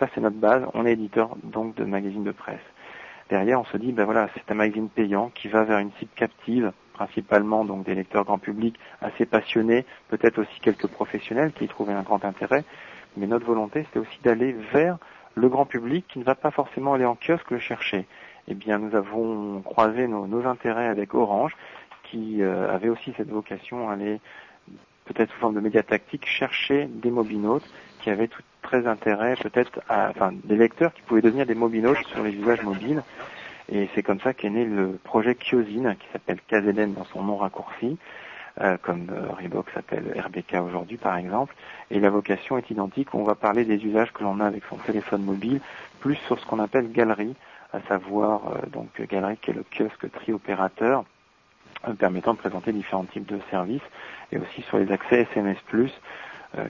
Ça 0.00 0.08
c'est 0.14 0.20
notre 0.20 0.36
base. 0.36 0.64
On 0.74 0.86
est 0.86 0.92
éditeur 0.92 1.36
donc 1.42 1.74
de 1.74 1.84
magazines 1.84 2.24
de 2.24 2.32
presse. 2.32 2.60
Derrière, 3.32 3.60
on 3.60 3.64
se 3.64 3.78
dit, 3.78 3.92
ben 3.92 4.04
voilà, 4.04 4.28
c'est 4.34 4.52
un 4.52 4.54
magazine 4.54 4.90
payant 4.90 5.30
qui 5.34 5.48
va 5.48 5.64
vers 5.64 5.78
une 5.78 5.90
cible 5.92 6.10
captive, 6.14 6.70
principalement 6.92 7.64
donc 7.64 7.82
des 7.86 7.94
lecteurs 7.94 8.26
grand 8.26 8.36
public 8.36 8.78
assez 9.00 9.24
passionnés, 9.24 9.86
peut-être 10.08 10.38
aussi 10.38 10.60
quelques 10.60 10.86
professionnels 10.86 11.50
qui 11.52 11.64
y 11.64 11.68
trouvaient 11.68 11.94
un 11.94 12.02
grand 12.02 12.26
intérêt. 12.26 12.62
Mais 13.16 13.26
notre 13.26 13.46
volonté, 13.46 13.84
c'était 13.84 14.00
aussi 14.00 14.18
d'aller 14.22 14.52
vers 14.74 14.98
le 15.34 15.48
grand 15.48 15.64
public 15.64 16.04
qui 16.08 16.18
ne 16.18 16.24
va 16.24 16.34
pas 16.34 16.50
forcément 16.50 16.92
aller 16.92 17.06
en 17.06 17.14
kiosque 17.14 17.50
le 17.52 17.58
chercher. 17.58 18.06
Eh 18.48 18.54
bien, 18.54 18.78
nous 18.78 18.94
avons 18.94 19.62
croisé 19.62 20.08
nos, 20.08 20.46
intérêts 20.46 20.88
avec 20.88 21.14
Orange, 21.14 21.56
qui 22.02 22.42
euh, 22.42 22.70
avait 22.70 22.90
aussi 22.90 23.14
cette 23.16 23.30
vocation 23.30 23.88
à 23.88 23.94
aller, 23.94 24.20
peut-être 25.06 25.32
sous 25.32 25.38
forme 25.38 25.54
de 25.54 25.60
médias 25.60 25.84
tactiques, 25.84 26.26
chercher 26.26 26.84
des 26.84 27.10
mobinotes 27.10 27.64
qui 28.02 28.10
avaient 28.10 28.28
tout 28.28 28.42
très 28.62 28.86
intérêt, 28.86 29.34
peut-être, 29.36 29.80
à, 29.88 30.10
enfin, 30.10 30.32
des 30.44 30.56
lecteurs 30.56 30.92
qui 30.94 31.02
pouvaient 31.02 31.20
devenir 31.20 31.46
des 31.46 31.54
mobinotes 31.54 32.02
sur 32.06 32.22
les 32.22 32.32
usages 32.32 32.62
mobiles. 32.62 33.02
Et 33.70 33.88
c'est 33.94 34.02
comme 34.02 34.20
ça 34.20 34.32
qu'est 34.34 34.50
né 34.50 34.64
le 34.64 34.98
projet 35.04 35.34
Kiosine, 35.34 35.96
qui 35.98 36.06
s'appelle 36.12 36.38
KZN 36.48 36.94
dans 36.94 37.04
son 37.04 37.22
nom 37.22 37.36
raccourci, 37.36 37.98
euh, 38.60 38.76
comme 38.82 39.06
euh, 39.10 39.32
Reebok 39.32 39.70
s'appelle 39.70 40.14
RBK 40.26 40.60
aujourd'hui 40.62 40.98
par 40.98 41.16
exemple. 41.16 41.54
Et 41.90 42.00
la 42.00 42.10
vocation 42.10 42.58
est 42.58 42.70
identique, 42.70 43.14
on 43.14 43.24
va 43.24 43.34
parler 43.34 43.64
des 43.64 43.82
usages 43.84 44.12
que 44.12 44.22
l'on 44.22 44.40
a 44.40 44.46
avec 44.46 44.62
son 44.68 44.76
téléphone 44.76 45.22
mobile, 45.22 45.60
plus 46.00 46.16
sur 46.26 46.38
ce 46.38 46.46
qu'on 46.46 46.58
appelle 46.58 46.92
galerie, 46.92 47.34
à 47.72 47.80
savoir 47.88 48.42
euh, 48.48 48.66
donc 48.70 48.88
galerie 49.08 49.38
qui 49.38 49.50
est 49.50 49.54
le 49.54 49.64
kiosque 49.70 50.10
tri-opérateur, 50.10 51.04
euh, 51.88 51.94
permettant 51.94 52.34
de 52.34 52.38
présenter 52.38 52.72
différents 52.72 53.04
types 53.04 53.26
de 53.26 53.40
services, 53.50 53.82
et 54.30 54.38
aussi 54.38 54.62
sur 54.62 54.78
les 54.78 54.92
accès 54.92 55.26
SMS+, 55.32 55.56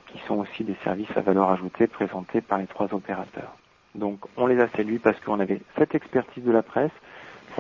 qui 0.07 0.19
sont 0.27 0.37
aussi 0.37 0.65
des 0.65 0.77
services 0.85 1.11
à 1.17 1.21
valeur 1.21 1.51
ajoutée 1.51 1.87
présentés 1.87 2.41
par 2.41 2.59
les 2.59 2.67
trois 2.67 2.93
opérateurs. 2.95 3.57
Donc 3.95 4.21
on 4.37 4.47
les 4.47 4.61
a 4.61 4.69
séduits 4.69 4.99
parce 4.99 5.19
qu'on 5.21 5.41
avait 5.41 5.61
cette 5.77 5.95
expertise 5.95 6.45
de 6.45 6.53
la 6.53 6.63
presse, 6.63 6.93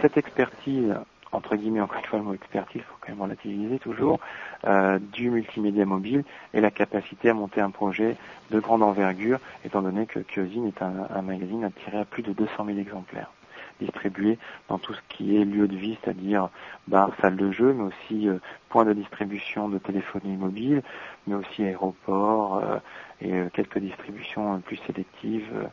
cette 0.00 0.16
expertise 0.16 0.94
entre 1.32 1.56
guillemets, 1.56 1.80
encore 1.80 1.98
une 1.98 2.04
fois 2.04 2.18
le 2.18 2.24
mot 2.26 2.34
expertise, 2.34 2.82
faut 2.82 2.96
quand 3.00 3.08
même 3.08 3.22
relativiser 3.22 3.78
toujours, 3.78 4.20
euh, 4.66 4.98
du 4.98 5.30
multimédia 5.30 5.86
mobile 5.86 6.24
et 6.52 6.60
la 6.60 6.70
capacité 6.70 7.30
à 7.30 7.34
monter 7.34 7.60
un 7.60 7.70
projet 7.70 8.16
de 8.50 8.60
grande 8.60 8.82
envergure, 8.82 9.38
étant 9.64 9.80
donné 9.80 10.06
que 10.06 10.20
Kiosine 10.20 10.68
est 10.68 10.82
un, 10.82 11.08
un 11.14 11.22
magazine 11.22 11.64
attiré 11.64 11.98
à 11.98 12.04
plus 12.04 12.22
de 12.22 12.32
200 12.32 12.66
000 12.66 12.78
exemplaires 12.78 13.30
distribués 13.82 14.38
dans 14.68 14.78
tout 14.78 14.94
ce 14.94 15.00
qui 15.08 15.36
est 15.36 15.44
lieu 15.44 15.68
de 15.68 15.76
vie, 15.76 15.98
c'est-à-dire 16.02 16.48
bar, 16.88 17.10
salle 17.20 17.36
de 17.36 17.50
jeu, 17.50 17.72
mais 17.72 17.84
aussi 17.84 18.28
euh, 18.28 18.38
point 18.68 18.84
de 18.84 18.92
distribution 18.92 19.68
de 19.68 19.78
téléphonie 19.78 20.36
mobile, 20.36 20.82
mais 21.26 21.34
aussi 21.34 21.62
aéroport 21.62 22.56
euh, 22.56 22.78
et 23.20 23.32
euh, 23.32 23.48
quelques 23.52 23.78
distributions 23.78 24.60
plus 24.60 24.76
sélectives, 24.86 25.68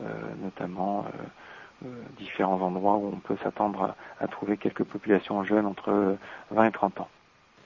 euh, 0.00 0.04
notamment 0.42 1.06
euh, 1.84 1.88
différents 2.16 2.60
endroits 2.60 2.96
où 2.96 3.08
on 3.12 3.18
peut 3.18 3.36
s'attendre 3.42 3.94
à, 4.20 4.28
trouver 4.28 4.56
quelques 4.56 4.84
populations 4.84 5.42
jeunes 5.44 5.66
entre 5.66 6.16
20 6.50 6.66
et 6.66 6.70
30 6.70 7.00
ans. 7.00 7.08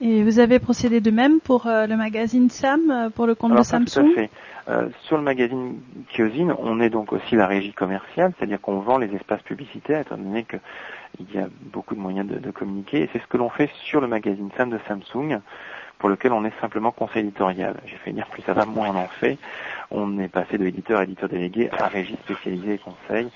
Et 0.01 0.23
vous 0.25 0.39
avez 0.41 0.59
procédé 0.59 1.01
de 1.01 1.11
même 1.11 1.41
pour 1.41 1.67
euh, 1.67 1.87
le 1.87 1.97
magazine 1.97 2.51
Sam, 2.51 2.91
euh, 2.91 3.09
pour 3.09 3.27
le 3.27 3.35
compte 3.35 3.53
Alors, 3.53 3.63
de 3.63 3.67
Samsung 3.67 3.87
Tout 3.93 4.11
à 4.11 4.15
fait. 4.15 4.31
Euh, 4.69 4.89
sur 5.05 5.17
le 5.17 5.23
magazine 5.23 5.81
Kiosine, 6.15 6.55
on 6.59 6.81
est 6.81 6.91
donc 6.91 7.13
aussi 7.13 7.35
la 7.35 7.47
régie 7.47 7.73
commerciale, 7.73 8.33
c'est-à-dire 8.37 8.61
qu'on 8.61 8.81
vend 8.81 8.99
les 8.99 9.15
espaces 9.15 9.41
publicitaires, 9.43 10.01
étant 10.01 10.19
donné 10.19 10.45
qu'il 10.45 11.35
y 11.35 11.39
a 11.39 11.49
beaucoup 11.73 11.95
de 11.95 12.01
moyens 12.01 12.29
de, 12.29 12.39
de 12.39 12.51
communiquer. 12.51 13.03
Et 13.05 13.11
c'est 13.13 13.23
ce 13.23 13.27
que 13.27 13.39
l'on 13.39 13.49
fait 13.49 13.71
sur 13.85 14.03
le 14.03 14.07
magazine 14.07 14.51
Sam 14.57 14.69
de 14.69 14.79
Samsung, 14.87 15.41
pour 15.99 16.11
lequel 16.11 16.33
on 16.33 16.45
est 16.45 16.61
simplement 16.61 16.91
conseil 16.91 17.23
éditorial. 17.23 17.77
J'ai 17.87 17.97
fait 17.97 18.13
dire 18.13 18.27
plus 18.27 18.43
ça 18.43 18.53
va, 18.53 18.67
moins 18.67 18.91
on 18.91 18.99
en 18.99 19.09
fait. 19.09 19.39
On 19.91 20.19
est 20.19 20.29
passé 20.29 20.59
de 20.59 20.67
éditeur 20.67 21.01
à 21.01 21.05
éditeur 21.05 21.31
délégué 21.31 21.71
à 21.71 21.87
régie 21.87 22.19
spécialisée 22.25 22.75
et 22.75 22.79
conseil. 22.79 23.29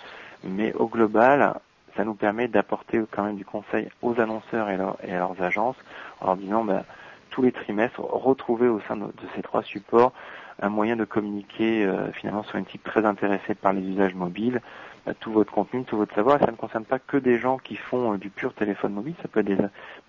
Mais 0.44 0.74
au 0.74 0.88
global, 0.88 1.54
ça 1.96 2.04
nous 2.04 2.14
permet 2.14 2.48
d'apporter 2.48 3.00
quand 3.10 3.22
même 3.22 3.36
du 3.36 3.44
conseil 3.44 3.88
aux 4.02 4.20
annonceurs 4.20 4.68
et, 4.68 4.76
leur, 4.76 4.96
et 5.06 5.12
à 5.14 5.18
leurs 5.18 5.40
agences 5.40 5.76
en 6.20 6.26
leur 6.26 6.36
disant 6.36 6.64
ben, 6.64 6.84
tous 7.30 7.42
les 7.42 7.52
trimestres, 7.52 8.00
retrouver 8.00 8.68
au 8.68 8.80
sein 8.80 8.96
de, 8.96 9.06
ces 9.34 9.42
trois 9.42 9.62
supports 9.62 10.12
un 10.62 10.68
moyen 10.68 10.96
de 10.96 11.04
communiquer 11.04 11.84
euh, 11.84 12.12
finalement 12.12 12.42
sur 12.42 12.56
une 12.56 12.66
type 12.66 12.84
très 12.84 13.06
intéressée 13.06 13.54
par 13.54 13.72
les 13.72 13.80
usages 13.80 14.14
mobiles, 14.14 14.60
ben, 15.06 15.14
tout 15.18 15.32
votre 15.32 15.52
contenu, 15.52 15.84
tout 15.84 15.96
votre 15.96 16.14
savoir. 16.14 16.36
Et 16.36 16.44
ça 16.44 16.50
ne 16.50 16.56
concerne 16.56 16.84
pas 16.84 16.98
que 16.98 17.16
des 17.16 17.38
gens 17.38 17.56
qui 17.56 17.76
font 17.76 18.14
euh, 18.14 18.16
du 18.18 18.28
pur 18.28 18.52
téléphone 18.52 18.92
mobile, 18.92 19.14
ça 19.22 19.28
peut 19.28 19.40
être 19.40 19.46
des, 19.46 19.58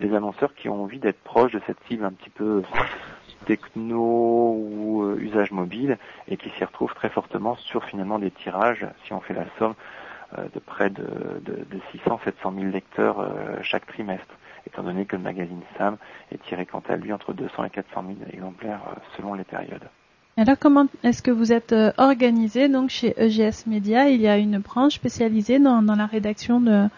des 0.00 0.14
annonceurs 0.14 0.54
qui 0.54 0.68
ont 0.68 0.82
envie 0.82 0.98
d'être 0.98 1.20
proches 1.22 1.52
de 1.52 1.60
cette 1.66 1.78
cible 1.88 2.04
un 2.04 2.12
petit 2.12 2.30
peu 2.30 2.62
techno 3.42 4.54
ou 4.56 5.02
euh, 5.04 5.18
usage 5.20 5.50
mobile 5.50 5.98
et 6.28 6.36
qui 6.36 6.50
s'y 6.50 6.64
retrouvent 6.64 6.94
très 6.94 7.08
fortement 7.08 7.56
sur 7.56 7.84
finalement 7.84 8.18
des 8.18 8.30
tirages, 8.30 8.86
si 9.04 9.12
on 9.12 9.20
fait 9.20 9.34
la 9.34 9.46
somme, 9.58 9.74
euh, 10.38 10.44
de 10.54 10.60
près 10.60 10.90
de, 10.90 11.04
de, 11.44 11.64
de 11.70 11.80
600 11.92 12.20
700 12.24 12.52
000 12.56 12.66
lecteurs 12.66 13.20
euh, 13.20 13.56
chaque 13.62 13.86
trimestre, 13.86 14.34
étant 14.66 14.82
donné 14.82 15.04
que 15.04 15.16
le 15.16 15.22
magazine 15.22 15.60
Sam 15.76 15.96
est 16.30 16.42
tiré 16.44 16.66
quant 16.66 16.82
à 16.88 16.96
lui 16.96 17.12
entre 17.12 17.32
200 17.32 17.64
et 17.64 17.70
400 17.70 18.04
000 18.06 18.30
exemplaires 18.32 18.80
euh, 18.88 19.00
selon 19.16 19.34
les 19.34 19.44
périodes. 19.44 19.88
Alors 20.36 20.58
comment 20.58 20.86
est-ce 21.02 21.22
que 21.22 21.30
vous 21.30 21.52
êtes 21.52 21.74
organisé 21.98 22.68
donc 22.68 22.88
chez 22.88 23.14
EGS 23.18 23.66
Media? 23.66 24.08
Il 24.08 24.20
y 24.20 24.28
a 24.28 24.38
une 24.38 24.58
branche 24.58 24.94
spécialisée 24.94 25.58
dans, 25.58 25.82
dans 25.82 25.94
la 25.94 26.06
rédaction 26.06 26.58
de, 26.58 26.88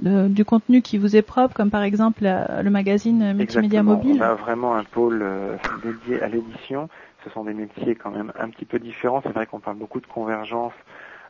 de, 0.00 0.28
du 0.28 0.44
contenu 0.44 0.82
qui 0.82 0.98
vous 0.98 1.16
est 1.16 1.22
propre, 1.22 1.54
comme 1.54 1.70
par 1.70 1.82
exemple 1.82 2.24
le 2.24 2.70
magazine 2.70 3.32
Multimédia 3.34 3.80
Exactement. 3.80 3.96
Mobile? 3.96 4.16
On 4.20 4.24
a 4.24 4.34
vraiment 4.34 4.74
un 4.74 4.84
pôle 4.84 5.20
euh, 5.22 5.56
dédié 5.82 6.22
à 6.22 6.28
l'édition. 6.28 6.88
Ce 7.24 7.30
sont 7.30 7.44
des 7.44 7.54
métiers 7.54 7.94
quand 7.94 8.10
même 8.10 8.32
un 8.38 8.48
petit 8.48 8.64
peu 8.64 8.78
différents. 8.78 9.20
C'est 9.22 9.32
vrai 9.32 9.46
qu'on 9.46 9.60
parle 9.60 9.76
beaucoup 9.76 10.00
de 10.00 10.06
convergence 10.06 10.72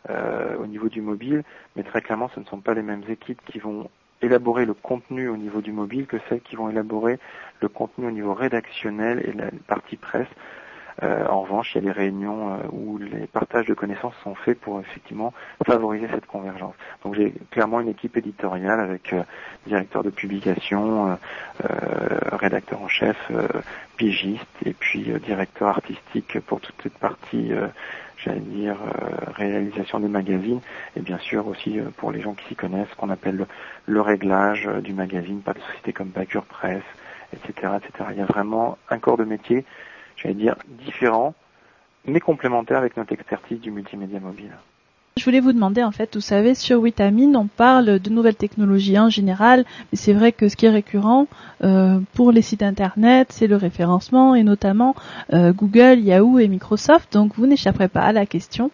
euh, 0.08 0.56
au 0.56 0.66
niveau 0.66 0.88
du 0.88 1.02
mobile, 1.02 1.42
mais 1.76 1.82
très 1.82 2.00
clairement, 2.00 2.30
ce 2.34 2.40
ne 2.40 2.44
sont 2.46 2.60
pas 2.60 2.74
les 2.74 2.82
mêmes 2.82 3.02
équipes 3.08 3.40
qui 3.44 3.58
vont 3.58 3.90
élaborer 4.22 4.64
le 4.64 4.74
contenu 4.74 5.28
au 5.28 5.36
niveau 5.36 5.60
du 5.60 5.72
mobile 5.72 6.06
que 6.06 6.18
celles 6.28 6.40
qui 6.40 6.56
vont 6.56 6.70
élaborer 6.70 7.18
le 7.60 7.68
contenu 7.68 8.06
au 8.06 8.10
niveau 8.10 8.34
rédactionnel 8.34 9.22
et 9.26 9.32
la 9.32 9.50
partie 9.66 9.96
presse. 9.96 10.28
Euh, 11.02 11.26
en 11.28 11.42
revanche, 11.42 11.74
il 11.74 11.84
y 11.84 11.88
a 11.88 11.92
des 11.92 11.98
réunions 11.98 12.50
euh, 12.50 12.56
où 12.72 12.98
les 12.98 13.26
partages 13.26 13.66
de 13.66 13.74
connaissances 13.74 14.14
sont 14.22 14.34
faits 14.34 14.60
pour 14.60 14.80
effectivement 14.80 15.32
favoriser 15.66 16.06
cette 16.12 16.26
convergence. 16.26 16.74
Donc 17.04 17.14
j'ai 17.14 17.32
clairement 17.50 17.80
une 17.80 17.88
équipe 17.88 18.16
éditoriale 18.16 18.80
avec 18.80 19.12
euh, 19.12 19.22
directeur 19.66 20.02
de 20.02 20.10
publication, 20.10 21.18
rédacteur 22.32 22.82
en 22.82 22.88
chef, 22.88 23.30
pigiste 23.96 24.46
et 24.64 24.72
puis 24.72 25.12
directeur 25.24 25.68
artistique 25.68 26.38
pour 26.40 26.60
toute 26.60 26.74
cette 26.82 26.98
partie 26.98 27.52
j'allais 28.24 28.40
dire, 28.40 28.76
euh, 28.82 29.32
réalisation 29.34 30.00
des 30.00 30.08
magazines, 30.08 30.60
et 30.96 31.00
bien 31.00 31.18
sûr 31.18 31.46
aussi 31.46 31.78
euh, 31.78 31.84
pour 31.96 32.12
les 32.12 32.20
gens 32.20 32.34
qui 32.34 32.46
s'y 32.48 32.56
connaissent, 32.56 32.92
qu'on 32.96 33.10
appelle 33.10 33.46
le, 33.86 34.00
réglage 34.00 34.68
du 34.82 34.92
magazine, 34.92 35.40
pas 35.40 35.52
de 35.52 35.60
sociétés 35.60 35.92
comme 35.92 36.08
Backer 36.08 36.42
Press, 36.44 36.82
etc., 37.32 37.74
etc. 37.76 38.10
Il 38.12 38.18
y 38.18 38.22
a 38.22 38.26
vraiment 38.26 38.78
un 38.88 38.98
corps 38.98 39.16
de 39.16 39.24
métier, 39.24 39.64
j'allais 40.20 40.34
dire, 40.34 40.56
différent, 40.84 41.34
mais 42.06 42.20
complémentaire 42.20 42.78
avec 42.78 42.96
notre 42.96 43.12
expertise 43.12 43.60
du 43.60 43.70
multimédia 43.70 44.20
mobile. 44.20 44.52
Je 45.16 45.24
voulais 45.24 45.40
vous 45.40 45.52
demander, 45.52 45.82
en 45.82 45.90
fait, 45.90 46.14
vous 46.14 46.20
savez, 46.20 46.54
sur 46.54 46.80
Vitamine, 46.80 47.36
on 47.36 47.46
parle 47.46 47.98
de 47.98 48.10
nouvelles 48.10 48.36
technologies 48.36 48.98
en 48.98 49.10
général, 49.10 49.64
mais 49.92 49.98
c'est 49.98 50.12
vrai 50.12 50.32
que 50.32 50.48
ce 50.48 50.56
qui 50.56 50.66
est 50.66 50.70
récurrent 50.70 51.26
euh, 51.62 51.98
pour 52.14 52.32
les 52.32 52.42
sites 52.42 52.62
internet, 52.62 53.28
c'est 53.30 53.48
le 53.48 53.56
référencement, 53.56 54.34
et 54.34 54.44
notamment 54.44 54.94
euh, 55.34 55.52
Google, 55.52 55.98
Yahoo 55.98 56.38
et 56.38 56.48
Microsoft. 56.48 57.12
Donc, 57.12 57.34
vous 57.34 57.46
n'échapperez 57.46 57.88
pas 57.88 58.02
à 58.02 58.12
la 58.12 58.24
question. 58.24 58.70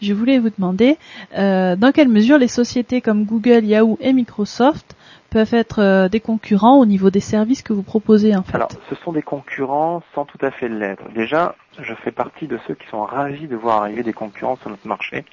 Je 0.00 0.12
voulais 0.12 0.38
vous 0.38 0.50
demander 0.50 0.98
euh, 1.36 1.74
dans 1.74 1.90
quelle 1.90 2.08
mesure 2.08 2.38
les 2.38 2.48
sociétés 2.48 3.00
comme 3.00 3.24
Google, 3.24 3.64
Yahoo 3.64 3.98
et 4.00 4.12
Microsoft 4.12 4.94
peuvent 5.30 5.54
être 5.54 5.80
euh, 5.80 6.08
des 6.08 6.20
concurrents 6.20 6.78
au 6.78 6.86
niveau 6.86 7.10
des 7.10 7.20
services 7.20 7.62
que 7.62 7.72
vous 7.72 7.82
proposez 7.82 8.34
en 8.34 8.42
fait 8.42 8.54
Alors, 8.54 8.70
ce 8.88 8.94
sont 8.96 9.12
des 9.12 9.22
concurrents 9.22 10.02
sans 10.14 10.24
tout 10.24 10.38
à 10.40 10.50
fait 10.50 10.68
l'être. 10.68 11.02
Déjà, 11.14 11.54
je 11.80 11.94
fais 11.94 12.12
partie 12.12 12.46
de 12.46 12.58
ceux 12.66 12.74
qui 12.74 12.86
sont 12.88 13.02
ravis 13.02 13.46
de 13.46 13.56
voir 13.56 13.82
arriver 13.82 14.02
des 14.02 14.12
concurrents 14.12 14.56
sur 14.56 14.70
notre 14.70 14.86
marché 14.86 15.24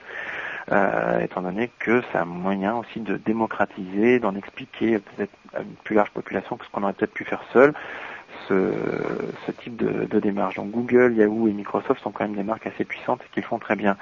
euh, 0.71 1.19
étant 1.19 1.41
donné 1.41 1.69
que 1.79 2.01
c'est 2.11 2.17
un 2.17 2.25
moyen 2.25 2.75
aussi 2.75 2.99
de 2.99 3.17
démocratiser, 3.17 4.19
d'en 4.19 4.35
expliquer 4.35 4.99
peut-être 4.99 5.31
à 5.53 5.61
une 5.61 5.75
plus 5.83 5.95
large 5.95 6.09
population 6.11 6.57
que 6.57 6.65
ce 6.65 6.71
qu'on 6.71 6.83
aurait 6.83 6.93
peut-être 6.93 7.13
pu 7.13 7.23
faire 7.23 7.43
seul. 7.53 7.73
Ce, 8.49 8.73
ce 9.45 9.51
type 9.51 9.77
de, 9.77 10.05
de, 10.05 10.19
démarche. 10.19 10.55
Donc 10.55 10.69
Google, 10.71 11.13
Yahoo 11.15 11.47
et 11.47 11.53
Microsoft 11.53 12.01
sont 12.01 12.11
quand 12.11 12.25
même 12.25 12.35
des 12.35 12.43
marques 12.43 12.67
assez 12.67 12.83
puissantes 12.83 13.21
et 13.21 13.33
qui 13.33 13.41
font 13.41 13.59
très 13.59 13.77
bien. 13.77 13.95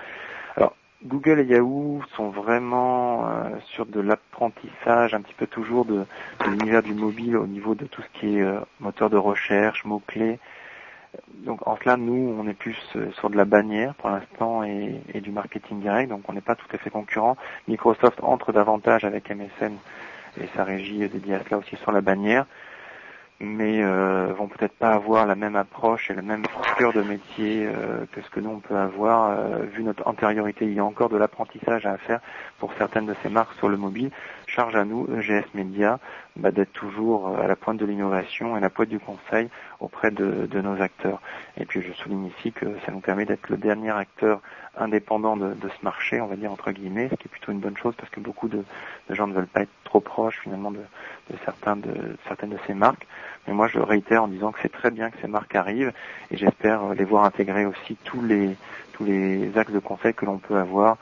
Google 1.05 1.41
et 1.41 1.45
Yahoo 1.45 2.01
sont 2.15 2.29
vraiment 2.29 3.27
euh, 3.27 3.49
sur 3.65 3.85
de 3.85 3.99
l'apprentissage 3.99 5.13
un 5.13 5.21
petit 5.21 5.33
peu 5.33 5.47
toujours 5.47 5.83
de, 5.83 6.05
de 6.45 6.49
l'univers 6.49 6.81
du 6.81 6.93
mobile 6.93 7.35
au 7.35 7.45
niveau 7.45 7.75
de 7.75 7.85
tout 7.85 8.01
ce 8.01 8.19
qui 8.19 8.37
est 8.37 8.41
euh, 8.41 8.59
moteur 8.79 9.09
de 9.09 9.17
recherche, 9.17 9.83
mots-clés, 9.83 10.39
Donc 11.45 11.67
en 11.67 11.75
cela, 11.77 11.97
nous, 11.97 12.35
on 12.39 12.47
est 12.47 12.53
plus 12.53 12.77
euh, 12.95 13.11
sur 13.19 13.29
de 13.29 13.35
la 13.35 13.43
bannière 13.43 13.93
pour 13.95 14.09
l'instant 14.09 14.63
et, 14.63 15.01
et 15.13 15.19
du 15.19 15.31
marketing 15.31 15.81
direct, 15.81 16.09
donc 16.09 16.21
on 16.29 16.33
n'est 16.33 16.41
pas 16.41 16.55
tout 16.55 16.67
à 16.71 16.77
fait 16.77 16.89
concurrent. 16.89 17.35
Microsoft 17.67 18.19
entre 18.23 18.53
davantage 18.53 19.03
avec 19.03 19.29
MSN 19.29 19.73
et 20.41 20.47
sa 20.55 20.63
régie 20.63 21.09
dédiée 21.09 21.35
à 21.35 21.43
cela 21.43 21.57
aussi 21.57 21.75
sur 21.75 21.91
la 21.91 22.01
bannière 22.01 22.45
mais 23.43 23.83
euh, 23.83 24.33
vont 24.37 24.47
peut-être 24.47 24.73
pas 24.73 24.93
avoir 24.93 25.25
la 25.25 25.35
même 25.35 25.55
approche 25.55 26.09
et 26.09 26.13
le 26.13 26.21
même 26.21 26.43
cœur 26.77 26.93
de 26.93 27.01
métier 27.01 27.67
euh, 27.67 28.05
que 28.11 28.21
ce 28.21 28.29
que 28.29 28.39
nous 28.39 28.49
on 28.49 28.59
peut 28.59 28.77
avoir 28.77 29.31
euh, 29.31 29.63
vu 29.71 29.83
notre 29.83 30.07
antériorité. 30.07 30.65
Il 30.65 30.73
y 30.73 30.79
a 30.79 30.85
encore 30.85 31.09
de 31.09 31.17
l'apprentissage 31.17 31.85
à 31.85 31.97
faire 31.97 32.21
pour 32.57 32.71
certaines 32.77 33.05
de 33.05 33.15
ces 33.21 33.29
marques 33.29 33.53
sur 33.57 33.67
le 33.67 33.77
mobile. 33.77 34.11
Charge 34.47 34.75
à 34.75 34.85
nous, 34.85 35.07
EGS 35.17 35.45
Media, 35.53 35.99
bah, 36.35 36.51
d'être 36.51 36.71
toujours 36.71 37.27
euh, 37.27 37.43
à 37.43 37.47
la 37.47 37.55
pointe 37.55 37.77
de 37.77 37.85
l'innovation 37.85 38.55
et 38.55 38.59
à 38.59 38.61
la 38.61 38.69
pointe 38.69 38.89
du 38.89 38.99
conseil 38.99 39.49
auprès 39.79 40.09
de, 40.09 40.45
de, 40.45 40.61
nos 40.61 40.81
acteurs. 40.81 41.21
Et 41.57 41.65
puis 41.65 41.81
je 41.81 41.91
souligne 41.93 42.27
ici 42.37 42.51
que 42.53 42.65
ça 42.85 42.91
nous 42.91 43.01
permet 43.01 43.25
d'être 43.25 43.49
le 43.49 43.57
dernier 43.57 43.91
acteur 43.91 44.39
indépendant 44.77 45.37
de, 45.37 45.53
de, 45.53 45.69
ce 45.69 45.83
marché, 45.83 46.21
on 46.21 46.27
va 46.27 46.35
dire 46.35 46.51
entre 46.51 46.71
guillemets, 46.71 47.09
ce 47.09 47.15
qui 47.15 47.27
est 47.27 47.31
plutôt 47.31 47.51
une 47.51 47.59
bonne 47.59 47.77
chose 47.77 47.93
parce 47.97 48.09
que 48.09 48.19
beaucoup 48.19 48.47
de, 48.47 48.63
de 49.09 49.15
gens 49.15 49.27
ne 49.27 49.33
veulent 49.33 49.47
pas 49.47 49.61
être 49.61 49.71
trop 49.83 49.99
proches 49.99 50.39
finalement 50.41 50.71
de, 50.71 50.79
certains 51.45 51.75
de 51.75 51.93
certaines 52.27 52.51
de 52.51 52.57
ces 52.67 52.73
marques. 52.73 53.07
Mais 53.47 53.53
moi 53.53 53.67
je 53.67 53.79
réitère 53.79 54.23
en 54.23 54.27
disant 54.27 54.51
que 54.51 54.59
c'est 54.61 54.71
très 54.71 54.91
bien 54.91 55.09
que 55.09 55.17
ces 55.21 55.27
marques 55.27 55.55
arrivent 55.55 55.93
et 56.31 56.37
j'espère 56.37 56.93
les 56.93 57.05
voir 57.05 57.25
intégrer 57.25 57.65
aussi 57.65 57.97
tous 58.03 58.21
les 58.21 58.55
tous 58.93 59.05
les 59.05 59.57
axes 59.57 59.71
de 59.71 59.79
conseil 59.79 60.13
que 60.13 60.25
l'on 60.25 60.37
peut 60.37 60.57
avoir 60.57 60.97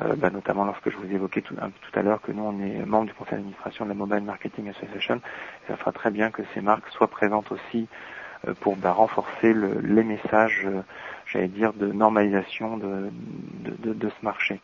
euh, 0.00 0.14
bah, 0.16 0.30
notamment 0.30 0.64
lorsque 0.64 0.90
je 0.90 0.96
vous 0.96 1.12
évoquais 1.12 1.42
tout, 1.42 1.54
tout 1.54 1.98
à 1.98 2.02
l'heure 2.02 2.22
que 2.22 2.32
nous 2.32 2.42
on 2.42 2.58
est 2.60 2.84
membre 2.86 3.06
du 3.06 3.14
conseil 3.14 3.34
d'administration 3.34 3.84
de 3.84 3.90
la 3.90 3.94
Mobile 3.94 4.22
Marketing 4.22 4.70
Association, 4.70 5.20
ça 5.68 5.76
fera 5.76 5.92
très 5.92 6.10
bien 6.10 6.30
que 6.30 6.42
ces 6.54 6.62
marques 6.62 6.88
soient 6.88 7.08
présentes 7.08 7.52
aussi 7.52 7.88
euh, 8.48 8.54
pour 8.60 8.76
bah, 8.76 8.92
renforcer 8.92 9.52
le, 9.52 9.80
les 9.80 10.02
messages, 10.02 10.62
euh, 10.64 10.82
j'allais 11.26 11.48
dire, 11.48 11.74
de 11.74 11.92
normalisation 11.92 12.78
de, 12.78 13.10
de, 13.60 13.92
de, 13.92 14.08
ce 14.08 14.24
marché. 14.24 14.60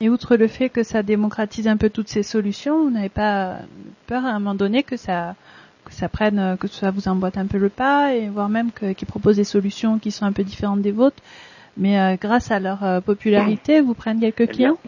Et 0.00 0.08
outre 0.08 0.36
le 0.36 0.46
fait 0.46 0.68
que 0.68 0.84
ça 0.84 1.02
démocratise 1.02 1.66
un 1.66 1.76
peu 1.76 1.90
toutes 1.90 2.08
ces 2.08 2.22
solutions, 2.22 2.84
vous 2.84 2.90
n'avez 2.90 3.08
pas 3.08 3.56
peur 4.06 4.24
à 4.24 4.28
un 4.28 4.38
moment 4.38 4.54
donné 4.54 4.82
que 4.82 4.96
ça 4.96 5.34
que 5.84 5.94
ça 5.94 6.08
prenne, 6.08 6.56
que 6.60 6.68
ça 6.68 6.90
vous 6.90 7.08
emboîte 7.08 7.38
un 7.38 7.46
peu 7.46 7.56
le 7.56 7.70
pas, 7.70 8.14
et 8.14 8.28
voire 8.28 8.50
même 8.50 8.70
qu'ils 8.72 9.08
proposent 9.08 9.36
des 9.36 9.44
solutions 9.44 9.98
qui 9.98 10.10
sont 10.10 10.26
un 10.26 10.32
peu 10.32 10.44
différentes 10.44 10.82
des 10.82 10.92
vôtres, 10.92 11.22
mais 11.78 11.98
euh, 11.98 12.16
grâce 12.20 12.50
à 12.50 12.60
leur 12.60 12.84
euh, 12.84 13.00
popularité, 13.00 13.80
vous 13.80 13.94
prennent 13.94 14.20
quelques 14.20 14.42
eh 14.42 14.48
clients? 14.48 14.78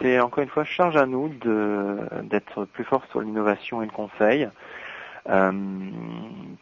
C'est 0.00 0.20
encore 0.20 0.44
une 0.44 0.48
fois 0.48 0.64
charge 0.64 0.96
à 0.96 1.06
nous 1.06 1.28
d'être 2.30 2.66
plus 2.66 2.84
fort 2.84 3.02
sur 3.10 3.20
l'innovation 3.20 3.82
et 3.82 3.86
le 3.86 3.90
conseil. 3.90 4.48
Euh, 5.28 5.52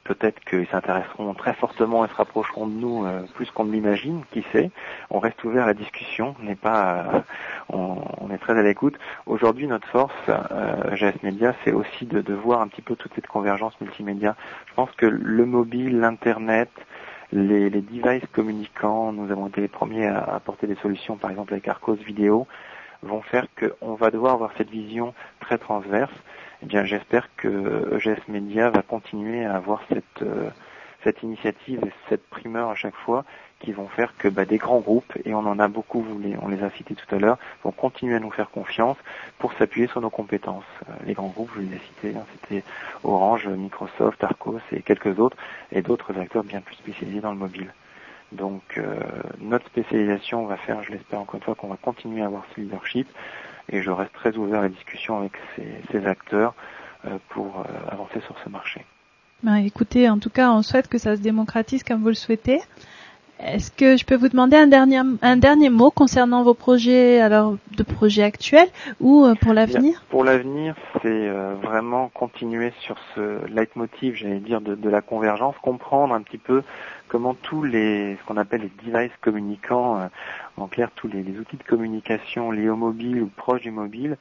Peut-être 0.06 0.38
qu'ils 0.44 0.68
s'intéresseront 0.68 1.34
très 1.34 1.52
fortement 1.54 2.04
et 2.04 2.08
se 2.08 2.14
rapprocheront 2.14 2.68
de 2.68 2.74
nous 2.74 3.04
euh, 3.04 3.22
plus 3.34 3.50
qu'on 3.50 3.64
ne 3.64 3.72
l'imagine, 3.72 4.22
qui 4.30 4.44
sait. 4.52 4.70
On 5.10 5.18
reste 5.18 5.42
ouvert 5.42 5.64
à 5.64 5.66
la 5.66 5.74
discussion, 5.74 6.36
on 6.40 6.44
n'est 6.44 6.54
pas, 6.54 7.24
on, 7.70 7.96
on, 8.20 8.30
est 8.30 8.38
très 8.38 8.56
à 8.56 8.62
l'écoute. 8.62 8.94
Aujourd'hui, 9.26 9.66
notre 9.66 9.88
force, 9.88 10.14
euh, 10.28 10.94
GS 10.94 11.24
Media, 11.24 11.54
c'est 11.64 11.72
aussi 11.72 12.06
de, 12.06 12.20
de, 12.20 12.34
voir 12.34 12.60
un 12.60 12.68
petit 12.68 12.82
peu 12.82 12.94
toute 12.94 13.12
cette 13.16 13.26
convergence 13.26 13.72
multimédia. 13.80 14.36
Je 14.66 14.74
pense 14.74 14.92
que 14.92 15.06
le 15.06 15.44
mobile, 15.44 15.98
l'internet, 15.98 16.70
les, 17.32 17.68
les, 17.68 17.80
devices 17.80 18.28
communicants, 18.32 19.12
nous 19.12 19.32
avons 19.32 19.48
été 19.48 19.60
les 19.60 19.68
premiers 19.68 20.06
à 20.06 20.22
apporter 20.36 20.68
des 20.68 20.76
solutions, 20.76 21.16
par 21.16 21.32
exemple 21.32 21.52
avec 21.52 21.66
Arcos 21.66 21.94
Vidéo, 21.94 22.46
vont 23.02 23.22
faire 23.22 23.48
qu'on 23.58 23.94
va 23.94 24.12
devoir 24.12 24.34
avoir 24.34 24.52
cette 24.56 24.70
vision 24.70 25.14
très 25.40 25.58
transverse. 25.58 26.14
Eh 26.62 26.66
bien, 26.66 26.84
j'espère 26.84 27.28
que 27.36 27.96
EGS 27.96 28.28
Media 28.28 28.70
va 28.70 28.82
continuer 28.82 29.44
à 29.44 29.56
avoir 29.56 29.82
cette, 29.88 30.22
euh, 30.22 30.48
cette 31.04 31.22
initiative 31.22 31.80
et 31.84 31.92
cette 32.08 32.26
primeur 32.28 32.70
à 32.70 32.74
chaque 32.74 32.94
fois 32.94 33.24
qui 33.60 33.72
vont 33.72 33.88
faire 33.88 34.16
que 34.16 34.28
bah, 34.28 34.44
des 34.44 34.58
grands 34.58 34.80
groupes, 34.80 35.12
et 35.24 35.34
on 35.34 35.40
en 35.40 35.58
a 35.58 35.68
beaucoup, 35.68 36.04
on 36.42 36.48
les 36.48 36.62
a 36.62 36.70
cités 36.70 36.94
tout 36.94 37.14
à 37.14 37.18
l'heure, 37.18 37.38
vont 37.62 37.72
continuer 37.72 38.14
à 38.14 38.20
nous 38.20 38.30
faire 38.30 38.50
confiance 38.50 38.96
pour 39.38 39.52
s'appuyer 39.54 39.86
sur 39.86 40.00
nos 40.00 40.10
compétences. 40.10 40.64
Euh, 40.88 40.92
les 41.06 41.14
grands 41.14 41.28
groupes, 41.28 41.50
je 41.56 41.60
les 41.60 41.76
ai 41.76 41.78
cités, 41.78 42.16
hein, 42.16 42.24
c'était 42.32 42.64
Orange, 43.04 43.48
Microsoft, 43.48 44.22
Arcos 44.24 44.60
et 44.72 44.82
quelques 44.82 45.18
autres, 45.18 45.36
et 45.72 45.82
d'autres 45.82 46.18
acteurs 46.18 46.44
bien 46.44 46.60
plus 46.60 46.76
spécialisés 46.76 47.20
dans 47.20 47.32
le 47.32 47.38
mobile. 47.38 47.72
Donc 48.32 48.62
euh, 48.76 48.96
notre 49.40 49.66
spécialisation 49.66 50.46
va 50.46 50.56
faire, 50.56 50.82
je 50.82 50.92
l'espère 50.92 51.20
encore 51.20 51.36
une 51.36 51.42
fois, 51.42 51.54
qu'on 51.54 51.68
va 51.68 51.76
continuer 51.76 52.22
à 52.22 52.26
avoir 52.26 52.44
ce 52.54 52.60
leadership, 52.60 53.08
et 53.68 53.82
je 53.82 53.90
reste 53.90 54.12
très 54.12 54.36
ouvert 54.36 54.60
à 54.60 54.62
la 54.62 54.68
discussion 54.68 55.18
avec 55.18 55.32
ces, 55.56 56.06
acteurs 56.06 56.54
euh, 57.04 57.18
pour 57.30 57.60
euh, 57.60 57.62
avancer 57.88 58.20
sur 58.20 58.36
ce 58.44 58.48
marché. 58.48 58.84
Ben, 59.42 59.56
écoutez, 59.56 60.08
en 60.08 60.18
tout 60.18 60.30
cas, 60.30 60.50
on 60.50 60.62
souhaite 60.62 60.88
que 60.88 60.98
ça 60.98 61.16
se 61.16 61.20
démocratise 61.20 61.82
comme 61.82 62.00
vous 62.00 62.08
le 62.08 62.14
souhaitez. 62.14 62.60
Est-ce 63.38 63.70
que 63.70 63.98
je 63.98 64.06
peux 64.06 64.16
vous 64.16 64.30
demander 64.30 64.56
un 64.56 64.66
dernier, 64.66 65.00
un 65.20 65.36
dernier 65.36 65.68
mot 65.68 65.90
concernant 65.90 66.42
vos 66.42 66.54
projets, 66.54 67.20
alors 67.20 67.56
de 67.76 67.82
projets 67.82 68.22
actuels 68.22 68.68
ou 68.98 69.26
euh, 69.26 69.34
pour 69.34 69.52
l'avenir? 69.52 70.02
Pour 70.08 70.24
l'avenir, 70.24 70.74
c'est 71.02 71.08
euh, 71.08 71.54
vraiment 71.60 72.08
continuer 72.08 72.72
sur 72.80 72.96
ce 73.14 73.46
leitmotiv, 73.46 74.14
j'allais 74.14 74.40
dire, 74.40 74.62
de, 74.62 74.74
de, 74.74 74.88
la 74.88 75.02
convergence, 75.02 75.54
comprendre 75.60 76.14
un 76.14 76.22
petit 76.22 76.38
peu 76.38 76.62
comment 77.08 77.34
tous 77.34 77.62
les, 77.62 78.16
ce 78.16 78.26
qu'on 78.26 78.38
appelle 78.38 78.62
les 78.62 78.90
devices 78.90 79.16
communicants, 79.20 80.00
euh, 80.00 80.06
en 80.56 80.66
clair 80.66 80.90
tous 80.96 81.08
les, 81.08 81.22
les, 81.22 81.38
outils 81.38 81.58
de 81.58 81.62
communication 81.62 82.50
liés 82.50 82.70
au 82.70 82.76
mobile 82.76 83.22
ou 83.22 83.26
proches 83.26 83.60
du 83.60 83.70
mobile, 83.70 84.16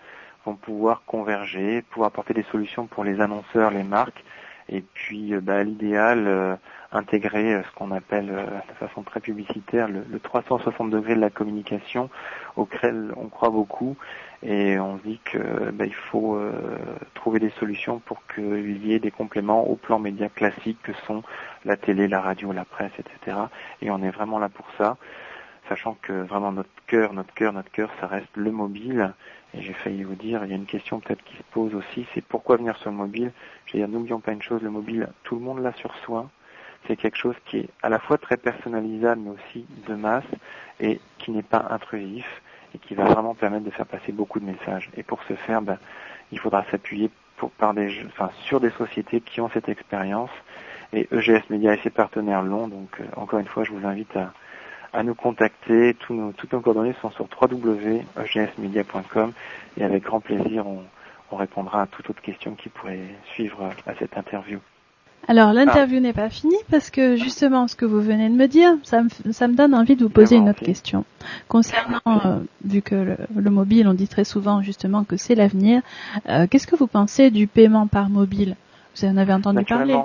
vont 0.45 0.55
pouvoir 0.55 1.03
converger, 1.05 1.83
pouvoir 1.89 2.07
apporter 2.07 2.33
des 2.33 2.45
solutions 2.51 2.85
pour 2.85 3.05
les 3.05 3.21
annonceurs, 3.21 3.71
les 3.71 3.83
marques, 3.83 4.23
et 4.69 4.81
puis 4.81 5.33
bah, 5.41 5.63
l'idéal 5.63 6.57
intégrer 6.95 7.53
euh, 7.53 7.63
ce 7.63 7.75
qu'on 7.75 7.91
appelle 7.91 8.29
euh, 8.31 8.45
de 8.45 8.73
façon 8.79 9.03
très 9.03 9.19
publicitaire 9.19 9.87
le, 9.87 10.03
360 10.19 10.89
degrés 10.89 11.15
de 11.15 11.19
la 11.19 11.29
communication 11.29 12.09
auquel 12.55 13.11
on 13.17 13.27
croit 13.27 13.49
beaucoup 13.49 13.95
et 14.43 14.79
on 14.79 14.97
dit 14.97 15.19
que 15.25 15.71
bah, 15.71 15.85
il 15.85 15.93
faut 15.93 16.35
euh, 16.35 16.77
trouver 17.13 17.39
des 17.39 17.49
solutions 17.51 17.99
pour 17.99 18.25
qu'il 18.27 18.85
y 18.85 18.93
ait 18.93 18.99
des 18.99 19.11
compléments 19.11 19.67
au 19.67 19.75
plan 19.75 19.99
média 19.99 20.29
classique 20.29 20.77
que 20.83 20.93
sont 21.07 21.23
la 21.65 21.77
télé, 21.77 22.07
la 22.07 22.21
radio, 22.21 22.51
la 22.51 22.65
presse, 22.65 22.91
etc. 22.99 23.37
Et 23.81 23.89
on 23.91 24.01
est 24.01 24.11
vraiment 24.11 24.39
là 24.39 24.49
pour 24.49 24.67
ça, 24.77 24.97
sachant 25.67 25.97
que 26.01 26.13
vraiment 26.13 26.51
notre 26.51 26.69
cœur, 26.87 27.13
notre 27.13 27.33
cœur, 27.33 27.53
notre 27.53 27.71
cœur, 27.71 27.89
ça 27.99 28.07
reste 28.07 28.35
le 28.35 28.51
mobile. 28.51 29.13
Et 29.55 29.61
j'ai 29.61 29.73
failli 29.73 30.03
vous 30.03 30.15
dire, 30.15 30.43
il 30.43 30.51
y 30.51 30.53
a 30.53 30.57
une 30.57 30.65
question 30.65 30.99
peut-être 30.99 31.23
qui 31.23 31.35
se 31.35 31.43
pose 31.51 31.73
aussi, 31.73 32.05
c'est 32.13 32.23
pourquoi 32.23 32.57
venir 32.57 32.77
sur 32.77 32.91
le 32.91 32.97
mobile? 32.97 33.31
Je 33.65 33.73
veux 33.73 33.79
dire, 33.79 33.87
n'oublions 33.87 34.19
pas 34.19 34.33
une 34.33 34.41
chose, 34.41 34.61
le 34.61 34.69
mobile, 34.69 35.07
tout 35.23 35.35
le 35.35 35.41
monde 35.41 35.59
l'a 35.59 35.73
sur 35.73 35.95
soi 36.03 36.29
c'est 36.87 36.95
quelque 36.95 37.17
chose 37.17 37.35
qui 37.45 37.57
est 37.57 37.69
à 37.81 37.89
la 37.89 37.99
fois 37.99 38.17
très 38.17 38.37
personnalisable 38.37 39.21
mais 39.21 39.31
aussi 39.31 39.65
de 39.87 39.95
masse 39.95 40.23
et 40.79 40.99
qui 41.17 41.31
n'est 41.31 41.43
pas 41.43 41.65
intrusif 41.69 42.25
et 42.73 42.77
qui 42.77 42.95
va 42.95 43.05
vraiment 43.05 43.35
permettre 43.35 43.65
de 43.65 43.71
faire 43.71 43.85
passer 43.85 44.11
beaucoup 44.11 44.39
de 44.39 44.45
messages. 44.45 44.89
Et 44.97 45.03
pour 45.03 45.23
ce 45.23 45.33
faire, 45.33 45.61
ben, 45.61 45.77
il 46.31 46.39
faudra 46.39 46.65
s'appuyer 46.69 47.09
par 47.57 47.73
des, 47.73 47.89
enfin, 48.07 48.29
sur 48.45 48.59
des 48.59 48.71
sociétés 48.71 49.21
qui 49.21 49.39
ont 49.39 49.49
cette 49.49 49.69
expérience. 49.69 50.31
Et 50.93 51.07
EGS 51.11 51.49
Media 51.49 51.73
et 51.73 51.79
ses 51.83 51.89
partenaires 51.89 52.41
l'ont. 52.41 52.67
Donc, 52.67 52.99
euh, 52.99 53.05
encore 53.15 53.39
une 53.39 53.47
fois, 53.47 53.63
je 53.63 53.71
vous 53.71 53.85
invite 53.87 54.15
à, 54.15 54.33
à 54.95 55.03
nous 55.03 55.15
contacter. 55.15 55.93
Tous 55.99 56.13
nos, 56.13 56.31
toutes 56.31 56.53
nos 56.53 56.61
coordonnées 56.61 56.95
sont 57.01 57.11
sur 57.11 57.27
www.egsmedia.com 57.41 59.33
et 59.77 59.83
avec 59.83 60.03
grand 60.03 60.21
plaisir, 60.21 60.65
on, 60.67 60.83
on 61.31 61.35
répondra 61.35 61.81
à 61.83 61.87
toute 61.87 62.09
autre 62.09 62.21
question 62.21 62.55
qui 62.55 62.69
pourrait 62.69 63.01
suivre 63.33 63.69
à 63.85 63.95
cette 63.95 64.17
interview. 64.17 64.59
Alors 65.27 65.53
l'interview 65.53 65.99
n'est 65.99 66.13
pas 66.13 66.29
finie 66.29 66.55
parce 66.69 66.91
que 66.91 67.15
justement 67.15 67.67
ce 67.67 67.75
que 67.75 67.85
vous 67.85 67.99
venez 67.99 68.29
de 68.29 68.35
me 68.35 68.47
dire, 68.47 68.73
ça 68.83 69.01
me, 69.01 69.09
ça 69.31 69.47
me 69.47 69.55
donne 69.55 69.73
envie 69.73 69.95
de 69.95 70.03
vous 70.03 70.09
poser 70.09 70.35
une 70.35 70.49
autre 70.49 70.63
question. 70.63 71.03
Concernant, 71.47 71.99
euh, 72.07 72.39
vu 72.63 72.83
que 72.83 73.17
le, 73.35 73.49
mobile, 73.49 73.87
on 73.87 73.95
dit 73.95 74.07
très 74.07 74.23
souvent 74.23 74.61
justement 74.61 75.03
que 75.03 75.17
c'est 75.17 75.33
l'avenir, 75.33 75.81
euh, 76.29 76.45
qu'est-ce 76.47 76.67
que 76.67 76.75
vous 76.75 76.85
pensez 76.85 77.31
du 77.31 77.47
paiement 77.47 77.87
par 77.87 78.09
mobile? 78.09 78.55
Vous 78.95 79.05
en 79.07 79.17
avez 79.17 79.33
entendu 79.33 79.65
parler? 79.65 79.99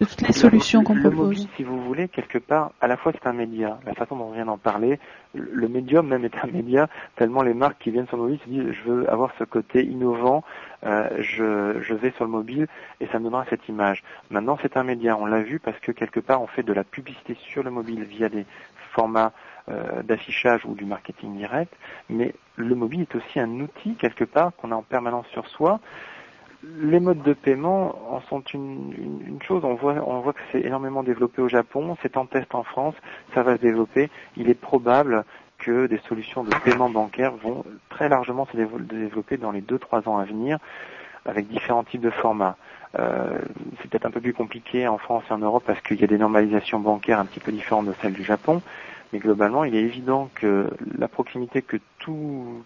De 0.00 0.06
toutes 0.06 0.20
les 0.20 0.32
solutions 0.32 0.84
qu'on 0.84 0.94
propose. 0.94 1.16
Mobile, 1.16 1.48
si 1.56 1.64
vous 1.64 1.82
voulez, 1.82 2.06
quelque 2.06 2.38
part, 2.38 2.70
à 2.80 2.86
la 2.86 2.96
fois 2.96 3.12
c'est 3.12 3.28
un 3.28 3.32
média. 3.32 3.80
La 3.84 3.94
façon 3.94 4.16
dont 4.16 4.26
on 4.26 4.32
vient 4.32 4.44
d'en 4.44 4.56
parler, 4.56 5.00
le 5.34 5.68
médium 5.68 6.06
même 6.06 6.24
est 6.24 6.36
un 6.40 6.46
média, 6.46 6.88
tellement 7.16 7.42
les 7.42 7.54
marques 7.54 7.78
qui 7.80 7.90
viennent 7.90 8.06
sur 8.06 8.16
le 8.16 8.22
mobile 8.22 8.38
se 8.44 8.48
disent 8.48 8.70
je 8.70 8.90
veux 8.90 9.10
avoir 9.10 9.32
ce 9.40 9.44
côté 9.44 9.84
innovant, 9.84 10.44
euh, 10.86 11.08
je, 11.18 11.80
je 11.80 11.94
vais 11.94 12.12
sur 12.12 12.24
le 12.24 12.30
mobile 12.30 12.68
et 13.00 13.08
ça 13.08 13.18
me 13.18 13.24
donnera 13.24 13.44
cette 13.50 13.68
image. 13.68 14.04
Maintenant 14.30 14.56
c'est 14.62 14.76
un 14.76 14.84
média, 14.84 15.16
on 15.18 15.26
l'a 15.26 15.42
vu 15.42 15.58
parce 15.58 15.78
que 15.80 15.90
quelque 15.90 16.20
part 16.20 16.42
on 16.42 16.46
fait 16.46 16.62
de 16.62 16.72
la 16.72 16.84
publicité 16.84 17.36
sur 17.40 17.64
le 17.64 17.72
mobile 17.72 18.04
via 18.04 18.28
des 18.28 18.46
formats 18.92 19.32
euh, 19.68 20.02
d'affichage 20.04 20.64
ou 20.64 20.74
du 20.74 20.84
marketing 20.84 21.36
direct, 21.36 21.74
mais 22.08 22.34
le 22.54 22.76
mobile 22.76 23.00
est 23.00 23.14
aussi 23.16 23.40
un 23.40 23.50
outil 23.60 23.96
quelque 23.96 24.24
part 24.24 24.52
qu'on 24.56 24.70
a 24.70 24.76
en 24.76 24.82
permanence 24.82 25.26
sur 25.32 25.48
soi 25.48 25.80
les 26.62 27.00
modes 27.00 27.22
de 27.22 27.32
paiement 27.32 27.96
en 28.12 28.20
sont 28.22 28.40
une, 28.52 28.92
une, 29.26 29.42
chose. 29.42 29.64
On 29.64 29.74
voit, 29.74 29.94
on 30.06 30.20
voit 30.20 30.32
que 30.32 30.40
c'est 30.52 30.60
énormément 30.60 31.02
développé 31.02 31.40
au 31.42 31.48
Japon. 31.48 31.96
C'est 32.02 32.16
en 32.16 32.26
test 32.26 32.54
en 32.54 32.64
France. 32.64 32.94
Ça 33.34 33.42
va 33.42 33.56
se 33.56 33.62
développer. 33.62 34.10
Il 34.36 34.50
est 34.50 34.54
probable 34.54 35.24
que 35.58 35.86
des 35.86 35.98
solutions 36.08 36.44
de 36.44 36.50
paiement 36.64 36.90
bancaire 36.90 37.32
vont 37.36 37.64
très 37.88 38.08
largement 38.08 38.46
se 38.46 38.56
développer 38.56 39.36
dans 39.36 39.50
les 39.50 39.60
2-3 39.60 40.08
ans 40.08 40.18
à 40.18 40.24
venir. 40.24 40.58
avec 41.24 41.48
différents 41.48 41.84
types 41.84 42.00
de 42.00 42.10
formats. 42.10 42.56
Euh, 42.98 43.38
c'est 43.78 43.90
peut-être 43.90 44.06
un 44.06 44.10
peu 44.10 44.20
plus 44.20 44.32
compliqué 44.32 44.88
en 44.88 44.96
France 44.96 45.24
et 45.28 45.32
en 45.32 45.38
Europe 45.38 45.62
parce 45.66 45.80
qu'il 45.82 46.00
y 46.00 46.04
a 46.04 46.06
des 46.06 46.16
normalisations 46.16 46.80
bancaires 46.80 47.20
un 47.20 47.26
petit 47.26 47.40
peu 47.40 47.52
différentes 47.52 47.86
de 47.86 47.94
celles 48.00 48.14
du 48.14 48.24
Japon, 48.24 48.62
mais 49.12 49.18
globalement, 49.18 49.64
il 49.64 49.74
est 49.74 49.82
évident 49.82 50.30
que 50.34 50.70
la 50.96 51.08
proximité 51.08 51.62
que 51.62 51.76
tout, 51.98 52.62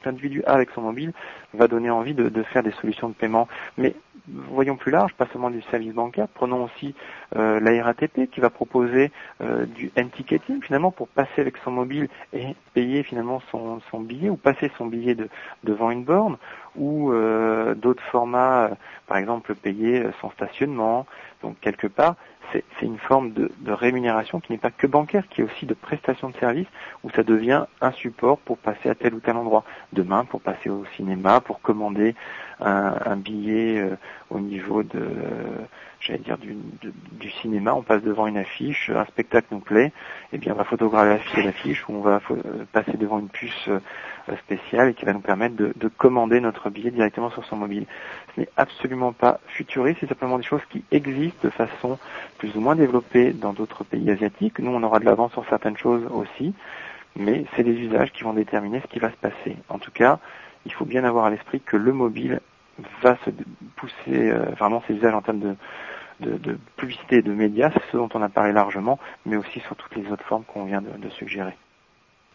tout 0.00 0.08
individu 0.08 0.42
a 0.46 0.52
avec 0.52 0.70
son 0.70 0.82
mobile 0.82 1.12
va 1.54 1.68
donner 1.68 1.90
envie 1.90 2.14
de, 2.14 2.42
faire 2.44 2.62
des 2.62 2.72
solutions 2.72 3.08
de 3.08 3.14
paiement. 3.14 3.48
Mais 3.76 3.94
voyons 4.28 4.76
plus 4.76 4.92
large, 4.92 5.12
pas 5.14 5.26
seulement 5.32 5.50
du 5.50 5.62
service 5.62 5.92
bancaire, 5.92 6.28
prenons 6.28 6.64
aussi 6.64 6.94
euh, 7.36 7.58
la 7.60 7.82
RATP 7.82 8.30
qui 8.30 8.40
va 8.40 8.50
proposer 8.50 9.10
euh, 9.40 9.66
du 9.66 9.90
n-ticketing 9.96 10.62
finalement 10.62 10.90
pour 10.90 11.08
passer 11.08 11.40
avec 11.40 11.56
son 11.64 11.70
mobile 11.70 12.08
et 12.32 12.54
payer 12.74 13.02
finalement 13.02 13.42
son, 13.50 13.80
billet 14.00 14.30
ou 14.30 14.36
passer 14.36 14.70
son 14.78 14.86
billet 14.86 15.14
de, 15.14 15.28
devant 15.64 15.90
une 15.90 16.04
borne 16.04 16.36
ou 16.76 17.12
euh, 17.12 17.74
d'autres 17.74 18.02
formats, 18.04 18.70
par 19.06 19.16
exemple 19.16 19.54
payer 19.54 20.06
son 20.20 20.30
stationnement. 20.30 21.06
Donc 21.42 21.58
quelque 21.60 21.86
part, 21.86 22.16
c'est 22.52 22.64
une 22.82 22.98
forme 22.98 23.32
de, 23.32 23.50
rémunération 23.66 24.40
qui 24.40 24.52
n'est 24.52 24.58
pas 24.58 24.70
que 24.70 24.86
bancaire, 24.86 25.28
qui 25.28 25.40
est 25.40 25.44
aussi 25.44 25.66
de 25.66 25.74
prestation 25.74 26.30
de 26.30 26.36
service, 26.36 26.66
où 27.04 27.10
ça 27.10 27.22
devient 27.22 27.64
un 27.80 27.92
support 27.92 28.38
pour 28.38 28.58
passer 28.58 28.88
à 28.88 28.94
tel 28.94 29.14
ou 29.14 29.20
tel 29.20 29.36
endroit. 29.36 29.64
Demain, 29.92 30.24
pour 30.24 30.40
passer 30.40 30.68
au 30.68 30.84
cinéma, 30.96 31.40
pour 31.40 31.60
commander 31.60 32.14
un, 32.60 33.16
billet 33.16 33.78
euh, 33.78 33.96
au 34.30 34.40
niveau 34.40 34.82
de, 34.82 35.06
j'allais 36.00 36.18
dire 36.20 36.38
du, 36.38 36.56
du 37.12 37.30
cinéma, 37.30 37.74
on 37.74 37.82
passe 37.82 38.02
devant 38.02 38.26
une 38.26 38.38
affiche, 38.38 38.90
un 38.90 39.04
spectacle 39.04 39.48
nous 39.50 39.60
plaît, 39.60 39.92
et 40.32 40.38
bien 40.38 40.54
on 40.54 40.56
va 40.56 40.64
photographier 40.64 41.42
l'affiche 41.42 41.86
ou 41.88 41.94
on 41.94 42.00
va 42.00 42.20
passer 42.72 42.96
devant 42.96 43.18
une 43.18 43.28
puce 43.28 43.68
euh, 43.68 43.78
spéciale 44.38 44.88
et 44.90 44.94
qui 44.94 45.04
va 45.04 45.12
nous 45.12 45.20
permettre 45.20 45.56
de, 45.56 45.72
de 45.76 45.88
commander 45.88 46.40
notre 46.40 46.70
billet 46.70 46.90
directement 46.90 47.30
sur 47.30 47.44
son 47.44 47.56
mobile. 47.56 47.86
Ce 48.34 48.40
n'est 48.40 48.48
absolument 48.56 49.12
pas 49.12 49.40
futuriste, 49.48 49.98
c'est 50.00 50.08
simplement 50.08 50.38
des 50.38 50.44
choses 50.44 50.64
qui 50.70 50.84
existent 50.90 51.40
de 51.44 51.50
façon 51.50 51.98
plus 52.38 52.54
ou 52.56 52.60
moins 52.60 52.76
développée 52.76 53.32
dans 53.32 53.52
d'autres 53.52 53.84
pays 53.84 54.10
asiatiques. 54.10 54.58
Nous, 54.58 54.70
on 54.70 54.82
aura 54.82 54.98
de 54.98 55.04
l'avance 55.04 55.32
sur 55.32 55.46
certaines 55.48 55.76
choses 55.76 56.06
aussi, 56.10 56.54
mais 57.16 57.44
c'est 57.54 57.62
les 57.62 57.74
usages 57.74 58.12
qui 58.12 58.22
vont 58.22 58.32
déterminer 58.32 58.80
ce 58.80 58.86
qui 58.86 58.98
va 58.98 59.10
se 59.10 59.16
passer. 59.16 59.56
En 59.68 59.78
tout 59.78 59.90
cas, 59.90 60.18
il 60.64 60.72
faut 60.72 60.84
bien 60.84 61.04
avoir 61.04 61.26
à 61.26 61.30
l'esprit 61.30 61.60
que 61.60 61.76
le 61.76 61.92
mobile 61.92 62.40
va 63.02 63.16
se 63.24 63.30
pousser 63.76 64.30
euh, 64.30 64.44
vraiment 64.58 64.82
ses 64.86 64.94
usages 64.94 65.14
en 65.14 65.22
termes 65.22 65.40
de, 65.40 65.56
de, 66.20 66.36
de 66.38 66.58
publicité 66.76 67.16
et 67.16 67.22
de 67.22 67.32
médias, 67.32 67.70
c'est 67.72 67.82
ce 67.92 67.96
dont 67.96 68.08
on 68.14 68.22
a 68.22 68.28
parlé 68.28 68.52
largement, 68.52 68.98
mais 69.26 69.36
aussi 69.36 69.60
sur 69.60 69.76
toutes 69.76 69.94
les 69.96 70.10
autres 70.12 70.24
formes 70.24 70.44
qu'on 70.44 70.64
vient 70.64 70.82
de, 70.82 70.90
de 70.98 71.10
suggérer. 71.10 71.56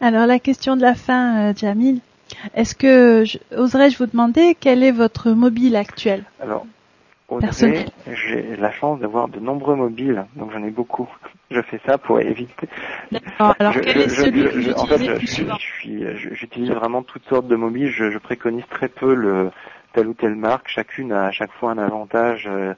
Alors 0.02 0.26
la 0.28 0.40
question 0.40 0.76
de 0.76 0.82
la 0.82 0.96
fin, 0.96 1.50
euh, 1.50 1.54
Jamil. 1.56 2.02
Est-ce 2.56 2.74
que 2.76 3.24
je- 3.24 3.38
oserais-je 3.56 3.98
vous 4.00 4.08
demander 4.08 4.56
quel 4.60 4.84
est 4.84 4.92
votre 4.92 5.32
mobile 5.32 5.76
actuel? 5.76 6.24
Alors. 6.42 6.66
Audrey, 7.28 7.88
j'ai 8.14 8.56
la 8.58 8.72
chance 8.72 9.00
d'avoir 9.00 9.28
de 9.30 9.40
nombreux 9.40 9.76
mobiles, 9.76 10.26
donc 10.36 10.52
j'en 10.52 10.64
ai 10.64 10.70
beaucoup. 10.70 11.10
Je 11.52 11.62
fais 11.62 11.80
ça 11.86 11.98
pour 12.00 12.20
éviter. 12.20 12.68
D'accord. 13.12 13.56
Alors 13.60 13.74
Je- 13.74 13.80
quel 13.80 13.94
je- 13.96 14.00
est 14.02 14.10
je- 14.10 14.16
celui 14.16 14.42
je- 14.42 14.48
que 14.48 14.54
vous 14.56 14.62
je- 14.62 14.74
en 14.74 14.86
fait, 14.88 16.34
j'utilise 16.36 16.72
vraiment 16.72 17.02
toutes 17.04 17.26
sortes 17.26 17.48
de 17.48 17.56
mobiles. 17.56 17.90
Je, 17.90 18.10
je 18.12 18.18
préconise 18.20 18.66
très 18.70 18.90
peu 18.90 19.14
le 19.14 19.52
telle 19.96 20.08
ou 20.08 20.14
telle 20.14 20.36
marque. 20.36 20.68
Chacune 20.68 21.12
a 21.14 21.26
à 21.26 21.32
chaque 21.32 21.52
fois 21.54 21.72
un 21.72 21.78
avantage. 21.78 22.48
euh, 22.48 22.74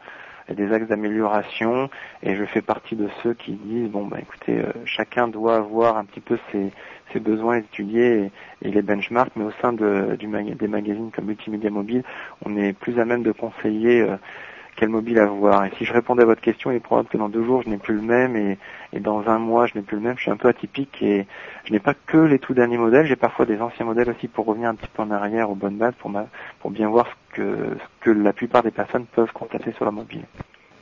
des 0.55 0.71
axes 0.71 0.87
d'amélioration 0.87 1.89
et 2.23 2.35
je 2.35 2.45
fais 2.45 2.61
partie 2.61 2.95
de 2.95 3.09
ceux 3.21 3.33
qui 3.33 3.51
disent 3.51 3.89
bon 3.89 4.05
bah 4.05 4.17
écoutez 4.21 4.59
euh, 4.59 4.71
chacun 4.85 5.27
doit 5.27 5.57
avoir 5.57 5.97
un 5.97 6.05
petit 6.05 6.21
peu 6.21 6.39
ses, 6.51 6.71
ses 7.11 7.19
besoins 7.19 7.57
étudiés 7.57 8.31
et, 8.61 8.69
les 8.69 8.81
benchmarks 8.81 9.33
mais 9.35 9.43
au 9.43 9.51
sein 9.61 9.73
de, 9.73 10.15
du 10.17 10.27
des 10.27 10.67
magazines 10.69 11.11
comme 11.13 11.25
Multimédia 11.25 11.69
Mobile 11.69 12.03
on 12.45 12.55
est 12.55 12.71
plus 12.71 12.97
à 12.97 13.03
même 13.03 13.23
de 13.23 13.33
conseiller 13.33 14.01
euh, 14.01 14.15
quel 14.77 14.89
mobile 14.89 15.19
avoir. 15.19 15.65
Et 15.65 15.71
si 15.77 15.83
je 15.83 15.91
répondais 15.91 16.21
à 16.23 16.25
votre 16.25 16.39
question, 16.39 16.71
il 16.71 16.75
est 16.75 16.79
probable 16.79 17.09
que 17.09 17.17
dans 17.17 17.27
deux 17.27 17.43
jours, 17.43 17.63
je 17.63 17.69
n'ai 17.69 17.77
plus 17.77 17.95
le 17.95 18.01
même 18.01 18.37
et, 18.37 18.57
et 18.93 19.01
dans 19.01 19.27
un 19.27 19.39
mois, 19.39 19.65
je 19.65 19.73
n'ai 19.75 19.81
plus 19.81 19.97
le 19.97 20.03
même. 20.03 20.15
Je 20.17 20.21
suis 20.21 20.31
un 20.31 20.37
peu 20.37 20.47
atypique 20.47 21.01
et 21.01 21.27
je 21.65 21.73
n'ai 21.73 21.79
pas 21.79 21.93
que 21.93 22.17
les 22.17 22.39
tout 22.39 22.53
derniers 22.53 22.77
modèles. 22.77 23.07
J'ai 23.07 23.15
parfois 23.17 23.45
des 23.45 23.59
anciens 23.59 23.85
modèles 23.85 24.09
aussi 24.09 24.27
pour 24.27 24.45
revenir 24.45 24.69
un 24.69 24.75
petit 24.75 24.89
peu 24.93 25.01
en 25.01 25.11
arrière 25.11 25.49
aux 25.49 25.55
bonnes 25.55 25.77
bases 25.77 25.95
pour, 25.99 26.09
ma, 26.09 26.27
pour 26.61 26.71
bien 26.71 26.87
voir 26.87 27.07
ce 27.07 27.35
que, 27.35 27.41
ce 27.43 28.03
que 28.05 28.11
la 28.11 28.31
plupart 28.31 28.63
des 28.63 28.71
personnes 28.71 29.05
peuvent 29.07 29.33
constater 29.33 29.73
sur 29.73 29.83
leur 29.83 29.93
mobile. 29.93 30.23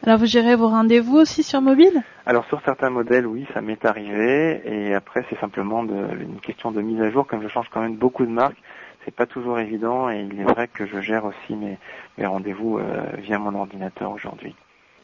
Alors 0.05 0.19
vous 0.19 0.25
gérez 0.25 0.55
vos 0.55 0.67
rendez-vous 0.67 1.15
aussi 1.15 1.41
sur 1.41 1.61
mobile? 1.61 2.03
Alors 2.27 2.45
sur 2.45 2.61
certains 2.61 2.91
modèles, 2.91 3.25
oui, 3.25 3.47
ça 3.55 3.61
m'est 3.61 3.83
arrivé 3.85 4.61
et 4.65 4.93
après 4.93 5.25
c'est 5.29 5.39
simplement 5.39 5.83
de, 5.83 5.95
une 6.21 6.39
question 6.41 6.69
de 6.71 6.81
mise 6.81 7.01
à 7.01 7.09
jour. 7.09 7.25
Comme 7.25 7.41
je 7.41 7.47
change 7.47 7.69
quand 7.69 7.81
même 7.81 7.95
beaucoup 7.95 8.25
de 8.25 8.31
marques, 8.31 8.61
c'est 9.05 9.15
pas 9.15 9.25
toujours 9.27 9.59
évident 9.59 10.09
et 10.09 10.27
il 10.31 10.39
est 10.39 10.43
vrai 10.43 10.67
que 10.67 10.85
je 10.85 10.99
gère 10.99 11.25
aussi 11.25 11.55
mes, 11.55 11.77
mes 12.17 12.25
rendez-vous 12.25 12.79
euh, 12.79 13.03
via 13.19 13.37
mon 13.37 13.55
ordinateur 13.55 14.11
aujourd'hui. 14.11 14.55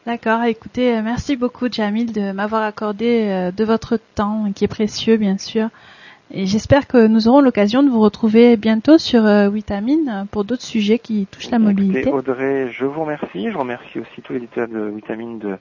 D'accord. 0.05 0.43
Écoutez, 0.43 0.97
euh, 0.97 1.01
merci 1.03 1.35
beaucoup 1.35 1.71
Jamil 1.71 2.11
de 2.11 2.31
m'avoir 2.31 2.63
accordé 2.63 3.27
euh, 3.29 3.51
de 3.51 3.63
votre 3.63 3.99
temps, 4.15 4.51
qui 4.53 4.65
est 4.65 4.67
précieux 4.67 5.17
bien 5.17 5.37
sûr. 5.37 5.69
Et 6.33 6.45
j'espère 6.45 6.87
que 6.87 7.07
nous 7.07 7.27
aurons 7.27 7.41
l'occasion 7.41 7.83
de 7.83 7.89
vous 7.89 7.99
retrouver 7.99 8.55
bientôt 8.55 8.97
sur 8.97 9.23
Vitamine 9.51 10.27
pour 10.31 10.45
d'autres 10.45 10.63
sujets 10.63 10.97
qui 10.97 11.27
touchent 11.29 11.49
la 11.49 11.59
mobilité. 11.59 12.07
Écoutez, 12.07 12.15
Audrey, 12.15 12.69
je 12.71 12.85
vous 12.85 13.01
remercie. 13.01 13.51
Je 13.51 13.57
remercie 13.57 13.99
aussi 13.99 14.21
tous 14.21 14.31
les 14.31 14.37
éditeurs 14.37 14.69
de 14.69 14.79
Vitamine 14.95 15.39
de, 15.39 15.57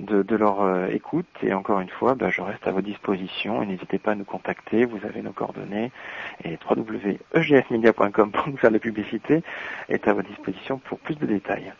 de, 0.00 0.22
de 0.22 0.36
leur 0.36 0.62
euh, 0.62 0.86
écoute. 0.88 1.26
Et 1.42 1.52
encore 1.52 1.80
une 1.80 1.88
fois, 1.88 2.14
bah, 2.14 2.30
je 2.30 2.40
reste 2.40 2.66
à 2.66 2.72
votre 2.72 2.86
disposition. 2.86 3.62
Et 3.62 3.66
n'hésitez 3.66 3.98
pas 3.98 4.12
à 4.12 4.14
nous 4.14 4.24
contacter. 4.24 4.84
Vous 4.84 4.98
avez 5.04 5.22
nos 5.22 5.32
coordonnées. 5.32 5.92
Et 6.44 6.58
www.egsmedia.com 6.68 8.30
pour 8.32 8.48
nous 8.48 8.56
faire 8.56 8.70
de 8.70 8.76
la 8.76 8.80
publicité 8.80 9.42
est 9.88 10.08
à 10.08 10.12
votre 10.12 10.28
disposition 10.28 10.78
pour 10.78 10.98
plus 10.98 11.16
de 11.16 11.26
détails. 11.26 11.72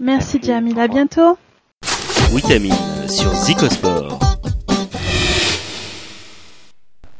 Merci 0.00 0.36
Merci. 0.36 0.42
Jamil, 0.42 0.80
à 0.80 0.88
bientôt. 0.88 1.38
Vitamine 2.34 3.08
sur 3.08 3.32
Zicosport. 3.34 4.21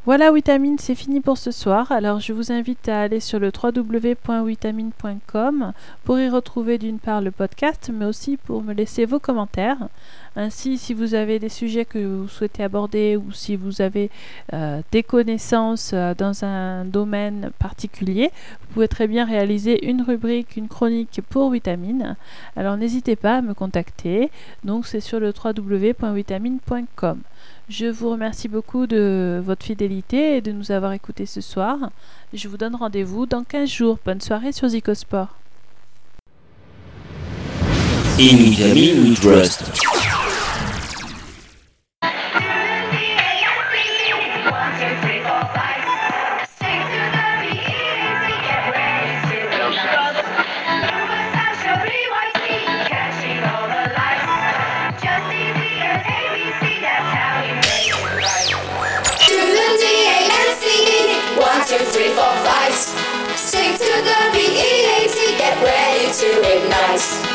Voilà 0.04 0.32
Vitamine, 0.32 0.80
c'est 0.80 0.96
fini 0.96 1.20
pour 1.20 1.38
ce 1.38 1.52
soir. 1.52 1.92
Alors 1.92 2.18
je 2.18 2.32
vous 2.32 2.50
invite 2.50 2.88
à 2.88 3.02
aller 3.02 3.20
sur 3.20 3.38
le 3.38 3.52
www.vitamine.com 3.54 5.72
pour 6.02 6.18
y 6.18 6.28
retrouver 6.28 6.76
d'une 6.76 6.98
part 6.98 7.20
le 7.20 7.30
podcast, 7.30 7.88
mais 7.94 8.06
aussi 8.06 8.36
pour 8.36 8.64
me 8.64 8.72
laisser 8.72 9.04
vos 9.04 9.20
commentaires. 9.20 9.86
Ainsi, 10.34 10.76
si 10.76 10.92
vous 10.92 11.14
avez 11.14 11.38
des 11.38 11.48
sujets 11.48 11.84
que 11.84 12.04
vous 12.04 12.26
souhaitez 12.26 12.64
aborder 12.64 13.16
ou 13.16 13.30
si 13.30 13.54
vous 13.54 13.80
avez 13.80 14.10
euh, 14.52 14.80
des 14.90 15.04
connaissances 15.04 15.92
euh, 15.94 16.14
dans 16.14 16.44
un 16.44 16.84
domaine 16.84 17.52
particulier, 17.60 18.32
vous 18.62 18.72
pouvez 18.74 18.88
très 18.88 19.06
bien 19.06 19.24
réaliser 19.24 19.88
une 19.88 20.02
rubrique, 20.02 20.56
une 20.56 20.66
chronique 20.66 21.20
pour 21.30 21.52
Vitamine. 21.52 22.16
Alors 22.56 22.76
n'hésitez 22.76 23.14
pas 23.14 23.36
à 23.36 23.42
me 23.42 23.54
contacter. 23.54 24.32
Donc 24.64 24.84
c'est 24.84 24.98
sur 24.98 25.20
le 25.20 25.32
www.vitamine.com. 25.32 27.20
Je 27.68 27.86
vous 27.86 28.10
remercie 28.10 28.48
beaucoup 28.48 28.86
de 28.86 29.40
votre 29.44 29.64
fidélité 29.64 30.36
et 30.36 30.40
de 30.40 30.52
nous 30.52 30.72
avoir 30.72 30.92
écoutés 30.92 31.26
ce 31.26 31.40
soir. 31.40 31.90
Je 32.32 32.48
vous 32.48 32.56
donne 32.56 32.74
rendez-vous 32.74 33.26
dans 33.26 33.44
15 33.44 33.68
jours. 33.68 33.98
Bonne 34.04 34.20
soirée 34.20 34.52
sur 34.52 34.68
Zicosport. 34.68 35.36
In. 38.18 40.01
To 66.22 66.28
ignite. 66.28 67.31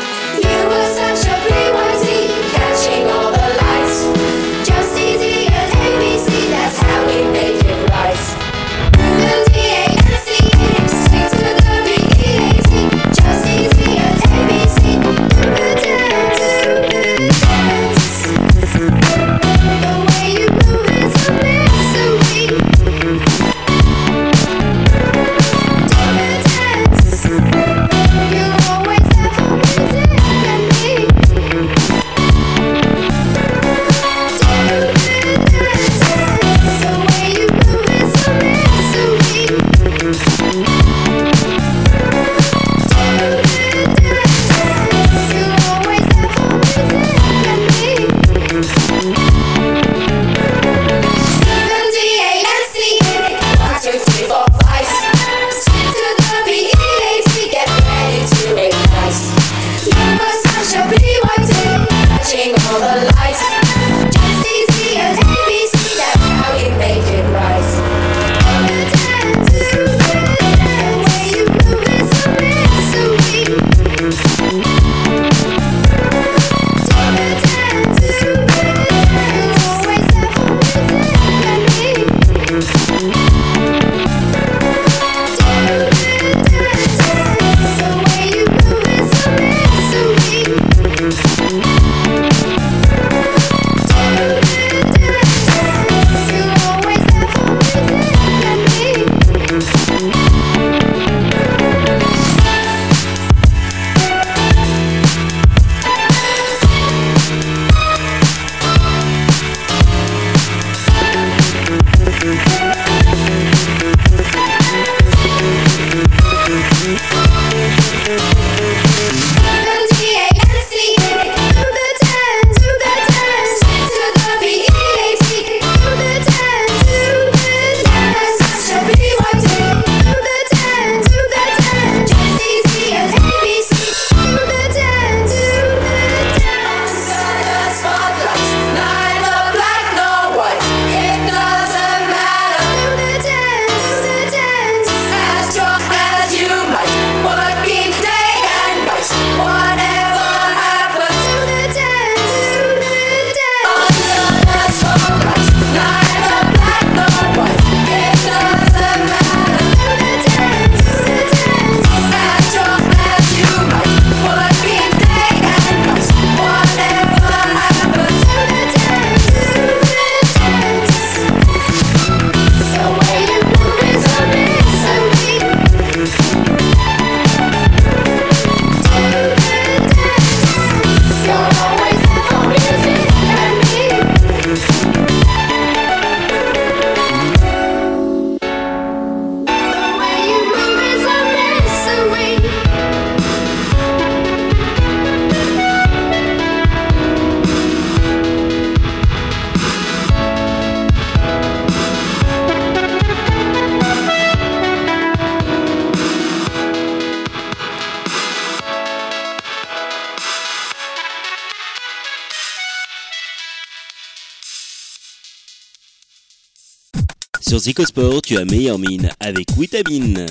Zicosport, 217.68 218.22
tu 218.22 218.38
as 218.38 218.46
meilleure 218.46 218.78
mine 218.78 219.10
avec 219.20 219.44
Witamine. 219.58 220.24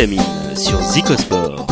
Vitamine 0.00 0.20
euh, 0.50 0.56
sur 0.56 0.80
Zicosport. 0.80 1.66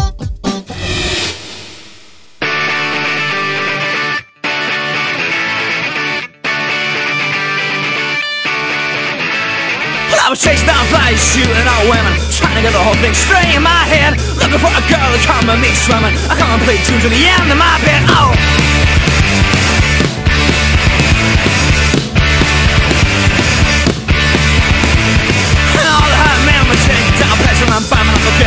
I 10.12 10.28
was 10.28 10.42
chased 10.42 10.66
down 10.66 10.76
by 10.92 11.14
shooting 11.16 11.56
all 11.56 11.88
women 11.88 12.12
Trying 12.36 12.56
to 12.56 12.60
get 12.60 12.72
the 12.72 12.78
whole 12.78 12.92
thing 12.96 13.14
straight 13.14 13.48
in 13.56 13.62
my 13.62 13.70
head. 13.88 14.20
Looking 14.36 14.58
for 14.58 14.68
a 14.68 14.84
girl 14.92 15.08
to 15.08 15.20
come 15.24 15.48
me 15.62 15.72
swimming 15.72 16.12
I 16.28 16.36
can't 16.36 16.62
play 16.64 16.76
tunes 16.84 17.06
in 17.06 17.10
the 17.10 17.24
end 17.24 17.50
of 17.50 17.56
my 17.56 17.80
bed. 17.80 18.04
Oh. 18.08 19.07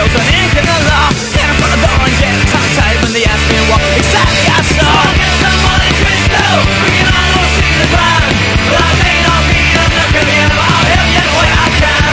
built 0.01 0.17
an 0.17 0.33
engine 0.33 0.65
the 0.65 0.79
law 0.89 1.13
And 1.13 1.45
I 1.45 1.53
put 1.61 1.69
a 1.69 1.77
ball 1.77 2.01
and 2.09 2.15
get 2.17 2.33
tongue-tied 2.49 2.97
when 3.05 3.13
they 3.13 3.21
ask 3.21 3.43
me 3.53 3.61
what 3.69 3.81
exactly 3.93 4.45
I 4.49 4.59
saw 4.73 4.89
I 4.89 5.13
guess 5.13 5.37
I'm 5.45 5.57
one 5.61 5.81
in 5.85 5.93
Cristo, 6.01 6.41
bringing 6.81 7.05
I 7.05 7.25
don't 7.29 7.51
see 7.61 7.73
the 7.77 7.89
ground 7.93 8.33
Well, 8.65 8.81
I 8.81 8.93
may 8.97 9.17
not 9.21 9.41
be 9.45 9.61
a 9.61 9.83
nuclear, 9.93 10.47
but 10.57 10.65
I'll 10.73 10.89
help 10.89 11.05
you 11.05 11.21
the 11.21 11.33
way 11.37 11.49
I 11.53 11.67
can 11.77 12.09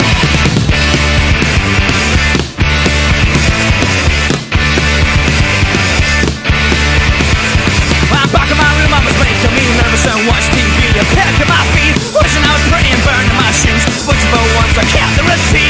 I'm 8.12 8.28
back 8.36 8.48
in 8.52 8.58
my 8.60 8.68
room, 8.76 8.92
I 8.92 9.00
was 9.00 9.16
late 9.16 9.40
to 9.48 9.50
meet 9.56 9.70
Nervous 9.80 10.04
and 10.12 10.28
watch 10.28 10.44
TV, 10.52 10.92
a 10.92 11.04
pack 11.16 11.32
of 11.40 11.48
my 11.48 11.64
feet 11.72 11.96
Wishing 12.12 12.44
I 12.44 12.52
was 12.52 12.64
pretty 12.68 12.92
and 12.92 13.00
burning 13.00 13.32
my 13.32 13.48
shoes 13.56 13.80
Looking 14.04 14.28
for 14.28 14.44
ones 14.60 14.76
I 14.76 14.84
can't 14.92 15.16
receive 15.24 15.67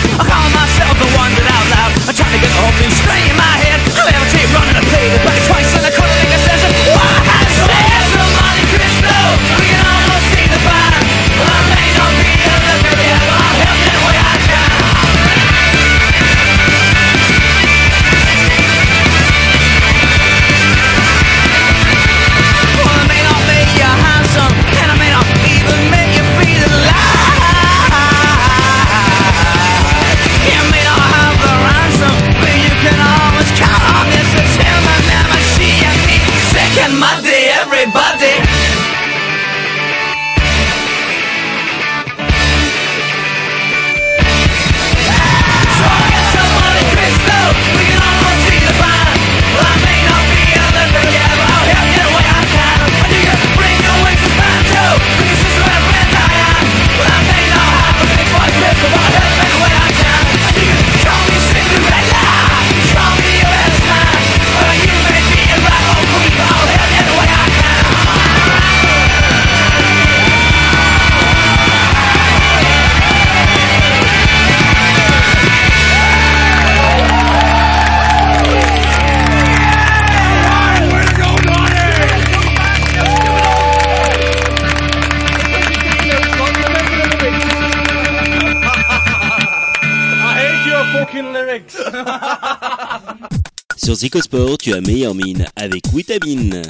Zicosport, 93.98 94.58
tu 94.58 94.72
as 94.74 94.80
meilleure 94.80 95.12
mine 95.12 95.44
avec 95.56 95.92
Vitamine. 95.92 96.62